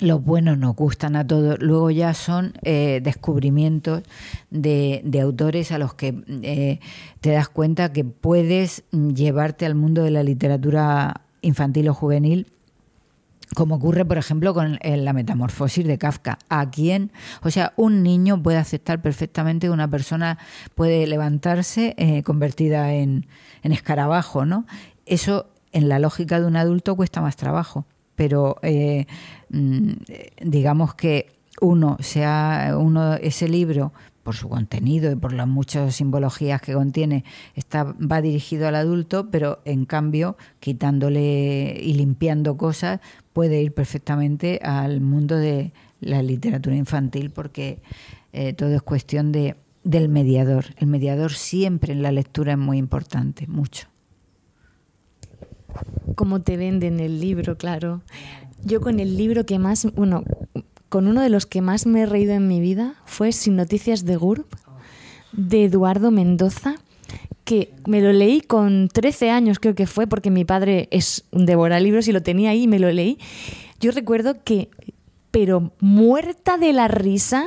los 0.00 0.24
buenos 0.24 0.58
nos 0.58 0.74
gustan 0.74 1.16
a 1.16 1.26
todos. 1.26 1.58
Luego 1.60 1.90
ya 1.90 2.14
son 2.14 2.54
eh, 2.62 3.00
descubrimientos 3.02 4.02
de, 4.50 5.02
autores 5.22 5.72
a 5.72 5.78
los 5.78 5.94
que 5.94 6.22
eh, 6.42 6.80
te 7.20 7.30
das 7.30 7.48
cuenta 7.48 7.92
que 7.92 8.04
puedes 8.04 8.84
llevarte 8.90 9.66
al 9.66 9.74
mundo 9.74 10.02
de 10.02 10.10
la 10.10 10.22
literatura 10.22 11.22
infantil 11.42 11.88
o 11.88 11.94
juvenil 11.94 12.46
como 13.54 13.76
ocurre, 13.76 14.04
por 14.04 14.18
ejemplo, 14.18 14.52
con 14.52 14.80
la 14.82 15.12
metamorfosis 15.12 15.86
de 15.86 15.96
Kafka. 15.96 16.38
¿A 16.48 16.70
quién? 16.70 17.12
O 17.42 17.50
sea, 17.52 17.72
un 17.76 18.02
niño 18.02 18.42
puede 18.42 18.56
aceptar 18.58 19.00
perfectamente 19.00 19.68
que 19.68 19.70
una 19.70 19.88
persona 19.88 20.38
puede 20.74 21.06
levantarse 21.06 21.94
eh, 21.96 22.24
convertida 22.24 22.94
en, 22.94 23.26
en 23.62 23.70
escarabajo, 23.70 24.44
¿no? 24.44 24.66
Eso, 25.06 25.50
en 25.70 25.88
la 25.88 26.00
lógica 26.00 26.40
de 26.40 26.46
un 26.46 26.56
adulto, 26.56 26.96
cuesta 26.96 27.20
más 27.20 27.36
trabajo 27.36 27.86
pero 28.16 28.56
eh, 28.62 29.06
mm, 29.50 29.92
digamos 30.42 30.94
que 30.94 31.34
uno 31.60 31.96
sea 32.00 32.74
uno 32.78 33.14
ese 33.14 33.48
libro 33.48 33.92
por 34.22 34.34
su 34.34 34.48
contenido 34.48 35.12
y 35.12 35.16
por 35.16 35.32
las 35.32 35.46
muchas 35.46 35.94
simbologías 35.94 36.60
que 36.60 36.72
contiene 36.72 37.24
está 37.54 37.84
va 37.84 38.22
dirigido 38.22 38.66
al 38.66 38.74
adulto 38.74 39.30
pero 39.30 39.60
en 39.64 39.84
cambio 39.84 40.36
quitándole 40.60 41.78
y 41.80 41.94
limpiando 41.94 42.56
cosas 42.56 43.00
puede 43.32 43.62
ir 43.62 43.72
perfectamente 43.72 44.60
al 44.62 45.00
mundo 45.00 45.36
de 45.36 45.72
la 46.00 46.22
literatura 46.22 46.74
infantil 46.74 47.30
porque 47.30 47.80
eh, 48.32 48.52
todo 48.52 48.74
es 48.74 48.82
cuestión 48.82 49.30
de 49.30 49.56
del 49.84 50.08
mediador. 50.08 50.64
El 50.78 50.86
mediador 50.86 51.32
siempre 51.32 51.92
en 51.92 52.02
la 52.02 52.10
lectura 52.10 52.52
es 52.52 52.58
muy 52.58 52.78
importante 52.78 53.46
mucho 53.46 53.93
cómo 56.14 56.40
te 56.42 56.56
venden 56.56 57.00
el 57.00 57.20
libro, 57.20 57.56
claro. 57.56 58.02
Yo 58.64 58.80
con 58.80 59.00
el 59.00 59.16
libro 59.16 59.44
que 59.46 59.58
más, 59.58 59.86
bueno, 59.94 60.24
con 60.88 61.06
uno 61.06 61.20
de 61.20 61.28
los 61.28 61.46
que 61.46 61.60
más 61.60 61.86
me 61.86 62.02
he 62.02 62.06
reído 62.06 62.34
en 62.34 62.48
mi 62.48 62.60
vida 62.60 62.94
fue 63.04 63.32
Sin 63.32 63.56
Noticias 63.56 64.04
de 64.04 64.16
GURB, 64.16 64.46
de 65.32 65.64
Eduardo 65.64 66.10
Mendoza, 66.10 66.76
que 67.44 67.74
me 67.86 68.00
lo 68.00 68.12
leí 68.12 68.40
con 68.40 68.88
13 68.88 69.30
años, 69.30 69.58
creo 69.58 69.74
que 69.74 69.86
fue, 69.86 70.06
porque 70.06 70.30
mi 70.30 70.44
padre 70.44 70.88
es 70.90 71.24
un 71.30 71.46
libros 71.46 72.08
y 72.08 72.12
lo 72.12 72.22
tenía 72.22 72.50
ahí 72.50 72.62
y 72.62 72.68
me 72.68 72.78
lo 72.78 72.90
leí. 72.90 73.18
Yo 73.80 73.90
recuerdo 73.90 74.42
que, 74.44 74.70
pero 75.34 75.72
muerta 75.80 76.58
de 76.58 76.72
la 76.72 76.86
risa, 76.86 77.46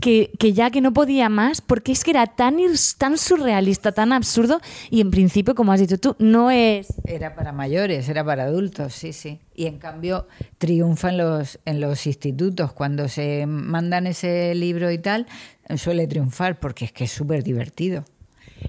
que, 0.00 0.28
ya 0.40 0.72
que 0.72 0.80
no 0.80 0.92
podía 0.92 1.28
más, 1.28 1.60
porque 1.60 1.92
es 1.92 2.02
que 2.02 2.10
era 2.10 2.26
tan, 2.26 2.56
tan 2.98 3.16
surrealista, 3.16 3.92
tan 3.92 4.12
absurdo, 4.12 4.60
y 4.90 5.02
en 5.02 5.12
principio, 5.12 5.54
como 5.54 5.70
has 5.70 5.78
dicho 5.78 5.98
tú, 5.98 6.16
no 6.18 6.50
es... 6.50 6.88
Era 7.04 7.36
para 7.36 7.52
mayores, 7.52 8.08
era 8.08 8.24
para 8.24 8.42
adultos, 8.42 8.92
sí, 8.92 9.12
sí. 9.12 9.38
Y 9.54 9.66
en 9.66 9.78
cambio 9.78 10.26
triunfa 10.58 11.10
en 11.10 11.18
los, 11.18 11.60
en 11.64 11.80
los 11.80 12.08
institutos, 12.08 12.72
cuando 12.72 13.06
se 13.06 13.46
mandan 13.46 14.08
ese 14.08 14.52
libro 14.56 14.90
y 14.90 14.98
tal, 14.98 15.28
suele 15.76 16.08
triunfar, 16.08 16.58
porque 16.58 16.86
es 16.86 16.92
que 16.92 17.04
es 17.04 17.12
súper 17.12 17.44
divertido. 17.44 18.02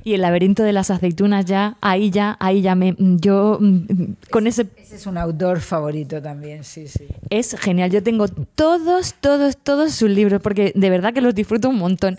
Y 0.03 0.13
el 0.13 0.21
laberinto 0.21 0.63
de 0.63 0.73
las 0.73 0.89
aceitunas 0.89 1.45
ya, 1.45 1.77
ahí 1.81 2.09
ya, 2.09 2.37
ahí 2.39 2.61
ya 2.61 2.75
me... 2.75 2.95
Yo 2.97 3.57
mm, 3.59 4.13
con 4.29 4.47
ese... 4.47 4.67
Ese 4.77 4.95
es 4.95 5.07
un 5.07 5.17
autor 5.17 5.59
favorito 5.59 6.21
también, 6.21 6.63
sí, 6.63 6.87
sí. 6.87 7.07
Es 7.29 7.55
genial, 7.59 7.91
yo 7.91 8.03
tengo 8.03 8.27
todos, 8.27 9.15
todos, 9.19 9.57
todos 9.57 9.93
sus 9.93 10.09
libros, 10.09 10.41
porque 10.41 10.71
de 10.75 10.89
verdad 10.89 11.13
que 11.13 11.21
los 11.21 11.35
disfruto 11.35 11.69
un 11.69 11.77
montón. 11.77 12.17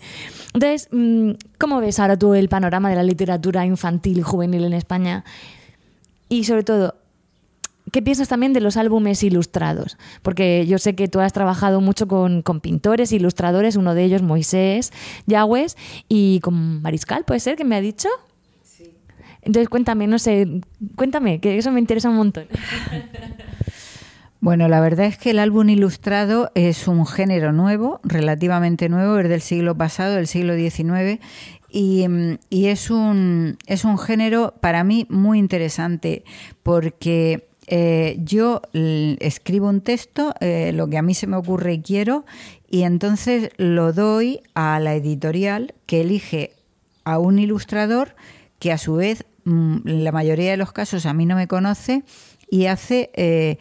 Entonces, 0.55 0.89
mm, 0.91 1.33
¿cómo 1.59 1.81
ves 1.81 1.99
ahora 2.01 2.17
tú 2.19 2.35
el 2.35 2.49
panorama 2.49 2.91
de 2.91 2.97
la 2.97 3.03
literatura 3.03 3.65
infantil 3.65 4.19
y 4.19 4.23
juvenil 4.23 4.65
en 4.65 4.73
España? 4.73 5.25
Y 6.29 6.45
sobre 6.45 6.63
todo, 6.63 6.95
¿Qué 7.93 8.03
piensas 8.03 8.29
también 8.29 8.53
de 8.53 8.61
los 8.61 8.77
álbumes 8.77 9.23
ilustrados? 9.23 9.97
Porque 10.23 10.67
yo 10.67 10.79
sé 10.79 10.95
que 10.95 11.09
tú 11.09 11.21
has 11.21 11.33
trabajado 11.33 11.81
mucho 11.81 12.09
con, 12.09 12.43
pintores, 12.61 13.13
ilustradores, 13.13 13.77
uno 13.77 13.95
de 13.95 14.05
ellos 14.05 14.23
Moisés 14.23 14.93
Yagües 15.27 15.77
y 16.09 16.41
con 16.41 16.83
Mariscal, 16.83 17.25
¿puede 17.25 17.41
ser 17.41 17.57
que 17.57 17.65
me 17.65 17.77
ha 17.77 17.81
dicho? 17.81 18.09
Sí. 18.63 18.95
Entonces 19.43 19.69
cuéntame, 19.69 20.07
no 20.07 20.19
sé, 20.19 20.61
cuéntame, 20.97 21.41
que 21.41 21.59
eso 21.59 21.71
me 21.71 21.81
interesa 21.81 22.11
un 22.11 22.17
montón. 22.17 22.47
Bueno, 24.41 24.69
la 24.69 24.79
verdad 24.79 25.07
es 25.07 25.19
que 25.19 25.31
el 25.31 25.41
álbum 25.41 25.69
ilustrado 25.69 26.53
es 26.55 26.87
un 26.87 27.05
género 27.07 27.53
nuevo, 27.53 28.01
relativamente 28.05 28.89
nuevo, 28.89 29.19
es 29.19 29.29
del 29.29 29.41
siglo 29.41 29.77
pasado, 29.77 30.15
del 30.15 30.29
siglo 30.29 30.55
XIX, 30.55 31.21
y, 31.71 32.07
y, 32.49 32.67
es, 32.67 32.89
un, 32.91 33.59
es 33.67 33.85
un 33.85 33.99
género 33.99 34.55
para 34.61 34.85
mí 34.85 35.07
muy 35.11 35.41
interesante 35.41 36.25
porque 36.63 37.49
eh, 37.71 38.19
yo 38.25 38.63
escribo 38.73 39.69
un 39.69 39.83
texto, 39.83 40.35
eh, 40.41 40.73
lo 40.75 40.89
que 40.89 40.99
a 40.99 41.03
mí 41.03 41.15
se 41.15 41.27
me 41.27 41.37
ocurre 41.37 41.75
y 41.75 41.83
quiero, 41.83 42.25
y 42.71 42.83
entonces 42.83 43.51
lo 43.59 43.93
doy 43.93 44.41
a 44.55 44.81
la 44.81 44.95
editorial 44.95 45.75
que 45.87 46.01
elige 46.01 46.53
a 47.05 47.19
un 47.19 47.39
ilustrador 47.39 48.15
que 48.59 48.73
a 48.73 48.79
su 48.79 48.95
vez 48.95 49.25
mm, 49.45 49.87
en 49.87 50.05
la 50.05 50.13
mayoría 50.13 50.51
de 50.51 50.57
los 50.57 50.73
casos 50.73 51.07
a 51.07 51.13
mí 51.13 51.27
no 51.27 51.37
me 51.37 51.47
conoce 51.47 52.05
y 52.51 52.67
hace 52.67 53.11
eh, 53.15 53.59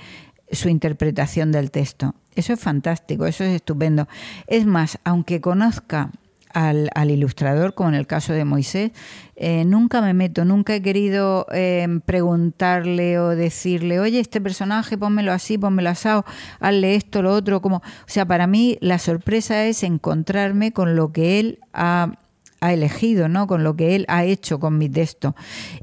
su 0.52 0.70
interpretación 0.70 1.52
del 1.52 1.72
texto. 1.72 2.16
Eso 2.36 2.54
es 2.54 2.60
fantástico, 2.60 3.26
eso 3.26 3.44
es 3.44 3.56
estupendo. 3.56 4.08
Es 4.48 4.66
más, 4.66 5.00
aunque 5.04 5.42
conozca 5.42 6.12
al, 6.54 7.12
ilustrador, 7.12 7.74
como 7.74 7.90
en 7.90 7.96
el 7.96 8.08
caso 8.08 8.34
de 8.34 8.46
Moisés, 8.46 8.92
eh, 9.36 9.66
nunca 9.66 10.02
me 10.02 10.14
meto, 10.14 10.46
nunca 10.46 10.76
he 10.76 10.82
querido 10.82 11.46
eh, 11.52 11.88
preguntarle 12.06 13.20
o 13.20 13.30
decirle, 13.30 14.00
oye, 14.00 14.20
este 14.20 14.42
personaje, 14.42 14.98
pónmelo 14.98 15.32
así, 15.32 15.58
pónmelo 15.58 15.90
asado, 15.90 16.26
hazle 16.60 16.96
esto, 16.96 17.22
lo 17.22 17.34
otro, 17.34 17.62
como... 17.62 17.78
O 17.78 18.10
sea, 18.10 18.26
para 18.26 18.48
mí 18.48 18.78
la 18.82 19.00
sorpresa 19.00 19.66
es 19.66 19.84
encontrarme 19.84 20.72
con 20.72 20.96
lo 20.96 21.12
que 21.12 21.40
él 21.40 21.60
ha 21.74 22.14
ha 22.60 22.74
elegido, 22.74 23.30
¿no? 23.30 23.48
Con 23.48 23.64
lo 23.64 23.76
que 23.76 23.96
él 23.96 24.06
ha 24.08 24.24
hecho 24.24 24.60
con 24.60 24.78
mi 24.78 24.90
texto. 24.90 25.36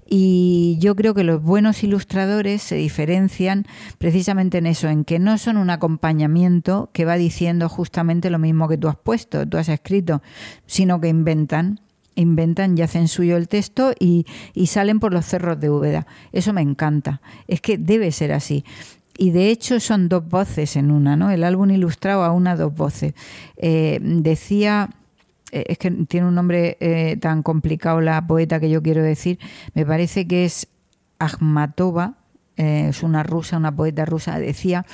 Y 0.08 0.76
yo 0.80 0.96
creo 0.96 1.14
que 1.14 1.24
los 1.24 1.42
buenos 1.42 1.84
ilustradores 1.84 2.62
se 2.62 2.76
diferencian 2.76 3.66
precisamente 3.98 4.58
en 4.58 4.66
eso, 4.66 4.88
en 4.88 5.04
que 5.04 5.18
no 5.18 5.38
son 5.38 5.56
un 5.56 5.70
acompañamiento 5.70 6.90
que 6.92 7.04
va 7.04 7.16
diciendo 7.16 7.68
justamente 7.68 8.30
lo 8.30 8.38
mismo 8.38 8.68
que 8.68 8.78
tú 8.78 8.88
has 8.88 8.96
puesto, 8.96 9.46
tú 9.46 9.56
has 9.58 9.68
escrito, 9.68 10.22
sino 10.66 11.00
que 11.00 11.08
inventan 11.08 11.80
inventan 12.16 12.78
y 12.78 12.82
hacen 12.82 13.08
suyo 13.08 13.36
el 13.36 13.48
texto 13.48 13.92
y, 13.98 14.24
y, 14.54 14.68
salen 14.68 15.00
por 15.00 15.12
los 15.12 15.26
cerros 15.26 15.58
de 15.58 15.68
Úbeda. 15.68 16.06
Eso 16.30 16.52
me 16.52 16.62
encanta. 16.62 17.20
Es 17.48 17.60
que 17.60 17.76
debe 17.76 18.12
ser 18.12 18.30
así. 18.30 18.64
Y 19.16 19.30
de 19.30 19.50
hecho 19.50 19.80
son 19.80 20.08
dos 20.08 20.28
voces 20.28 20.76
en 20.76 20.90
una, 20.90 21.16
¿no? 21.16 21.30
El 21.30 21.44
álbum 21.44 21.70
ilustrado 21.70 22.22
a 22.22 22.32
una, 22.32 22.54
dos 22.56 22.74
voces. 22.74 23.14
Eh, 23.56 23.98
decía 24.00 24.90
es 25.68 25.78
que 25.78 25.90
tiene 25.90 26.26
un 26.26 26.34
nombre 26.34 26.76
eh, 26.80 27.16
tan 27.20 27.42
complicado 27.42 28.00
la 28.00 28.26
poeta 28.26 28.60
que 28.60 28.70
yo 28.70 28.82
quiero 28.82 29.02
decir, 29.02 29.38
me 29.74 29.86
parece 29.86 30.26
que 30.26 30.44
es 30.44 30.68
Akhmatova, 31.18 32.14
eh, 32.56 32.88
es 32.90 33.02
una 33.02 33.22
rusa, 33.22 33.56
una 33.56 33.74
poeta 33.74 34.04
rusa, 34.04 34.38
decía 34.38 34.84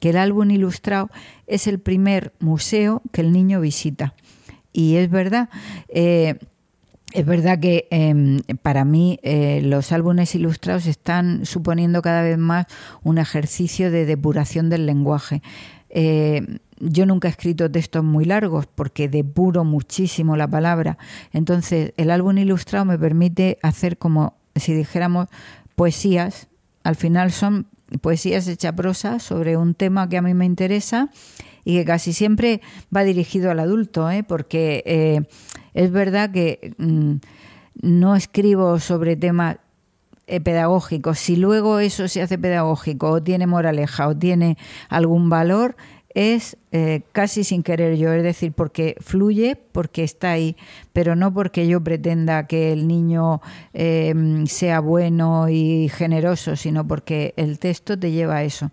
que 0.00 0.10
el 0.10 0.16
álbum 0.16 0.50
ilustrado 0.50 1.10
es 1.46 1.66
el 1.66 1.78
primer 1.78 2.32
museo 2.40 3.02
que 3.12 3.20
el 3.20 3.32
niño 3.32 3.60
visita. 3.60 4.14
Y 4.72 4.96
es 4.96 5.08
verdad. 5.08 5.48
es 5.88 6.36
verdad 7.26 7.60
que 7.60 7.86
em, 7.90 8.40
para 8.60 8.84
mí 8.84 9.20
los 9.62 9.92
álbumes 9.92 10.34
ilustrados 10.34 10.86
están 10.86 11.46
suponiendo 11.46 12.02
cada 12.02 12.22
vez 12.22 12.38
más 12.38 12.66
un 13.04 13.18
ejercicio 13.18 13.92
de 13.92 14.04
depuración 14.04 14.68
del 14.68 14.84
lenguaje. 14.84 15.42
Yo 16.80 17.06
nunca 17.06 17.28
he 17.28 17.30
escrito 17.30 17.70
textos 17.70 18.02
muy 18.02 18.24
largos 18.24 18.66
porque 18.66 19.08
depuro 19.08 19.64
muchísimo 19.64 20.36
la 20.36 20.48
palabra. 20.48 20.98
Entonces, 21.32 21.92
el 21.96 22.10
álbum 22.10 22.36
ilustrado 22.36 22.84
me 22.84 22.98
permite 22.98 23.58
hacer 23.62 23.96
como 23.96 24.34
si 24.56 24.74
dijéramos 24.74 25.28
poesías. 25.76 26.48
Al 26.82 26.96
final 26.96 27.30
son 27.32 27.68
poesías 28.00 28.48
hechas 28.48 28.72
prosa 28.72 29.18
sobre 29.18 29.56
un 29.56 29.74
tema 29.74 30.08
que 30.08 30.16
a 30.16 30.22
mí 30.22 30.34
me 30.34 30.44
interesa 30.44 31.10
y 31.64 31.76
que 31.76 31.84
casi 31.84 32.12
siempre 32.12 32.60
va 32.94 33.04
dirigido 33.04 33.50
al 33.50 33.60
adulto, 33.60 34.10
¿eh? 34.10 34.22
porque 34.22 34.82
eh, 34.86 35.22
es 35.74 35.90
verdad 35.90 36.30
que 36.30 36.74
mm, 36.76 37.14
no 37.82 38.16
escribo 38.16 38.78
sobre 38.80 39.16
temas 39.16 39.56
eh, 40.26 40.40
pedagógicos. 40.40 41.18
Si 41.18 41.36
luego 41.36 41.80
eso 41.80 42.08
se 42.08 42.22
hace 42.22 42.38
pedagógico 42.38 43.10
o 43.10 43.22
tiene 43.22 43.46
moraleja 43.46 44.08
o 44.08 44.16
tiene 44.16 44.56
algún 44.88 45.28
valor, 45.28 45.76
es 46.14 46.56
eh, 46.70 47.02
casi 47.12 47.42
sin 47.42 47.62
querer 47.62 47.96
yo, 47.96 48.12
es 48.12 48.22
decir, 48.22 48.52
porque 48.52 48.96
fluye, 49.00 49.56
porque 49.56 50.04
está 50.04 50.30
ahí, 50.30 50.56
pero 50.92 51.16
no 51.16 51.34
porque 51.34 51.66
yo 51.66 51.82
pretenda 51.82 52.46
que 52.46 52.72
el 52.72 52.86
niño 52.86 53.40
em, 53.72 54.46
sea 54.46 54.80
bueno 54.80 55.48
y 55.48 55.88
generoso, 55.88 56.54
sino 56.56 56.86
porque 56.86 57.34
el 57.36 57.58
texto 57.58 57.98
te 57.98 58.12
lleva 58.12 58.36
a 58.36 58.44
eso. 58.44 58.70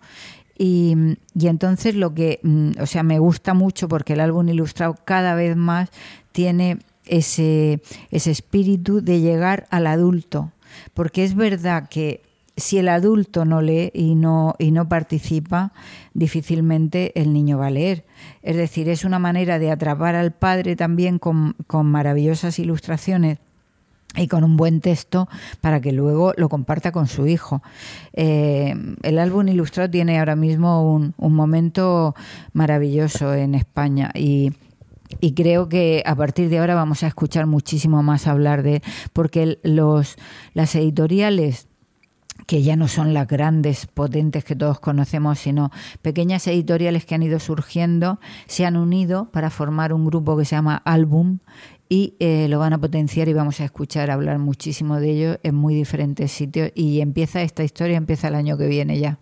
Y, 0.56 0.94
y, 1.34 1.48
entonces 1.48 1.96
lo 1.96 2.14
que, 2.14 2.38
mm, 2.42 2.80
o 2.80 2.86
sea, 2.86 3.02
me 3.02 3.18
gusta 3.18 3.54
mucho 3.54 3.88
porque 3.88 4.12
el 4.12 4.20
álbum 4.20 4.48
ilustrado 4.48 4.94
cada 5.04 5.34
vez 5.34 5.56
más 5.56 5.90
tiene 6.30 6.78
ese, 7.06 7.82
ese 8.10 8.30
espíritu 8.30 9.02
de 9.02 9.20
llegar 9.20 9.66
al 9.70 9.86
adulto, 9.86 10.52
porque 10.94 11.24
es 11.24 11.34
verdad 11.34 11.88
que 11.88 12.22
si 12.56 12.78
el 12.78 12.88
adulto 12.88 13.44
no 13.44 13.62
lee 13.62 13.90
y 13.94 14.14
no, 14.14 14.54
y 14.58 14.70
no 14.70 14.88
participa, 14.88 15.72
difícilmente 16.14 17.18
el 17.20 17.32
niño 17.32 17.58
va 17.58 17.68
a 17.68 17.70
leer. 17.70 18.04
Es 18.42 18.56
decir, 18.56 18.88
es 18.88 19.04
una 19.04 19.18
manera 19.18 19.58
de 19.58 19.70
atrapar 19.70 20.14
al 20.14 20.32
padre 20.32 20.76
también 20.76 21.18
con, 21.18 21.54
maravillosas 21.84 22.58
ilustraciones 22.58 23.38
y 24.14 24.28
con 24.28 24.44
un 24.44 24.58
buen 24.58 24.82
texto 24.82 25.28
para 25.62 25.80
que 25.80 25.92
luego 25.92 26.34
lo 26.36 26.50
comparta 26.50 26.92
con 26.92 27.06
su 27.06 27.26
hijo. 27.26 27.62
Eh, 28.12 28.74
el 29.02 29.18
álbum 29.18 29.48
ilustrado 29.48 29.90
tiene 29.90 30.18
ahora 30.18 30.36
mismo 30.36 30.94
un, 30.94 31.14
un 31.16 31.34
momento 31.34 32.14
maravilloso 32.52 33.32
en 33.32 33.54
España 33.54 34.10
y, 34.14 34.52
y 35.20 35.34
creo 35.34 35.68
que 35.68 36.02
a 36.06 36.14
partir 36.14 36.48
de 36.48 36.58
ahora 36.58 36.74
vamos 36.74 37.02
a 37.02 37.06
escuchar 37.06 37.46
muchísimo 37.46 38.02
más 38.02 38.26
hablar 38.26 38.62
de 38.62 38.82
porque 39.12 39.58
los 39.62 40.16
las 40.54 40.74
editoriales 40.74 41.68
que 42.46 42.62
ya 42.62 42.76
no 42.76 42.88
son 42.88 43.14
las 43.14 43.28
grandes, 43.28 43.86
potentes 43.86 44.44
que 44.44 44.56
todos 44.56 44.80
conocemos, 44.80 45.38
sino 45.38 45.70
pequeñas 46.00 46.46
editoriales 46.46 47.04
que 47.04 47.14
han 47.14 47.22
ido 47.22 47.38
surgiendo, 47.38 48.18
se 48.46 48.66
han 48.66 48.76
unido 48.76 49.30
para 49.30 49.50
formar 49.50 49.92
un 49.92 50.04
grupo 50.04 50.36
que 50.36 50.44
se 50.44 50.56
llama 50.56 50.82
Album 50.84 51.38
y 51.88 52.14
eh, 52.20 52.48
lo 52.48 52.58
van 52.58 52.72
a 52.72 52.80
potenciar 52.80 53.28
y 53.28 53.32
vamos 53.32 53.60
a 53.60 53.64
escuchar 53.64 54.10
hablar 54.10 54.38
muchísimo 54.38 54.98
de 54.98 55.10
ello 55.10 55.38
en 55.42 55.54
muy 55.54 55.74
diferentes 55.74 56.32
sitios 56.32 56.70
y 56.74 57.00
empieza 57.00 57.42
esta 57.42 57.64
historia, 57.64 57.96
empieza 57.96 58.28
el 58.28 58.34
año 58.34 58.56
que 58.56 58.66
viene 58.66 58.98
ya. 58.98 59.18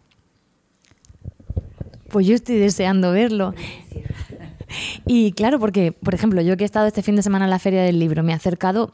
Pues 2.08 2.26
yo 2.26 2.34
estoy 2.34 2.56
deseando 2.58 3.12
verlo. 3.12 3.54
Y 5.06 5.32
claro, 5.32 5.58
porque, 5.58 5.92
por 5.92 6.14
ejemplo, 6.14 6.42
yo 6.42 6.56
que 6.56 6.64
he 6.64 6.66
estado 6.66 6.86
este 6.86 7.02
fin 7.02 7.16
de 7.16 7.22
semana 7.22 7.44
en 7.46 7.50
la 7.50 7.58
Feria 7.58 7.82
del 7.82 7.98
Libro, 7.98 8.22
me 8.22 8.32
he 8.32 8.34
acercado 8.34 8.92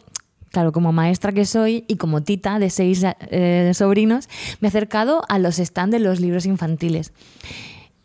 claro, 0.51 0.72
como 0.72 0.91
maestra 0.91 1.33
que 1.33 1.45
soy 1.45 1.85
y 1.87 1.97
como 1.97 2.22
tita 2.22 2.59
de 2.59 2.70
seis 2.70 3.05
eh, 3.05 3.72
sobrinos, 3.74 4.29
me 4.61 4.68
he 4.68 4.70
acercado 4.70 5.22
a 5.29 5.39
los 5.39 5.57
stands 5.57 5.93
de 5.93 5.99
los 5.99 6.20
libros 6.20 6.47
infantiles. 6.47 7.12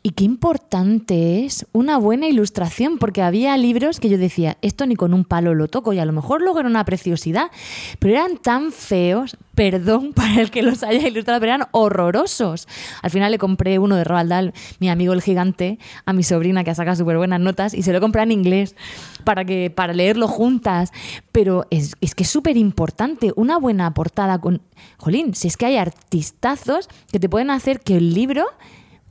Y 0.04 0.12
qué 0.12 0.24
importante 0.24 1.45
es 1.45 1.68
una 1.74 1.99
buena 1.99 2.28
ilustración, 2.28 2.97
porque 2.97 3.22
había 3.22 3.56
libros 3.56 3.99
que 3.99 4.10
yo 4.10 4.18
decía, 4.18 4.58
esto 4.64 4.88
ni 4.88 4.95
con 4.95 5.14
un 5.14 5.26
palo 5.26 5.54
lo 5.54 5.68
toco, 5.68 5.93
y 5.93 5.99
a 5.99 6.06
lo 6.06 6.12
mejor 6.12 6.41
luego 6.41 6.60
era 6.60 6.68
una 6.68 6.84
preciosidad, 6.86 7.52
pero 7.99 8.16
eran 8.16 8.38
tan 8.38 8.72
feos, 8.72 9.38
perdón 9.54 10.14
para 10.16 10.41
el 10.41 10.49
que 10.49 10.64
los 10.64 10.82
haya 10.82 11.08
ilustrado, 11.08 11.39
pero 11.39 11.54
eran 11.54 11.68
horrorosos. 11.70 12.68
Al 13.04 13.12
final 13.12 13.32
le 13.32 13.38
compré 13.38 13.78
uno 13.78 13.95
de 13.95 14.04
Roald 14.04 14.30
Dahl, 14.32 14.54
mi 14.80 14.89
amigo 14.89 15.14
el 15.14 15.22
gigante, 15.22 15.78
a 16.06 16.14
mi 16.14 16.24
sobrina 16.24 16.64
que 16.64 16.72
ha 16.72 16.76
sacado 16.76 16.95
súper 16.95 17.18
buenas 17.18 17.39
notas, 17.39 17.76
y 17.76 17.84
se 17.84 17.93
lo 17.93 18.02
compré 18.02 18.24
en 18.24 18.32
inglés 18.32 18.76
para, 19.24 19.45
que, 19.45 19.70
para 19.70 19.93
leerlo 19.93 20.28
juntas. 20.28 20.91
Pero 21.32 21.68
es, 21.70 21.95
es 22.02 22.16
que 22.16 22.24
es 22.24 22.30
súper 22.30 22.58
importante, 22.58 23.34
una 23.36 23.60
buena 23.60 23.93
portada 23.93 24.39
con... 24.39 24.64
Jolín, 24.97 25.36
si 25.36 25.47
es 25.47 25.58
que 25.58 25.68
hay 25.68 25.78
artistazos 25.78 26.89
que 27.12 27.20
te 27.20 27.30
pueden 27.30 27.52
hacer 27.52 27.82
que 27.82 27.97
el 27.97 28.16
libro 28.16 28.47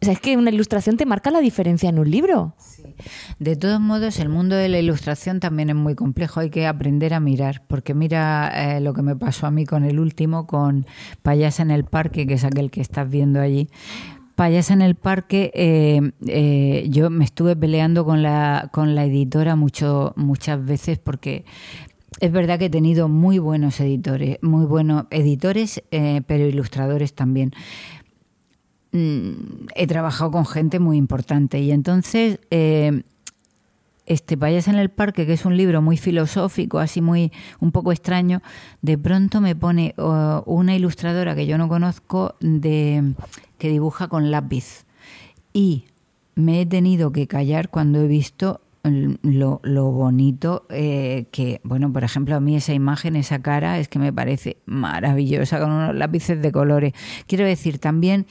o 0.03 0.05
sea, 0.05 0.15
es 0.15 0.21
que 0.21 0.37
una 0.39 0.51
ilustración 0.51 0.97
te 0.97 1.05
marca 1.05 1.31
la 1.31 1.41
diferencia 1.41 1.91
en 1.91 1.99
un 1.99 2.11
libro. 2.11 2.55
De 3.39 3.55
todos 3.55 3.81
modos, 3.81 4.19
el 4.19 4.31
mundo 4.31 4.57
de 4.57 4.71
la 4.71 4.79
ilustración 4.79 5.41
también 5.41 5.69
es 5.69 5.77
muy 5.77 5.95
complejo. 5.95 6.41
Hay 6.41 6.49
que 6.49 6.67
aprender 6.67 7.13
a 7.13 7.21
mirar, 7.21 7.63
porque 7.67 7.93
mira 7.93 8.51
eh, 8.55 8.81
lo 8.81 8.95
que 8.95 9.03
me 9.03 9.15
pasó 9.15 9.47
a 9.47 9.51
mí 9.51 9.67
con 9.67 9.85
el 9.85 10.01
último, 10.01 10.47
con 10.47 10.87
Payasa 11.21 11.63
en 11.63 11.71
el 11.71 11.85
Parque, 11.85 12.27
que 12.27 12.35
es 12.35 12.45
aquel 12.45 12.71
que 12.71 12.81
estás 12.81 13.11
viendo 13.11 13.41
allí. 13.41 13.69
Payasa 14.37 14.73
en 14.73 14.81
el 14.81 14.95
Parque, 14.95 15.51
eh, 15.55 16.13
eh, 16.27 16.87
yo 16.89 17.11
me 17.11 17.25
estuve 17.25 17.55
peleando 17.55 18.07
con 18.07 18.23
la, 18.23 18.71
con 18.73 18.95
la 18.95 19.05
editora 19.05 19.55
mucho, 19.55 20.15
muchas 20.17 20.65
veces 20.65 20.99
porque 20.99 21.45
es 22.21 22.33
verdad 22.33 22.59
que 22.59 22.67
he 22.67 22.71
tenido 22.71 23.09
muy 23.09 23.39
buenos 23.39 23.81
editores, 23.81 24.39
muy 24.41 24.65
buenos 24.65 25.05
editores, 25.11 25.83
pero 25.91 26.47
ilustradores 26.47 27.15
también. 27.15 27.53
He 28.93 29.87
trabajado 29.87 30.31
con 30.31 30.47
gente 30.47 30.81
muy 30.81 30.97
importante 30.97 31.61
y 31.61 31.71
entonces 31.71 32.41
eh, 32.51 33.03
este 34.07 34.37
Payas 34.37 34.67
en 34.67 34.75
el 34.75 34.91
Parque, 34.91 35.27
que 35.27 35.35
es 35.35 35.45
un 35.45 35.57
libro 35.57 35.81
muy 35.81 35.97
filosófico, 35.97 36.81
así 36.81 37.01
muy 37.01 37.31
un 37.61 37.71
poco 37.71 37.93
extraño, 37.93 38.43
de 38.83 38.99
pronto 38.99 39.41
me 39.41 39.55
pone 39.55 39.95
una 40.47 40.75
ilustradora 40.75 41.37
que 41.37 41.47
yo 41.47 41.57
no 41.59 41.69
conozco 41.69 42.35
de 42.41 43.15
que 43.59 43.69
dibuja 43.69 44.09
con 44.09 44.33
lápiz 44.33 44.85
y 45.53 45.85
me 46.35 46.61
he 46.61 46.67
tenido 46.67 47.13
que 47.13 47.29
callar 47.29 47.71
cuando 47.71 48.01
he 48.01 48.09
visto 48.09 48.61
lo, 48.83 49.91
bonito 49.91 50.67
eh, 50.71 51.27
que, 51.31 51.61
bueno, 51.65 51.93
por 51.93 52.03
ejemplo, 52.03 52.35
a 52.35 52.41
mí 52.41 52.57
esa 52.57 52.73
imagen, 52.73 53.15
esa 53.15 53.41
cara, 53.41 53.79
es 53.79 53.89
que 53.89 53.99
me 53.99 54.13
parece 54.13 54.57
maravillosa 54.65 55.61
con 55.61 55.71
unos 55.71 55.95
lápices 55.95 56.41
de 56.41 56.51
colores. 56.51 56.95
Quiero 57.27 57.45
decir, 57.45 57.79
también 57.79 58.27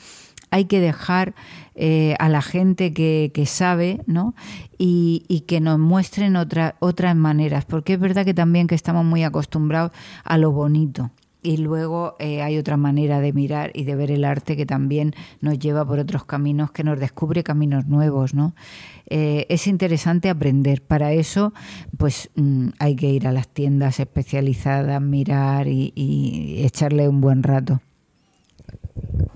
hay 0.52 0.66
que 0.66 0.80
dejar 0.80 1.34
eh, 1.76 2.16
a 2.20 2.30
la 2.30 2.42
gente 2.42 2.94
que, 2.94 3.44
sabe 3.46 4.02
¿no? 4.06 4.36
Y, 4.78 5.44
que 5.48 5.62
nos 5.62 5.80
muestren 5.80 6.36
otra, 6.36 6.76
otras 6.80 7.16
maneras, 7.16 7.66
porque 7.66 7.94
es 7.94 8.00
verdad 8.00 8.26
que 8.26 8.34
también 8.34 8.68
que 8.68 8.76
estamos 8.76 9.06
muy 9.06 9.24
acostumbrados 9.24 9.92
a 10.24 10.38
lo 10.38 10.52
bonito. 10.52 11.12
y 11.42 11.56
luego 11.56 12.18
eh, 12.20 12.42
hay 12.42 12.58
otra 12.58 12.76
manera 12.76 13.22
de 13.22 13.32
mirar 13.32 13.72
y 13.74 13.86
de 13.86 13.96
ver 13.96 14.12
el 14.12 14.26
arte 14.26 14.58
que 14.58 14.66
también 14.66 15.14
nos 15.40 15.58
lleva 15.58 15.86
por 15.86 15.98
otros 15.98 16.26
caminos, 16.26 16.72
que 16.72 16.84
nos 16.84 17.00
descubre 17.00 17.44
caminos 17.44 17.86
nuevos, 17.86 18.34
¿no? 18.34 18.54
Eh, 19.10 19.46
es 19.50 19.66
interesante 19.68 20.30
aprender. 20.30 20.82
Para 20.82 21.14
eso, 21.14 21.54
pues 21.98 22.30
mm, 22.36 22.70
hay 22.80 22.96
que 22.96 23.08
ir 23.08 23.28
a 23.28 23.32
las 23.32 23.48
tiendas 23.48 24.00
especializadas, 24.00 25.02
mirar 25.02 25.68
y, 25.68 25.94
echarle 26.64 27.08
un 27.08 27.22
buen 27.22 27.44
rato. 27.44 27.82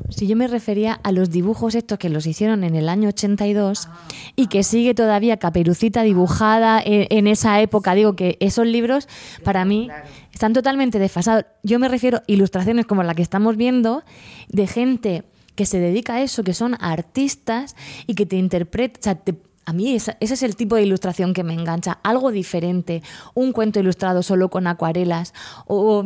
Si 0.09 0.27
yo 0.27 0.35
me 0.35 0.47
refería 0.47 0.93
a 0.93 1.11
los 1.11 1.31
dibujos 1.31 1.73
estos 1.73 1.97
que 1.97 2.09
los 2.09 2.27
hicieron 2.27 2.63
en 2.63 2.75
el 2.75 2.87
año 2.87 3.09
82 3.09 3.87
y 4.35 4.47
que 4.47 4.63
sigue 4.63 4.93
todavía 4.93 5.37
Caperucita 5.37 6.03
dibujada 6.03 6.81
en, 6.85 7.25
esa 7.27 7.59
época, 7.61 7.95
digo 7.95 8.15
que 8.15 8.37
esos 8.39 8.67
libros 8.67 9.07
para 9.43 9.65
mí 9.65 9.89
están 10.31 10.53
totalmente 10.53 10.99
desfasados. 10.99 11.45
Yo 11.63 11.79
me 11.79 11.87
refiero 11.87 12.19
a 12.19 12.23
ilustraciones 12.27 12.85
como 12.85 13.01
la 13.01 13.15
que 13.15 13.23
estamos 13.23 13.57
viendo 13.57 14.03
de 14.49 14.67
gente 14.67 15.23
que 15.55 15.65
se 15.65 15.79
dedica 15.79 16.15
a 16.15 16.21
eso, 16.21 16.43
que 16.43 16.53
son 16.53 16.75
artistas 16.79 17.75
y 18.05 18.15
que 18.15 18.25
te 18.25 18.35
interpretan, 18.35 19.19
a 19.65 19.73
mí 19.73 19.95
ese 19.95 20.15
es 20.19 20.43
el 20.43 20.55
tipo 20.55 20.75
de 20.75 20.83
ilustración 20.83 21.33
que 21.33 21.43
me 21.43 21.53
engancha, 21.53 21.99
algo 22.03 22.31
diferente, 22.31 23.01
un 23.33 23.51
cuento 23.51 23.79
ilustrado 23.79 24.21
solo 24.21 24.49
con 24.49 24.67
acuarelas 24.67 25.33
o 25.65 26.03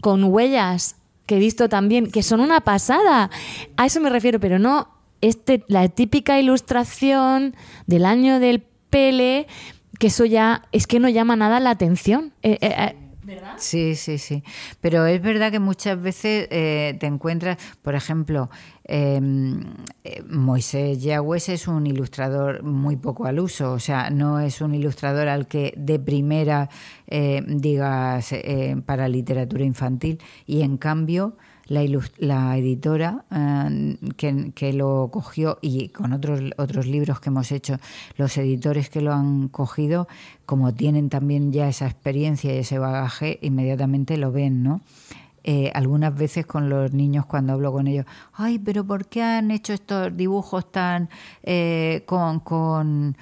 con 0.00 0.24
huellas 0.24 0.96
que 1.26 1.36
he 1.36 1.38
visto 1.38 1.68
también, 1.68 2.10
que 2.10 2.22
son 2.22 2.40
una 2.40 2.60
pasada. 2.60 3.30
A 3.76 3.86
eso 3.86 4.00
me 4.00 4.10
refiero, 4.10 4.40
pero 4.40 4.58
no 4.58 4.88
este, 5.20 5.64
la 5.68 5.88
típica 5.88 6.38
ilustración 6.38 7.54
del 7.86 8.04
año 8.04 8.40
del 8.40 8.64
Pele, 8.90 9.46
que 9.98 10.08
eso 10.08 10.24
ya 10.24 10.62
es 10.72 10.86
que 10.86 11.00
no 11.00 11.08
llama 11.08 11.36
nada 11.36 11.60
la 11.60 11.70
atención. 11.70 12.32
Eh, 12.42 12.58
eh, 12.60 12.74
eh, 12.76 12.96
¿Verdad? 13.22 13.54
Sí, 13.56 13.94
sí, 13.94 14.18
sí. 14.18 14.42
Pero 14.80 15.06
es 15.06 15.22
verdad 15.22 15.52
que 15.52 15.60
muchas 15.60 16.00
veces 16.02 16.48
te 16.48 17.06
encuentras, 17.06 17.56
por 17.80 17.94
ejemplo, 17.94 18.50
em, 18.92 19.62
Moisés 20.28 21.02
Yagües 21.02 21.48
es 21.48 21.68
un 21.68 21.86
ilustrador 21.86 22.62
muy 22.62 22.96
poco 22.96 23.26
al 23.26 23.40
uso, 23.40 23.72
o 23.72 23.78
sea, 23.78 24.10
no 24.10 24.40
es 24.40 24.60
un 24.60 24.74
ilustrador 24.74 25.28
al 25.28 25.46
que 25.46 25.72
de 25.76 25.98
primera 25.98 26.68
digas 27.46 28.34
para 28.86 29.06
literatura 29.08 29.64
infantil 29.64 30.18
y 30.46 30.62
en 30.62 30.78
cambio 30.78 31.36
la, 32.18 32.56
editora 32.56 33.24
eh, 33.30 33.96
que, 34.54 34.72
lo 34.72 35.08
cogió 35.12 35.58
y 35.60 35.88
con 35.88 36.12
otros, 36.12 36.40
otros 36.56 36.86
libros 36.86 37.20
que 37.20 37.30
hemos 37.30 37.52
hecho, 37.52 37.78
los 38.16 38.36
editores 38.36 38.90
que 38.90 39.00
lo 39.00 39.12
han 39.12 39.48
cogido, 39.48 40.08
como 40.44 40.74
tienen 40.74 41.08
también 41.08 41.52
ya 41.52 41.68
esa 41.68 41.86
experiencia 41.86 42.54
y 42.54 42.58
ese 42.58 42.78
bagaje, 42.78 43.38
inmediatamente 43.42 44.16
lo 44.16 44.32
ven, 44.32 44.62
¿no? 44.62 44.80
Eh, 45.44 45.72
algunas 45.74 46.14
veces 46.14 46.46
con 46.46 46.68
los 46.68 46.92
niños 46.92 47.26
cuando 47.26 47.52
hablo 47.54 47.72
con 47.72 47.88
ellos, 47.88 48.06
ay, 48.32 48.60
pero 48.60 48.84
¿por 48.84 49.06
qué 49.06 49.22
han 49.22 49.50
hecho 49.50 49.72
estos 49.72 50.16
dibujos 50.16 50.70
tan 50.70 51.08
eh, 51.42 52.04
con, 52.06 52.38
con 52.40 53.16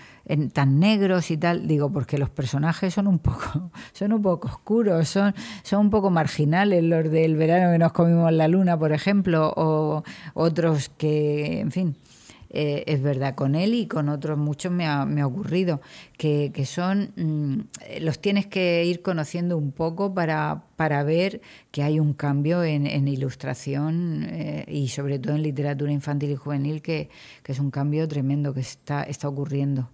tan 0.52 0.78
negros 0.78 1.30
y 1.30 1.38
tal? 1.38 1.66
Digo, 1.66 1.90
porque 1.90 2.18
los 2.18 2.28
personajes 2.28 2.92
son 2.92 3.06
un 3.06 3.20
poco, 3.20 3.70
son 3.92 4.12
un 4.12 4.20
poco 4.20 4.48
oscuros, 4.48 5.08
son, 5.08 5.34
son 5.62 5.80
un 5.80 5.90
poco 5.90 6.10
marginales, 6.10 6.84
los 6.84 7.10
del 7.10 7.36
verano 7.36 7.72
que 7.72 7.78
nos 7.78 7.92
comimos 7.92 8.30
la 8.32 8.48
luna, 8.48 8.78
por 8.78 8.92
ejemplo, 8.92 9.52
o 9.56 10.02
otros 10.34 10.90
que, 10.90 11.60
en 11.60 11.70
fin. 11.70 11.96
Eh, 12.52 12.82
es 12.86 13.00
verdad, 13.00 13.36
con 13.36 13.54
él 13.54 13.74
y 13.74 13.86
con 13.86 14.08
otros 14.08 14.36
muchos 14.36 14.72
me 14.72 14.84
ha, 14.84 15.04
me 15.04 15.20
ha 15.20 15.26
ocurrido, 15.26 15.80
que, 16.18 16.50
que 16.52 16.66
son, 16.66 17.12
mm, 17.16 18.00
los 18.00 18.18
tienes 18.18 18.46
que 18.46 18.84
ir 18.84 19.02
conociendo 19.02 19.56
un 19.56 19.70
poco 19.70 20.14
para, 20.14 20.64
para 20.74 21.04
ver 21.04 21.42
que 21.70 21.84
hay 21.84 22.00
un 22.00 22.12
cambio 22.12 22.64
en, 22.64 22.88
en 22.88 23.06
ilustración 23.06 24.26
eh, 24.28 24.64
y 24.68 24.88
sobre 24.88 25.20
todo 25.20 25.36
en 25.36 25.44
literatura 25.44 25.92
infantil 25.92 26.32
y 26.32 26.36
juvenil, 26.36 26.82
que, 26.82 27.08
que, 27.44 27.52
es 27.52 27.60
un 27.60 27.70
cambio 27.70 28.08
tremendo 28.08 28.52
que 28.52 28.60
está, 28.60 29.04
está 29.04 29.28
ocurriendo. 29.28 29.88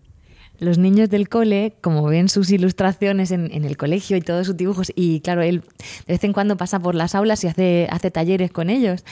Los 0.59 0.79
niños 0.79 1.11
del 1.11 1.29
cole, 1.29 1.75
como 1.83 2.05
ven 2.05 2.31
sus 2.31 2.49
ilustraciones 2.51 3.33
en, 3.33 3.53
en, 3.53 3.67
el 3.67 3.77
colegio 3.77 4.17
y 4.17 4.23
todos 4.23 4.47
sus 4.47 4.57
dibujos, 4.57 4.91
y 4.97 5.21
claro, 5.21 5.43
él 5.43 5.61
de 6.07 6.15
vez 6.15 6.25
en 6.25 6.33
cuando 6.33 6.57
pasa 6.57 6.81
por 6.81 6.95
las 6.95 7.15
aulas 7.15 7.45
y 7.45 7.49
hace, 7.49 7.87
hace 7.91 8.11
talleres 8.11 8.51
con 8.51 8.71
ellos, 8.71 9.05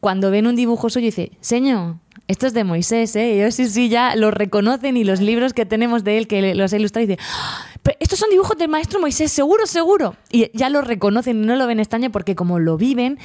cuando 0.00 0.30
ven 0.30 0.46
un 0.46 0.54
dibujo 0.54 0.90
suyo 0.90 1.06
dice, 1.06 1.32
señor, 1.40 1.96
esto 2.26 2.46
es 2.46 2.54
de 2.54 2.64
Moisés, 2.64 3.14
¿eh? 3.16 3.34
Ellos 3.34 3.54
sí, 3.54 3.68
sí, 3.68 3.88
ya 3.88 4.16
lo 4.16 4.30
reconocen 4.30 4.96
y 4.96 5.04
los 5.04 5.20
libros 5.20 5.52
que 5.52 5.66
tenemos 5.66 6.04
de 6.04 6.18
él 6.18 6.26
que 6.26 6.54
los 6.54 6.72
ha 6.72 6.76
ilustrado, 6.76 7.06
dice, 7.06 7.20
¡Ah! 7.22 7.66
estos 8.00 8.18
son 8.18 8.30
dibujos 8.30 8.56
del 8.56 8.68
maestro 8.68 9.00
Moisés, 9.00 9.30
seguro, 9.30 9.66
seguro. 9.66 10.16
Y 10.30 10.50
ya 10.56 10.70
lo 10.70 10.80
reconocen 10.80 11.42
y 11.42 11.46
no 11.46 11.56
lo 11.56 11.66
ven 11.66 11.80
extraño 11.80 12.10
porque 12.10 12.34
como 12.34 12.58
lo 12.58 12.76
viven, 12.76 13.18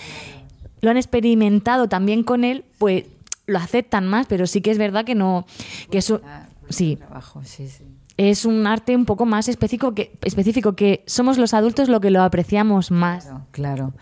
lo 0.82 0.90
han 0.90 0.98
experimentado 0.98 1.88
también 1.88 2.24
con 2.24 2.44
él, 2.44 2.66
pues 2.78 3.06
lo 3.46 3.60
aceptan 3.60 4.06
más, 4.06 4.28
pero 4.28 4.48
sí 4.48 4.62
que 4.62 4.72
es 4.72 4.78
verdad 4.78 5.06
que 5.06 5.16
no, 5.16 5.46
que 5.90 6.00
eso, 6.00 6.22
sí. 6.70 6.98
Trabajo, 6.98 7.42
sí, 7.46 7.68
sí 7.68 7.89
es 8.20 8.44
un 8.44 8.68
arte 8.68 8.98
un 8.98 9.06
poco 9.06 9.26
más 9.26 9.48
específico 9.48 9.96
que, 9.96 10.12
específico, 10.26 10.76
que 10.76 11.04
somos 11.06 11.38
los 11.38 11.54
adultos 11.54 11.88
lo 11.88 12.02
que 12.02 12.12
lo 12.12 12.22
apreciamos 12.22 12.92
más. 12.92 13.30
Claro, 13.52 13.94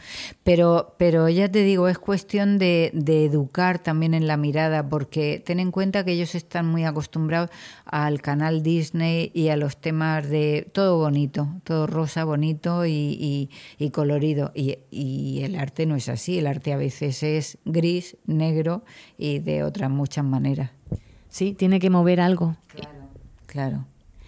Pero, 0.43 0.95
pero 0.97 1.29
ya 1.29 1.51
te 1.51 1.61
digo, 1.61 1.87
es 1.87 1.99
cuestión 1.99 2.57
de, 2.57 2.87
educar 2.95 3.77
también 3.77 4.15
en 4.15 4.25
la 4.25 4.35
mirada, 4.35 4.89
porque 4.89 5.39
ten 5.45 5.59
en 5.59 5.69
cuenta 5.69 6.03
que 6.03 6.13
ellos 6.13 6.33
están 6.33 6.65
muy 6.65 6.83
acostumbrados 6.83 7.51
al 7.85 8.19
canal 8.19 8.63
Disney 8.63 9.29
y 9.35 9.49
a 9.49 9.55
los 9.55 9.77
temas 9.77 10.27
de 10.27 10.67
todo 10.73 10.97
bonito, 10.97 11.49
todo 11.63 11.85
rosa, 11.85 12.23
bonito 12.23 12.87
y, 12.87 13.51
colorido. 13.91 14.51
Y, 14.55 14.79
y 14.89 15.43
el 15.43 15.55
arte 15.55 15.85
no 15.85 15.95
es 15.95 16.09
así, 16.09 16.39
el 16.39 16.47
arte 16.47 16.73
a 16.73 16.77
veces 16.77 17.21
es 17.21 17.59
gris, 17.65 18.17
negro 18.25 18.83
y 19.15 19.37
de 19.37 19.61
otras 19.61 19.91
muchas 19.91 20.25
maneras. 20.25 20.71
Sí, 21.29 21.53
tiene 21.53 21.79
que 21.79 21.91
mover 21.91 22.19
algo. 22.19 22.57
Claro, 22.73 23.09
claro 23.45 23.85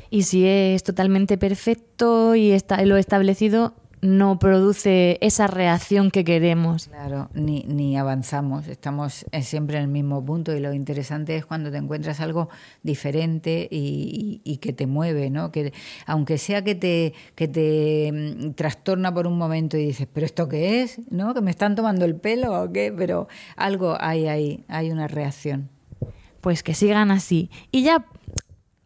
y 0.10 0.24
si 0.24 0.46
es 0.46 0.84
totalmente 0.84 1.38
perfecto 1.38 2.36
y 2.36 2.52
está 2.52 2.84
lo 2.86 2.98
establecido 2.98 3.74
no 4.02 4.40
produce 4.40 5.18
esa 5.22 5.48
reacción 5.48 6.12
que 6.12 6.24
queremos. 6.24 6.88
Claro, 6.88 7.30
ni, 7.34 7.64
ni 7.68 7.98
avanzamos, 7.98 8.68
estamos 8.68 9.26
siempre 9.42 9.78
en 9.78 9.84
el 9.84 9.90
mismo 9.90 10.24
punto 10.24 10.56
y 10.56 10.60
lo 10.60 10.74
interesante 10.74 11.36
es 11.36 11.46
cuando 11.46 11.72
te 11.72 11.78
encuentras 11.78 12.20
algo 12.20 12.50
diferente 12.84 13.68
y, 13.70 14.58
que 14.62 14.74
te 14.74 14.88
mueve, 14.88 15.30
¿no? 15.30 15.52
Que 15.52 15.74
aunque 16.06 16.38
sea 16.38 16.64
que 16.64 16.76
te, 16.76 17.14
que 17.36 17.48
te 17.48 18.12
mm, 18.12 18.54
trastorna 18.54 19.14
por 19.14 19.26
un 19.26 19.38
momento 19.38 19.78
y 19.78 19.86
dices, 19.86 20.08
pero 20.12 20.26
esto 20.26 20.50
qué 20.50 20.82
es, 20.82 21.00
¿no? 21.10 21.34
Que 21.34 21.42
me 21.42 21.52
están 21.52 21.76
tomando 21.76 22.04
el 22.04 22.16
pelo 22.16 22.62
o 22.62 22.72
qué, 22.72 22.94
pero 22.96 23.28
algo 23.56 23.96
hay 24.00 24.28
ahí, 24.28 24.66
hay 24.68 24.92
una 24.92 25.08
reacción. 25.08 25.70
Pues 26.42 26.64
que 26.64 26.74
sigan 26.74 27.12
así. 27.12 27.50
Y 27.72 27.84
ya 27.84 28.06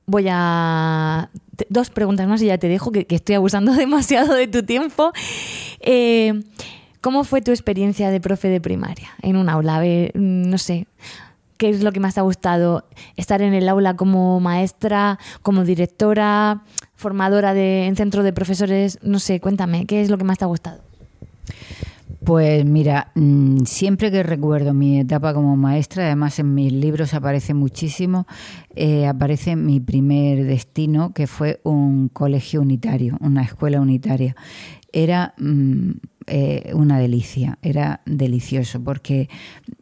voy 0.05 0.27
a... 0.29 1.29
Dos 1.69 1.91
preguntas 1.91 2.27
más 2.27 2.41
y 2.41 2.47
ya 2.47 2.57
te 2.57 2.67
dejo, 2.67 2.91
que, 2.91 3.05
estoy 3.09 3.35
abusando 3.35 3.73
demasiado 3.75 4.33
de 4.33 4.47
tu 4.47 4.63
tiempo. 4.63 5.11
Eh, 5.79 6.43
¿Cómo 7.01 7.25
fue 7.25 7.41
tu 7.41 7.51
experiencia 7.51 8.09
de 8.09 8.21
profe 8.21 8.47
de 8.47 8.61
primaria 8.61 9.09
en 9.21 9.35
un 9.35 9.49
aula? 9.49 9.83
no 10.13 10.57
sé, 10.57 10.87
¿qué 11.57 11.69
es 11.69 11.83
lo 11.83 11.91
que 11.91 11.99
más 11.99 12.13
te 12.13 12.21
ha 12.21 12.23
gustado? 12.23 12.85
¿Estar 13.17 13.41
en 13.41 13.53
el 13.53 13.67
aula 13.67 13.95
como 13.95 14.39
maestra, 14.39 15.19
como 15.41 15.65
directora, 15.65 16.63
formadora 16.95 17.53
de, 17.53 17.87
en 17.87 17.95
centro 17.97 18.23
de 18.23 18.33
profesores? 18.33 18.99
No 19.01 19.19
sé, 19.19 19.39
cuéntame, 19.41 19.85
¿qué 19.85 20.01
es 20.01 20.09
lo 20.09 20.17
que 20.17 20.23
más 20.23 20.37
te 20.37 20.45
ha 20.45 20.47
gustado? 20.47 20.81
Pues 22.25 22.63
mira, 22.63 23.11
mm, 23.15 23.65
siempre 23.65 24.09
que 24.09 24.23
recuerdo 24.23 24.73
mi 24.73 24.99
etapa 24.99 25.33
como 25.33 25.57
maestra, 25.57 26.05
además 26.05 26.39
en 26.39 26.53
mis 26.53 26.71
libros 26.71 27.13
aparece 27.13 27.53
muchísimo, 27.53 28.27
eh, 28.75 29.07
aparece 29.07 29.57
mi 29.57 29.81
primer 29.81 30.45
destino, 30.45 31.13
que 31.13 31.27
fue 31.27 31.59
un 31.63 32.07
colegio 32.07 32.61
unitario, 32.61 33.17
una 33.19 33.41
escuela 33.41 33.81
unitaria. 33.81 34.37
Era 34.93 35.33
mm, 35.37 35.91
eh, 36.27 36.71
una 36.73 36.97
delicia, 36.97 37.57
era 37.61 37.99
delicioso, 38.05 38.81
porque 38.81 39.27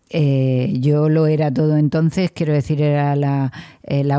eh, 0.10 0.74
yo 0.80 1.10
lo 1.10 1.28
era 1.28 1.54
todo 1.54 1.78
entonces, 1.78 2.32
quiero 2.32 2.54
decir, 2.54 2.82
era 2.82 3.16
la, 3.16 3.52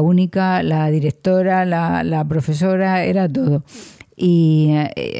única, 0.01 0.63
la 0.63 0.89
directora, 0.91 1.65
la, 1.65 2.05
la, 2.05 2.25
profesora, 2.29 3.05
era 3.05 3.29
todo. 3.29 3.65
Y 4.15 4.71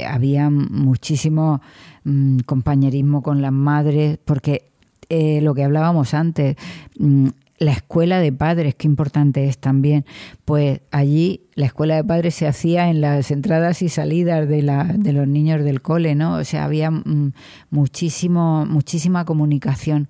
había 0.07 0.51
muchísimo 0.51 1.61
Mm, 2.05 2.39
compañerismo 2.41 3.23
con 3.23 3.43
las 3.43 3.53
madres, 3.53 4.19
porque 4.25 4.73
eh, 5.09 5.41
lo 5.41 5.55
que 5.55 5.63
hablábamos 5.63 6.15
antes, 6.15 6.57
mm, 6.99 7.29
la 7.59 7.73
escuela 7.73 8.19
de 8.19 8.33
padres, 8.33 8.75
qué 8.75 8.89
importante 8.89 9.47
es 9.47 9.59
también, 9.59 10.05
pues 10.45 10.81
allí 10.91 11.43
la 11.55 11.67
escuela 11.67 11.95
de 11.95 12.03
padres 12.03 12.35
se 12.35 12.49
hacía 12.49 12.91
en 12.91 13.01
las 13.01 13.31
entradas 13.31 13.83
y 13.83 13.89
salidas 13.89 14.49
de, 14.49 14.63
la, 14.63 14.85
de 14.85 15.13
los 15.13 15.29
niños 15.29 15.63
del 15.63 15.81
cole, 15.81 16.17
¿no? 16.17 16.35
O 16.35 16.45
sea, 16.45 16.65
había 16.65 16.91
mm, 16.91 17.33
muchísimo, 17.71 18.67
muchísima 18.67 19.25
comunicación. 19.25 20.09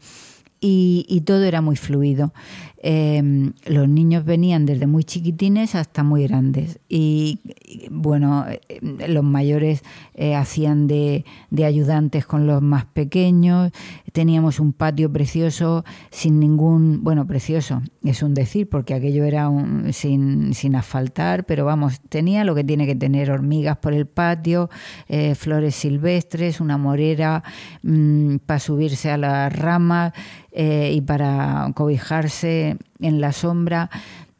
Y, 0.64 1.22
todo 1.26 1.42
era 1.42 1.60
muy 1.60 1.74
fluido. 1.74 2.32
Em, 2.84 3.52
los 3.64 3.88
niños 3.88 4.24
venían 4.24 4.66
desde 4.66 4.88
muy 4.88 5.04
chiquitines 5.04 5.76
hasta 5.76 6.02
muy 6.02 6.26
grandes. 6.26 6.80
Y, 6.88 7.38
bueno, 7.90 8.44
em, 8.68 8.98
los 9.08 9.22
mayores 9.22 9.84
eh, 10.14 10.34
hacían 10.34 10.88
de, 10.88 11.24
ayudantes 11.64 12.26
con 12.26 12.48
los 12.48 12.60
más 12.60 12.86
pequeños, 12.86 13.70
teníamos 14.12 14.58
un 14.58 14.72
patio 14.72 15.12
precioso 15.12 15.84
sin 16.10 16.40
ningún, 16.40 17.04
bueno, 17.04 17.24
precioso, 17.24 17.82
es 18.02 18.20
un 18.22 18.34
decir, 18.34 18.68
porque 18.68 18.94
aquello 18.94 19.24
era 19.24 19.48
un, 19.48 19.92
sin, 19.92 20.52
sin 20.52 20.74
asfaltar, 20.74 21.44
pero 21.44 21.64
vamos, 21.64 22.00
tenía 22.08 22.42
lo 22.42 22.56
que 22.56 22.64
tiene 22.64 22.84
que 22.84 22.96
tener, 22.96 23.30
hormigas 23.30 23.76
por 23.76 23.92
el 23.92 24.06
patio, 24.06 24.70
eh, 25.08 25.36
flores 25.36 25.76
silvestres, 25.76 26.60
una 26.60 26.78
morera 26.78 27.44
mm, 27.84 28.38
para 28.44 28.58
subirse 28.58 29.08
a 29.08 29.16
las 29.16 29.56
ramas, 29.56 30.12
eh, 30.54 30.92
y 30.94 31.00
para 31.00 31.72
cobijarse 31.74 32.71
en 33.00 33.20
la 33.20 33.32
sombra. 33.32 33.90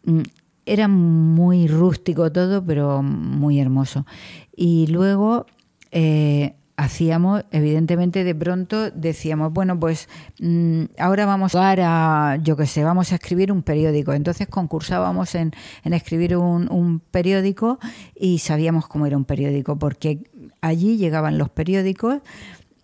Mm, 0.04 0.22
era 0.64 0.88
muy 0.88 1.66
rústico 1.66 2.30
todo, 2.30 2.64
pero 2.64 3.02
muy 3.02 3.58
hermoso. 3.58 4.06
Y 4.54 4.86
luego 4.86 5.46
eh, 5.90 6.54
hacíamos, 6.76 7.44
evidentemente, 7.50 8.24
de 8.24 8.34
pronto 8.34 8.90
decíamos, 8.90 9.52
bueno, 9.52 9.78
pues 9.78 10.08
mm, 10.40 10.84
ahora 10.98 11.26
vamos 11.26 11.54
a, 11.54 12.38
yo 12.42 12.56
qué 12.56 12.66
sé, 12.66 12.84
vamos 12.84 13.12
a 13.12 13.16
escribir 13.16 13.52
un 13.52 13.62
periódico. 13.62 14.12
Entonces 14.12 14.48
concursábamos 14.48 15.34
en, 15.34 15.52
escribir 15.84 16.36
un, 16.36 16.70
un, 16.70 17.00
periódico 17.00 17.78
y 18.18 18.38
sabíamos 18.38 18.86
cómo 18.86 19.06
era 19.06 19.16
un 19.16 19.24
periódico, 19.24 19.78
porque 19.78 20.30
allí 20.60 20.96
llegaban 20.96 21.38
los 21.38 21.50
periódicos, 21.50 22.20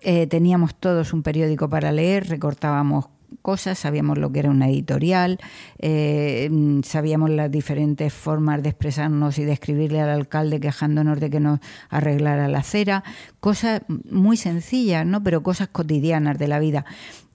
eh, 0.01 0.27
teníamos 0.27 0.75
todos 0.77 1.13
un 1.13 1.23
periódico 1.23 1.69
para 1.69 1.91
leer, 1.93 2.29
recortábamos 2.29 3.07
cosas, 3.49 3.79
sabíamos 3.79 4.19
lo 4.19 4.31
que 4.31 4.41
era 4.41 4.51
una 4.51 4.69
editorial, 4.69 5.39
eh, 5.79 6.51
sabíamos 6.85 7.31
las 7.31 7.51
diferentes 7.51 8.13
formas 8.13 8.63
de 8.63 8.69
expresarnos 8.69 9.39
y 9.39 9.45
de 9.45 9.53
escribirle 9.53 10.03
al 10.03 10.11
alcalde 10.11 10.61
quejándonos 10.61 11.19
de 11.19 11.31
que 11.31 11.41
nos 11.41 11.59
arreglara 11.89 12.47
la 12.49 12.59
acera, 12.59 13.05
cosas 13.41 13.81
muy 13.89 14.37
sencillas, 14.37 15.07
¿no? 15.07 15.23
pero 15.23 15.43
cosas 15.43 15.69
cotidianas 15.69 16.37
de 16.37 16.47
la 16.47 16.59
vida. 16.59 16.85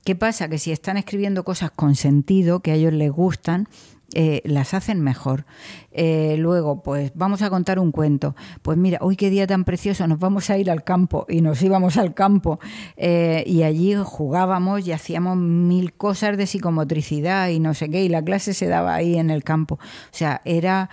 ¿Qué 0.06 0.14
pasa? 0.16 0.50
Que 0.50 0.60
si 0.60 0.72
están 0.72 0.98
escribiendo 0.98 1.44
cosas 1.44 1.72
con 1.72 1.96
sentido, 1.96 2.60
que 2.60 2.70
a 2.70 2.76
ellos 2.76 2.94
les 2.94 3.12
gustan, 3.12 3.68
eh, 4.14 4.42
las 4.46 4.74
hacen 4.74 5.02
mejor. 5.02 5.46
Eh, 5.92 6.36
luego, 6.38 6.84
pues 6.84 7.12
vamos 7.16 7.42
a 7.42 7.50
contar 7.50 7.80
un 7.80 7.92
cuento. 7.92 8.36
Pues 8.62 8.78
mira, 8.78 9.00
hoy 9.02 9.16
qué 9.16 9.30
día 9.30 9.48
tan 9.48 9.64
precioso, 9.64 10.08
nos 10.08 10.20
vamos 10.20 10.50
a 10.50 10.58
ir 10.58 10.70
al 10.70 10.84
campo 10.84 11.26
y 11.28 11.42
nos 11.42 11.62
íbamos 11.62 11.98
al 11.98 12.14
campo 12.14 12.60
eh, 12.96 13.44
y 13.48 13.64
allí 13.64 13.96
jugábamos 13.96 14.88
y 14.88 14.92
hacíamos 14.92 15.38
mil 15.38 15.94
cosas 15.94 16.38
de 16.38 16.46
psicomotricidad 16.46 17.50
y 17.50 17.60
no 17.60 17.74
sé 17.74 17.90
qué, 17.90 18.04
y 18.04 18.10
la 18.10 18.24
clase 18.24 18.54
se 18.54 18.68
daba 18.68 18.94
ahí 18.94 19.18
en 19.18 19.30
el 19.30 19.44
campo. 19.44 19.76
O 19.76 20.16
sea, 20.16 20.42
era 20.46 20.90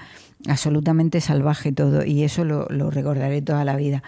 absolutamente 0.49 1.21
salvaje 1.21 1.73
todo 1.73 2.05
y 2.05 2.25
eso 2.25 2.45
lo 2.45 2.91
recordaré 2.91 3.43
toda 3.43 3.65
la 3.65 3.77
vida. 3.77 4.03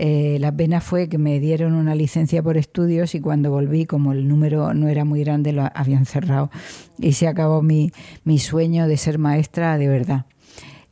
Eh, 0.00 0.38
la 0.38 0.52
pena 0.52 0.80
fue 0.80 1.08
que 1.08 1.18
me 1.18 1.40
dieron 1.40 1.74
una 1.74 1.96
licencia 1.96 2.40
por 2.40 2.56
estudios 2.56 3.16
y 3.16 3.20
cuando 3.20 3.50
volví, 3.50 3.84
como 3.84 4.12
el 4.12 4.28
número 4.28 4.72
no 4.72 4.86
era 4.86 5.04
muy 5.04 5.24
grande, 5.24 5.52
lo 5.52 5.68
habían 5.74 6.06
cerrado 6.06 6.52
y 7.00 7.14
se 7.14 7.26
acabó 7.26 7.62
mi, 7.62 7.90
sueño 8.38 8.86
de 8.86 8.96
ser 8.96 9.18
maestra 9.18 9.76
de 9.76 9.88
verdad. 9.88 10.26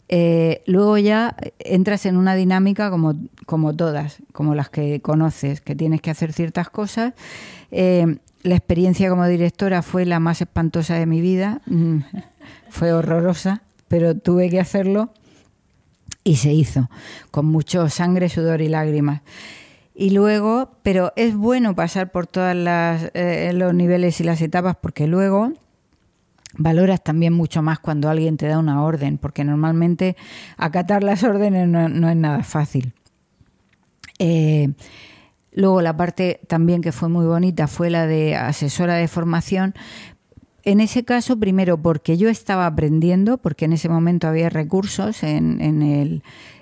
Eh, 0.08 0.64
luego 0.66 0.98
ya 0.98 1.36
entras 1.60 2.04
en 2.04 2.16
una 2.16 2.34
dinámica 2.34 2.90
como, 2.90 3.76
todas, 3.76 4.18
como 4.32 4.56
las 4.56 4.70
que 4.70 5.00
conoces, 5.00 5.60
que 5.60 5.76
tienes 5.76 6.00
que 6.00 6.10
hacer 6.10 6.32
ciertas 6.32 6.68
cosas. 6.68 7.14
Eh, 7.70 8.16
la 8.42 8.56
experiencia 8.56 9.08
como 9.08 9.24
directora 9.28 9.82
fue 9.82 10.04
la 10.04 10.18
más 10.18 10.40
espantosa 10.40 10.94
de 10.94 11.06
mi 11.06 11.20
vida, 11.20 11.62
mm, 11.66 11.98
fue 12.70 12.92
horrorosa, 12.92 13.62
pero 13.86 14.16
tuve 14.16 14.50
que 14.50 14.58
hacerlo 14.58 15.12
y 16.26 16.36
se 16.36 16.52
hizo, 16.52 16.90
con 17.30 17.46
mucho 17.46 17.88
sangre, 17.88 18.28
sudor 18.28 18.60
y 18.60 18.68
lágrimas. 18.68 19.22
Y 19.94 20.10
luego, 20.10 20.72
pero 20.82 21.12
es 21.14 21.36
bueno 21.36 21.76
pasar 21.76 22.10
por 22.10 22.26
todos 22.26 22.52
eh, 22.56 23.52
los 23.54 23.72
niveles 23.72 24.20
y 24.20 24.24
las 24.24 24.42
etapas 24.42 24.74
porque 24.74 25.06
luego 25.06 25.52
valoras 26.58 27.04
también 27.04 27.32
mucho 27.32 27.62
más 27.62 27.78
cuando 27.78 28.10
alguien 28.10 28.36
te 28.36 28.48
da 28.48 28.58
una 28.58 28.82
orden, 28.82 29.18
porque 29.18 29.44
normalmente 29.44 30.16
acatar 30.56 31.04
las 31.04 31.22
órdenes 31.22 31.68
no, 31.68 32.10
es 32.10 32.16
nada 32.16 32.42
fácil. 32.42 32.92
Eh, 34.18 34.72
luego 35.52 35.80
la 35.80 35.96
parte 35.96 36.40
también 36.48 36.82
que 36.82 36.90
fue 36.90 37.08
muy 37.08 37.24
bonita 37.24 37.68
fue 37.68 37.88
la 37.88 38.08
de 38.08 38.34
asesora 38.34 38.94
de 38.94 39.06
formación, 39.06 39.74
en 40.66 40.80
ese 40.80 41.04
caso, 41.04 41.38
primero 41.38 41.80
porque 41.80 42.16
yo 42.16 42.28
estaba 42.28 42.66
aprendiendo, 42.66 43.38
porque 43.38 43.66
en 43.66 43.72
ese 43.72 43.88
momento 43.88 44.26
había 44.26 44.50
recursos 44.50 45.22
en, 45.22 45.60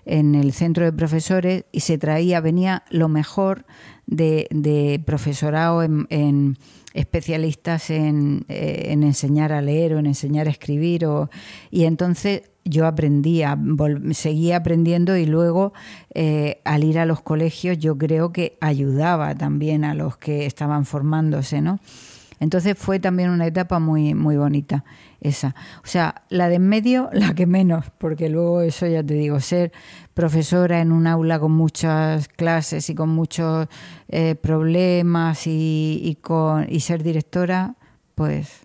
el, 0.07 0.53
centro 0.53 0.85
de 0.85 0.93
profesores 0.93 1.65
y 1.73 1.81
se 1.81 1.97
traía, 1.97 2.43
venía 2.43 2.85
lo 2.91 3.09
mejor 3.09 3.65
de, 4.07 5.03
profesorado 5.07 5.83
en, 5.83 6.59
especialistas 6.93 7.89
en, 7.89 8.45
eh, 8.51 8.89
en, 8.91 9.05
enseñar 9.05 9.55
a 9.55 9.63
leer 9.63 9.95
o 9.95 9.99
en 9.99 10.05
enseñar 10.07 10.49
a 10.49 10.51
escribir. 10.51 11.07
O, 11.07 11.31
y 11.71 11.85
entonces 11.85 12.43
yo 12.63 12.87
aprendía, 12.87 13.59
seguía 14.13 14.59
aprendiendo 14.59 15.17
y 15.17 15.25
luego 15.25 15.73
eh, 16.13 16.61
al 16.67 16.85
ir 16.85 16.99
a 16.99 17.07
los 17.07 17.23
colegios 17.23 17.79
yo 17.79 17.97
creo 17.97 18.35
que 18.35 18.59
ayudaba 18.61 19.35
también 19.35 19.83
a 19.83 19.95
los 19.95 20.19
que 20.19 20.45
estaban 20.45 20.85
formándose, 20.85 21.63
¿no? 21.63 21.81
Entonces 22.45 22.77
fue 22.77 23.01
también 23.01 23.31
una 23.31 23.47
etapa 23.47 23.79
muy, 23.79 24.13
muy 24.13 24.37
bonita 24.37 24.85
esa. 25.23 25.55
O 25.83 25.87
sea, 25.87 26.27
la 26.29 26.51
de 26.51 26.57
en 26.57 26.69
medio, 26.69 27.09
la 27.15 27.35
que 27.35 27.47
menos, 27.47 27.87
porque 27.97 28.29
luego 28.29 28.61
eso 28.61 28.87
ya 28.87 29.03
te 29.03 29.15
digo, 29.15 29.41
ser 29.41 29.73
profesora 30.13 30.83
en 30.83 30.93
un 30.93 31.07
aula 31.07 31.39
con 31.41 31.53
muchas 31.53 32.29
clases 32.29 32.91
y 32.91 32.95
con 32.95 33.09
muchos 33.09 33.67
eh, 34.09 34.35
problemas 34.35 35.47
y, 35.47 36.03
y, 36.05 36.17
con, 36.17 36.67
y 36.69 36.81
ser 36.81 37.03
directora, 37.03 37.77
pues, 38.15 38.61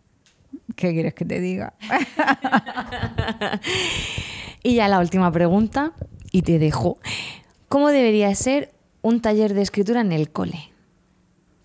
¿qué 0.75 0.91
quieres 0.91 1.13
que 1.13 1.23
te 1.23 1.39
diga? 1.39 1.73
y 4.61 4.75
ya 4.75 4.89
la 4.89 4.99
última 4.99 5.31
pregunta, 5.31 5.93
y 6.33 6.41
te 6.41 6.59
dejo. 6.59 6.97
¿Cómo 7.69 7.87
debería 7.87 8.35
ser 8.35 8.73
un 9.01 9.21
taller 9.21 9.53
de 9.53 9.61
escritura 9.61 10.01
en 10.01 10.11
el 10.11 10.31
cole? 10.31 10.73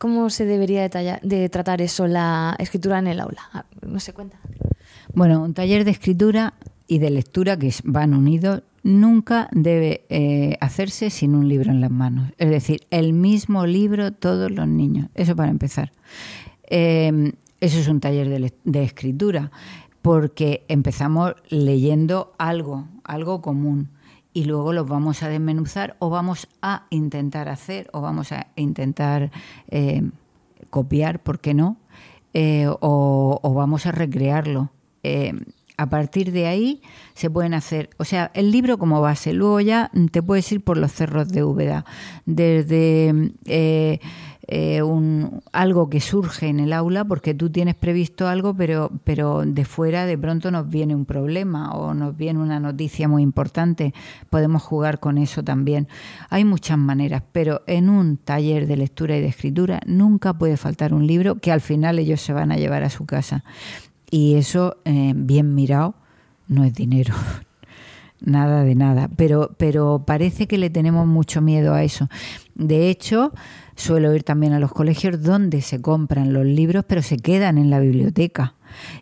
¿Cómo 0.05 0.29
se 0.29 0.45
debería 0.45 0.87
de, 0.87 1.49
tratar 1.49 1.81
eso, 1.81 2.07
la 2.07 2.55
escritura 2.59 2.99
en 2.99 3.07
el 3.07 3.21
aula? 3.21 3.41
Ah, 3.55 3.65
no 3.81 3.99
se 4.01 4.13
cuenta. 4.13 4.39
Bueno, 5.15 5.43
un 5.43 5.55
taller 5.55 5.87
de 5.87 5.93
escritura 5.93 6.53
y 6.87 6.99
de 6.99 7.09
lectura 7.09 7.59
que 7.59 7.73
van 7.85 8.13
unidos 8.13 8.65
nunca 8.83 9.49
debe 9.51 10.05
eh, 10.11 10.59
hacerse 10.61 11.09
sin 11.09 11.35
un 11.35 11.49
libro 11.49 11.71
en 11.71 11.81
las 11.81 11.91
manos. 11.91 12.33
Es 12.37 12.51
decir, 12.51 12.83
el 12.91 13.15
mismo 13.15 13.65
libro 13.65 14.13
todos 14.13 14.51
los 14.51 14.69
niños. 14.69 15.09
Eso 15.15 15.35
para 15.35 15.51
empezar. 15.51 15.91
Em, 16.65 17.33
eso 17.63 17.79
es 17.79 17.89
un 17.89 18.01
taller 18.01 18.29
de, 18.29 18.53
de, 18.63 18.85
escritura, 18.85 19.53
porque 20.03 20.67
empezamos 20.69 21.33
leyendo 21.49 22.35
algo, 22.37 22.89
algo 23.05 23.41
común 23.41 23.89
y 24.35 24.45
luego 24.45 24.73
los 24.73 24.87
vamos 24.87 25.23
a 25.23 25.29
desmenuzar 25.29 25.97
o 26.01 26.11
vamos 26.11 26.49
a 26.61 26.87
intentar 26.91 27.49
hacer 27.49 27.89
o 27.93 28.01
vamos 28.01 28.33
a 28.33 28.49
intentar 28.57 29.31
eh, 29.69 30.03
copiar, 30.71 31.23
¿por 31.23 31.39
qué 31.39 31.55
no? 31.55 31.79
Eh, 32.35 32.67
o, 32.69 33.53
vamos 33.55 33.87
a 33.87 33.93
recrearlo. 33.93 34.71
Eh, 35.05 35.33
a 35.77 35.89
partir 35.89 36.33
de 36.33 36.47
ahí 36.47 36.83
se 37.15 37.31
pueden 37.31 37.55
hacer, 37.55 37.91
o 37.97 38.05
sea, 38.05 38.31
el 38.35 38.51
libro 38.51 38.77
como 38.79 39.01
base, 39.01 39.33
luego 39.33 39.61
ya 39.61 39.91
te 40.13 40.23
puedes 40.23 40.51
ir 40.53 40.63
por 40.63 40.77
los 40.77 40.93
cerros 40.93 41.31
de 41.31 41.43
Úbeda, 41.43 41.85
desde 42.27 43.33
eh, 44.47 44.83
un, 44.83 45.41
algo 45.53 45.89
que 45.89 46.01
surge 46.01 46.49
en 46.49 46.61
el 46.61 46.73
aula 46.73 47.05
porque 47.05 47.33
tú 47.33 47.51
tienes 47.51 47.75
previsto 47.75 48.29
algo, 48.29 48.55
pero, 48.55 48.91
pero 49.05 49.43
de 49.45 49.65
fuera 49.65 50.05
de 50.05 50.19
pronto 50.19 50.51
nos 50.51 50.69
viene 50.69 50.95
un 50.95 51.07
problema 51.07 51.73
o 51.73 51.95
nos 51.95 52.17
viene 52.17 52.41
una 52.41 52.61
noticia 52.61 53.09
muy 53.09 53.23
importante. 53.23 53.95
Podemos 54.29 54.63
jugar 54.63 55.01
con 55.01 55.17
eso 55.17 55.43
también. 55.43 55.89
Hay 56.29 56.45
muchas 56.45 56.77
maneras, 56.77 57.23
pero 57.33 57.63
en 57.67 57.89
un 57.89 58.19
taller 58.19 58.67
de 58.67 58.77
lectura 58.77 59.17
y 59.17 59.21
de 59.21 59.29
escritura 59.29 59.81
nunca 59.87 60.35
puede 60.35 60.57
faltar 60.57 60.93
un 60.93 61.07
libro 61.07 61.37
que 61.37 61.51
al 61.51 61.63
final 61.63 61.99
ellos 61.99 62.21
se 62.21 62.35
van 62.35 62.53
a 62.53 62.57
llevar 62.57 62.83
a 62.83 62.91
su 62.91 63.07
casa. 63.07 63.45
Y 64.11 64.35
eso, 64.35 64.77
eh, 64.85 65.15
bien 65.17 65.55
mirado, 65.55 65.95
no 66.49 66.65
es 66.65 66.75
dinero. 66.75 67.15
nada 68.21 68.65
de 68.65 68.75
nada, 68.75 69.09
pero, 69.17 69.55
pero 69.57 70.05
parece 70.07 70.47
que 70.47 70.59
le 70.59 70.71
tenemos 70.71 71.07
mucho 71.07 71.41
miedo 71.41 71.75
a 71.75 71.83
eso. 71.83 72.09
De 72.55 72.89
hecho, 72.89 73.33
Suelo 73.77 74.15
ir 74.15 74.23
también 74.23 74.53
a 74.53 74.61
los 74.61 74.73
colegios 74.73 75.23
donde 75.23 75.61
se 75.63 75.81
compran 75.81 76.33
los 76.33 76.47
libros, 76.47 76.85
pero 76.87 77.03
se 77.03 77.17
quedan 77.17 77.59
en 77.59 77.71
la 77.71 77.81
biblioteca. 77.81 78.55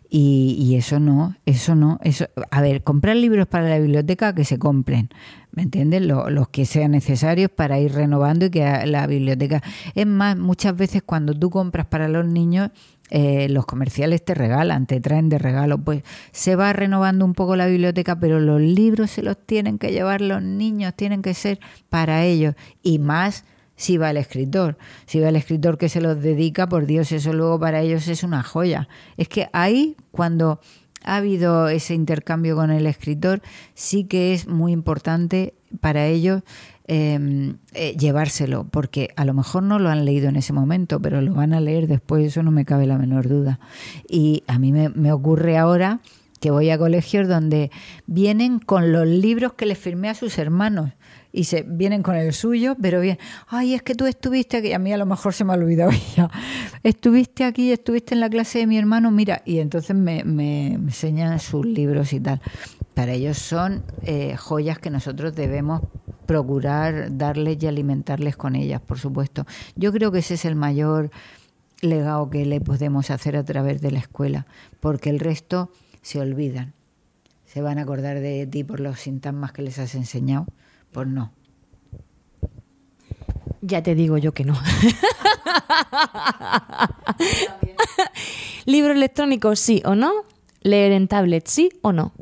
Y, 0.09 0.75
eso 0.75 0.99
no, 0.99 1.35
eso 1.45 1.75
no. 1.75 1.99
Eso, 2.03 2.25
a 2.51 2.61
ver, 2.61 2.83
comprar 2.83 3.15
libros 3.15 3.47
para 3.47 3.69
la 3.69 3.79
biblioteca 3.79 4.35
que 4.35 4.45
se 4.45 4.59
compren, 4.59 5.09
¿me 5.51 5.63
entiendes? 5.63 6.01
los 6.03 6.49
que 6.49 6.65
sean 6.65 6.91
necesarios 6.91 7.49
para 7.49 7.79
ir 7.79 7.93
renovando 7.93 8.45
y 8.45 8.49
que 8.49 8.85
la 8.85 9.07
biblioteca. 9.07 9.61
Es 9.95 10.07
más, 10.07 10.37
muchas 10.37 10.75
veces 10.75 11.01
cuando 11.03 11.33
tú 11.33 11.49
compras 11.49 11.87
para 11.87 12.07
los 12.07 12.25
niños, 12.25 12.69
eh, 13.09 13.47
los 13.49 13.65
comerciales 13.65 14.23
te 14.23 14.33
regalan, 14.33 14.87
te 14.87 14.99
traen 14.99 15.29
de 15.29 15.37
regalo, 15.37 15.77
pues 15.77 16.03
se 16.31 16.55
va 16.55 16.73
renovando 16.73 17.25
un 17.25 17.33
poco 17.33 17.55
la 17.55 17.67
biblioteca, 17.67 18.19
pero 18.19 18.39
los 18.39 18.61
libros 18.61 19.11
se 19.11 19.21
los 19.21 19.37
tienen 19.37 19.77
que 19.77 19.91
llevar 19.91 20.21
los 20.21 20.41
niños, 20.41 20.93
tienen 20.95 21.21
que 21.21 21.33
ser 21.33 21.59
para 21.89 22.23
ellos 22.25 22.55
y 22.81 22.99
más 22.99 23.45
si 23.75 23.97
va 23.97 24.11
el 24.11 24.17
escritor, 24.17 24.77
si 25.05 25.19
va 25.19 25.29
el 25.29 25.35
escritor 25.35 25.77
que 25.77 25.89
se 25.89 26.01
los 26.01 26.21
dedica, 26.21 26.67
por 26.67 26.85
Dios, 26.85 27.11
eso 27.11 27.33
luego 27.33 27.59
para 27.59 27.81
ellos 27.81 28.07
es 28.07 28.23
una 28.23 28.43
joya. 28.43 28.87
Es 29.17 29.27
que 29.27 29.49
ahí 29.53 29.95
cuando 30.11 30.59
ha 31.03 31.17
habido 31.17 31.67
ese 31.67 31.93
intercambio 31.93 32.55
con 32.55 32.71
el 32.71 32.85
escritor, 32.87 33.41
sí 33.73 34.05
que 34.05 34.33
es 34.33 34.47
muy 34.47 34.71
importante 34.71 35.53
para 35.81 36.05
ellos 36.05 36.43
em, 36.87 37.57
eh, 37.73 37.95
llevárselo, 37.97 38.65
porque 38.65 39.09
a 39.15 39.25
lo 39.25 39.33
mejor 39.33 39.63
no 39.63 39.79
lo 39.79 39.89
han 39.89 40.05
leído 40.05 40.29
en 40.29 40.35
ese 40.35 40.53
momento, 40.53 41.01
pero 41.01 41.21
lo 41.21 41.33
van 41.33 41.53
a 41.53 41.61
leer 41.61 41.87
después, 41.87 42.25
eso 42.25 42.43
no 42.43 42.51
me 42.51 42.65
cabe 42.65 42.87
la 42.87 42.97
menor 42.97 43.27
duda. 43.27 43.59
Y 44.07 44.43
a 44.47 44.59
mí 44.59 44.71
me, 44.71 44.89
me 44.89 45.11
ocurre 45.11 45.57
ahora 45.57 45.99
que 46.39 46.51
voy 46.51 46.69
a 46.69 46.77
colegios 46.77 47.27
donde 47.27 47.71
vienen 48.05 48.59
con 48.59 48.91
los 48.91 49.07
libros 49.07 49.53
que 49.53 49.65
les 49.65 49.77
firmé 49.77 50.09
a 50.09 50.13
sus 50.13 50.37
hermanos 50.37 50.91
y 51.35 51.45
se 51.45 51.63
vienen 51.63 52.03
con 52.03 52.15
el 52.15 52.31
suyo, 52.31 52.77
pero 52.79 53.01
bien, 53.01 53.17
ay, 53.47 53.73
es 53.73 53.81
que 53.81 53.95
tú 53.95 54.05
estuviste 54.05 54.57
aquí, 54.57 54.71
a 54.71 54.79
mí 54.79 54.93
a 54.93 54.97
lo 54.97 55.07
mejor 55.07 55.33
se 55.33 55.43
me 55.43 55.51
ha 55.51 55.55
olvidado 55.55 55.91
ya, 56.15 56.29
estuviste 56.83 57.43
aquí, 57.43 57.71
estuviste 57.71 58.13
en 58.13 58.21
la 58.21 58.29
clase 58.29 58.59
de 58.59 58.67
mi 58.67 58.77
hermano, 58.77 59.09
mira, 59.09 59.41
y 59.43 59.57
entonces 59.57 59.95
me, 59.95 60.23
me 60.23 60.75
enseñan 60.75 61.39
sus 61.39 61.65
libros 61.65 62.13
y 62.13 62.19
tal. 62.19 62.39
Para 62.93 63.13
ellos 63.13 63.39
son 63.39 63.83
eh, 64.03 64.37
joyas 64.37 64.77
que 64.77 64.91
nosotros 64.91 65.35
debemos 65.35 65.81
procurar 66.27 67.17
darles 67.17 67.57
y 67.63 67.67
alimentarles 67.67 68.37
con 68.37 68.55
ellas, 68.55 68.79
por 68.79 68.99
supuesto. 68.99 69.47
Yo 69.75 69.91
creo 69.91 70.11
que 70.11 70.19
ese 70.19 70.35
es 70.35 70.45
el 70.45 70.55
mayor 70.55 71.09
legado 71.81 72.29
que 72.29 72.45
le 72.45 72.61
podemos 72.61 73.09
hacer 73.09 73.35
a 73.35 73.43
través 73.43 73.81
de 73.81 73.89
la 73.89 73.97
escuela, 73.97 74.45
porque 74.79 75.09
el 75.09 75.19
resto 75.19 75.71
se 76.03 76.19
olvidan. 76.19 76.73
Se 77.45 77.63
van 77.63 77.79
a 77.79 77.81
acordar 77.81 78.19
de 78.19 78.45
ti 78.45 78.63
por 78.63 78.79
los 78.79 78.99
sintagmas 78.99 79.51
que 79.51 79.63
les 79.63 79.79
has 79.79 79.95
enseñado 79.95 80.45
pues 80.93 81.07
no. 81.07 81.33
Ya 83.61 83.81
te 83.81 83.95
digo 83.95 84.17
yo 84.17 84.33
que 84.33 84.43
no. 84.43 84.57
¿Libro 88.65 88.93
electrónico 88.93 89.55
sí 89.55 89.81
o 89.85 89.95
no? 89.95 90.11
¿Leer 90.61 90.91
en 90.91 91.07
tablet 91.07 91.47
sí 91.47 91.69
o 91.81 91.91
no? 91.91 92.13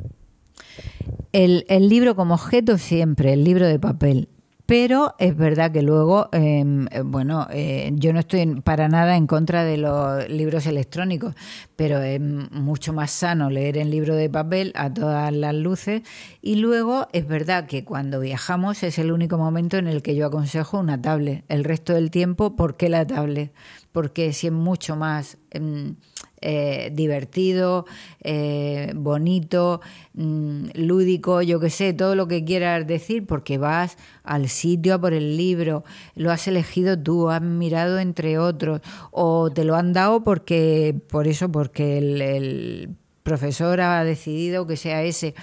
El, 1.32 1.64
el 1.68 1.88
libro 1.88 2.16
como 2.16 2.34
objeto 2.34 2.78
siempre, 2.78 3.32
el 3.32 3.44
libro 3.44 3.66
de 3.66 3.78
papel. 3.78 4.28
Pero 4.72 5.14
es 5.18 5.36
verdad 5.36 5.70
que 5.70 5.82
luego, 5.82 6.30
em, 6.32 6.86
eh, 6.90 7.02
bueno, 7.04 7.46
eh, 7.50 7.90
yo 7.92 8.14
no 8.14 8.20
estoy 8.20 8.62
para 8.62 8.88
nada 8.88 9.18
en 9.18 9.26
contra 9.26 9.64
de 9.64 9.76
los 9.76 10.26
libros 10.30 10.64
electrónicos, 10.64 11.34
pero 11.76 12.00
es 12.00 12.18
mucho 12.18 12.94
más 12.94 13.10
sano 13.10 13.50
leer 13.50 13.76
en 13.76 13.90
libro 13.90 14.16
de 14.16 14.30
papel 14.30 14.72
a 14.74 14.90
todas 14.90 15.30
las 15.30 15.54
luces. 15.54 16.00
Y 16.40 16.54
luego 16.54 17.06
es 17.12 17.28
verdad 17.28 17.66
que 17.66 17.84
cuando 17.84 18.18
viajamos 18.18 18.82
es 18.82 18.98
el 18.98 19.12
único 19.12 19.36
momento 19.36 19.76
en 19.76 19.88
el 19.88 20.00
que 20.00 20.14
yo 20.14 20.24
aconsejo 20.24 20.78
una 20.78 21.02
tablet. 21.02 21.44
El 21.50 21.64
resto 21.64 21.92
del 21.92 22.10
tiempo, 22.10 22.56
¿por 22.56 22.78
qué 22.78 22.88
la 22.88 23.06
tablet? 23.06 23.52
Porque 23.92 24.32
si 24.32 24.46
es 24.46 24.54
mucho 24.54 24.96
más... 24.96 25.36
Em, 25.50 25.96
eh, 26.42 26.90
divertido, 26.92 27.86
eh, 28.22 28.92
bonito, 28.94 29.80
mm, 30.14 30.70
lúdico, 30.74 31.40
yo 31.42 31.60
que 31.60 31.70
sé, 31.70 31.92
todo 31.92 32.14
lo 32.14 32.28
que 32.28 32.44
quieras 32.44 32.86
decir, 32.86 33.26
porque 33.26 33.58
vas 33.58 33.96
al 34.24 34.48
sitio 34.48 34.94
a 34.94 35.00
por 35.00 35.14
el 35.14 35.36
libro, 35.36 35.84
lo 36.14 36.30
has 36.30 36.46
elegido 36.48 36.98
tú, 36.98 37.30
has 37.30 37.42
mirado 37.42 37.98
entre 37.98 38.38
otros, 38.38 38.80
o 39.10 39.50
te 39.50 39.64
lo 39.64 39.76
han 39.76 39.92
dado 39.92 40.22
porque, 40.22 40.94
por 41.08 41.28
eso, 41.28 41.50
porque 41.50 41.98
el 41.98 42.96
profesor 43.22 43.80
ha 43.80 44.04
decidido 44.04 44.66
que 44.66 44.76
sea 44.76 45.02
ese 45.02 45.34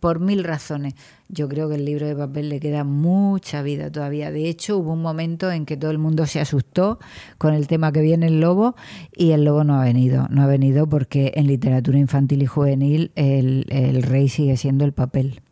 por 0.00 0.20
mil 0.20 0.44
razones. 0.44 0.94
Yo 1.28 1.48
creo 1.48 1.68
que 1.68 1.74
el 1.74 1.84
libro 1.84 2.06
de 2.06 2.16
papel 2.16 2.48
le 2.48 2.60
queda 2.60 2.84
mucha 2.84 3.62
vida 3.62 3.90
todavía. 3.90 4.30
De 4.30 4.48
hecho, 4.48 4.78
hubo 4.78 4.92
un 4.92 5.02
momento 5.02 5.50
en 5.50 5.66
que 5.66 5.76
todo 5.76 5.90
el 5.90 5.98
mundo 5.98 6.26
se 6.26 6.40
asustó 6.40 6.98
con 7.38 7.54
el 7.54 7.66
tema 7.66 7.92
que 7.92 8.00
viene 8.00 8.26
el 8.26 8.40
lobo 8.40 8.76
y 9.14 9.32
el 9.32 9.44
lobo 9.44 9.64
no 9.64 9.80
ha 9.80 9.84
venido. 9.84 10.26
No 10.30 10.42
ha 10.42 10.46
venido 10.46 10.88
porque 10.88 11.32
en 11.36 11.46
literatura 11.46 11.98
infantil 11.98 12.42
y 12.42 12.46
juvenil 12.46 13.12
el, 13.14 13.66
el 13.68 14.02
rey 14.02 14.28
sigue 14.28 14.56
siendo 14.56 14.84
el 14.84 14.92
papel. 14.92 15.42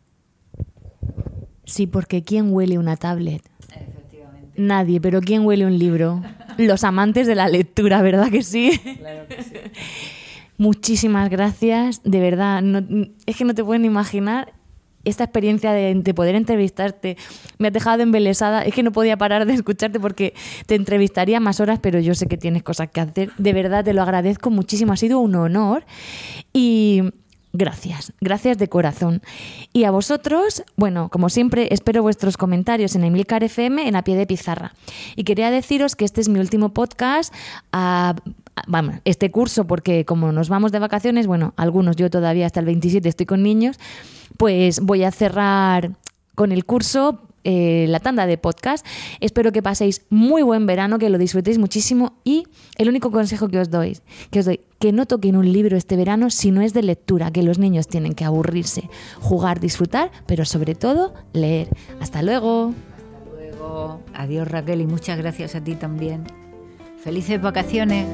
Sí, 1.65 1.85
porque 1.85 2.23
¿quién 2.23 2.53
huele 2.53 2.77
una 2.77 2.95
tablet? 2.95 3.41
Nadie, 4.55 4.99
pero 4.99 5.21
¿quién 5.21 5.45
huele 5.45 5.65
un 5.65 5.77
libro? 5.77 6.23
Los 6.57 6.83
amantes 6.83 7.27
de 7.27 7.35
la 7.35 7.47
lectura, 7.47 8.01
¿verdad 8.01 8.31
que 8.31 8.41
sí? 8.41 8.79
Claro 8.97 9.27
que 9.27 9.43
sí. 9.43 9.53
Muchísimas 10.57 11.29
gracias, 11.29 12.01
de 12.03 12.19
verdad. 12.19 12.63
es 13.25 13.35
que 13.35 13.45
no 13.45 13.53
te 13.53 13.63
pueden 13.63 13.85
imaginar 13.85 14.53
esta 15.05 15.23
experiencia 15.23 15.71
de, 15.71 16.13
poder 16.13 16.35
entrevistarte. 16.35 17.15
Me 17.59 17.69
ha 17.69 17.71
dejado 17.71 18.03
embelesada. 18.03 18.63
Es 18.63 18.73
que 18.73 18.83
no 18.83 18.91
podía 18.91 19.17
parar 19.17 19.45
de 19.45 19.53
escucharte 19.53 19.99
porque 19.99 20.33
te 20.65 20.75
entrevistaría 20.75 21.39
más 21.39 21.59
horas, 21.59 21.79
pero 21.81 21.99
yo 21.99 22.13
sé 22.13 22.27
que 22.27 22.37
tienes 22.37 22.63
cosas 22.63 22.89
que 22.89 23.01
hacer. 23.01 23.31
De 23.37 23.53
verdad 23.53 23.85
te 23.85 23.93
lo 23.93 24.01
agradezco 24.01 24.49
muchísimo. 24.49 24.93
Ha 24.93 24.97
sido 24.97 25.19
un 25.19 25.35
honor. 25.35 25.85
Y 26.53 27.03
Gracias, 27.53 28.13
gracias 28.21 28.59
de 28.59 28.67
corazón. 28.67 29.23
Y 29.73 29.85
a 29.85 29.91
vosotros, 29.91 30.63
bueno, 30.75 31.09
como 31.09 31.29
siempre, 31.29 31.69
espero 31.71 32.03
vuestros 32.03 32.37
comentarios 32.37 32.95
en 32.95 33.03
Emilcar 33.03 33.43
FM 33.43 33.87
en 33.87 33.95
a 33.95 34.03
pie 34.03 34.15
de 34.15 34.27
pizarra. 34.27 34.75
Y 35.15 35.23
quería 35.23 35.49
deciros 35.49 35.95
que 35.95 36.05
este 36.05 36.21
es 36.21 36.29
mi 36.29 36.39
último 36.39 36.69
podcast. 36.69 37.33
A, 37.71 38.13
vamos, 38.67 38.95
este 39.05 39.31
curso, 39.31 39.65
porque 39.65 40.05
como 40.05 40.31
nos 40.31 40.49
vamos 40.49 40.71
de 40.71 40.79
vacaciones, 40.79 41.27
bueno, 41.27 41.53
algunos, 41.57 41.95
yo 41.95 42.09
todavía 42.09 42.45
hasta 42.45 42.59
el 42.59 42.65
27 42.65 43.07
estoy 43.07 43.25
con 43.25 43.43
niños, 43.43 43.77
pues 44.37 44.79
voy 44.79 45.03
a 45.03 45.11
cerrar 45.11 45.91
con 46.35 46.51
el 46.51 46.65
curso 46.65 47.19
eh, 47.49 47.85
la 47.87 48.01
tanda 48.01 48.27
de 48.27 48.37
podcast. 48.37 48.85
Espero 49.21 49.53
que 49.53 49.63
paséis 49.63 50.01
muy 50.09 50.41
buen 50.41 50.65
verano, 50.65 50.99
que 50.99 51.09
lo 51.09 51.17
disfrutéis 51.17 51.57
muchísimo 51.57 52.17
y 52.25 52.43
el 52.77 52.89
único 52.89 53.09
consejo 53.09 53.47
que 53.47 53.59
os 53.59 53.69
doy, 53.69 53.97
que 54.31 54.39
os 54.39 54.45
doy, 54.45 54.59
que 54.79 54.91
no 54.91 55.05
toquen 55.05 55.37
un 55.37 55.49
libro 55.51 55.77
este 55.77 55.95
verano 55.95 56.29
si 56.29 56.51
no 56.51 56.61
es 56.61 56.73
de 56.73 56.83
lectura, 56.83 57.31
que 57.31 57.43
los 57.43 57.57
niños 57.57 57.87
tienen 57.87 58.15
que 58.15 58.25
aburrirse, 58.25 58.89
jugar, 59.21 59.61
disfrutar, 59.61 60.11
pero 60.25 60.43
sobre 60.43 60.75
todo 60.75 61.13
leer. 61.31 61.69
Hasta 62.01 62.21
luego. 62.21 62.73
Hasta 62.97 63.31
luego. 63.31 64.01
Adiós 64.13 64.45
Raquel 64.45 64.81
y 64.81 64.85
muchas 64.85 65.17
gracias 65.17 65.55
a 65.55 65.63
ti 65.63 65.75
también. 65.75 66.25
Felices 67.03 67.41
vacaciones. 67.41 68.07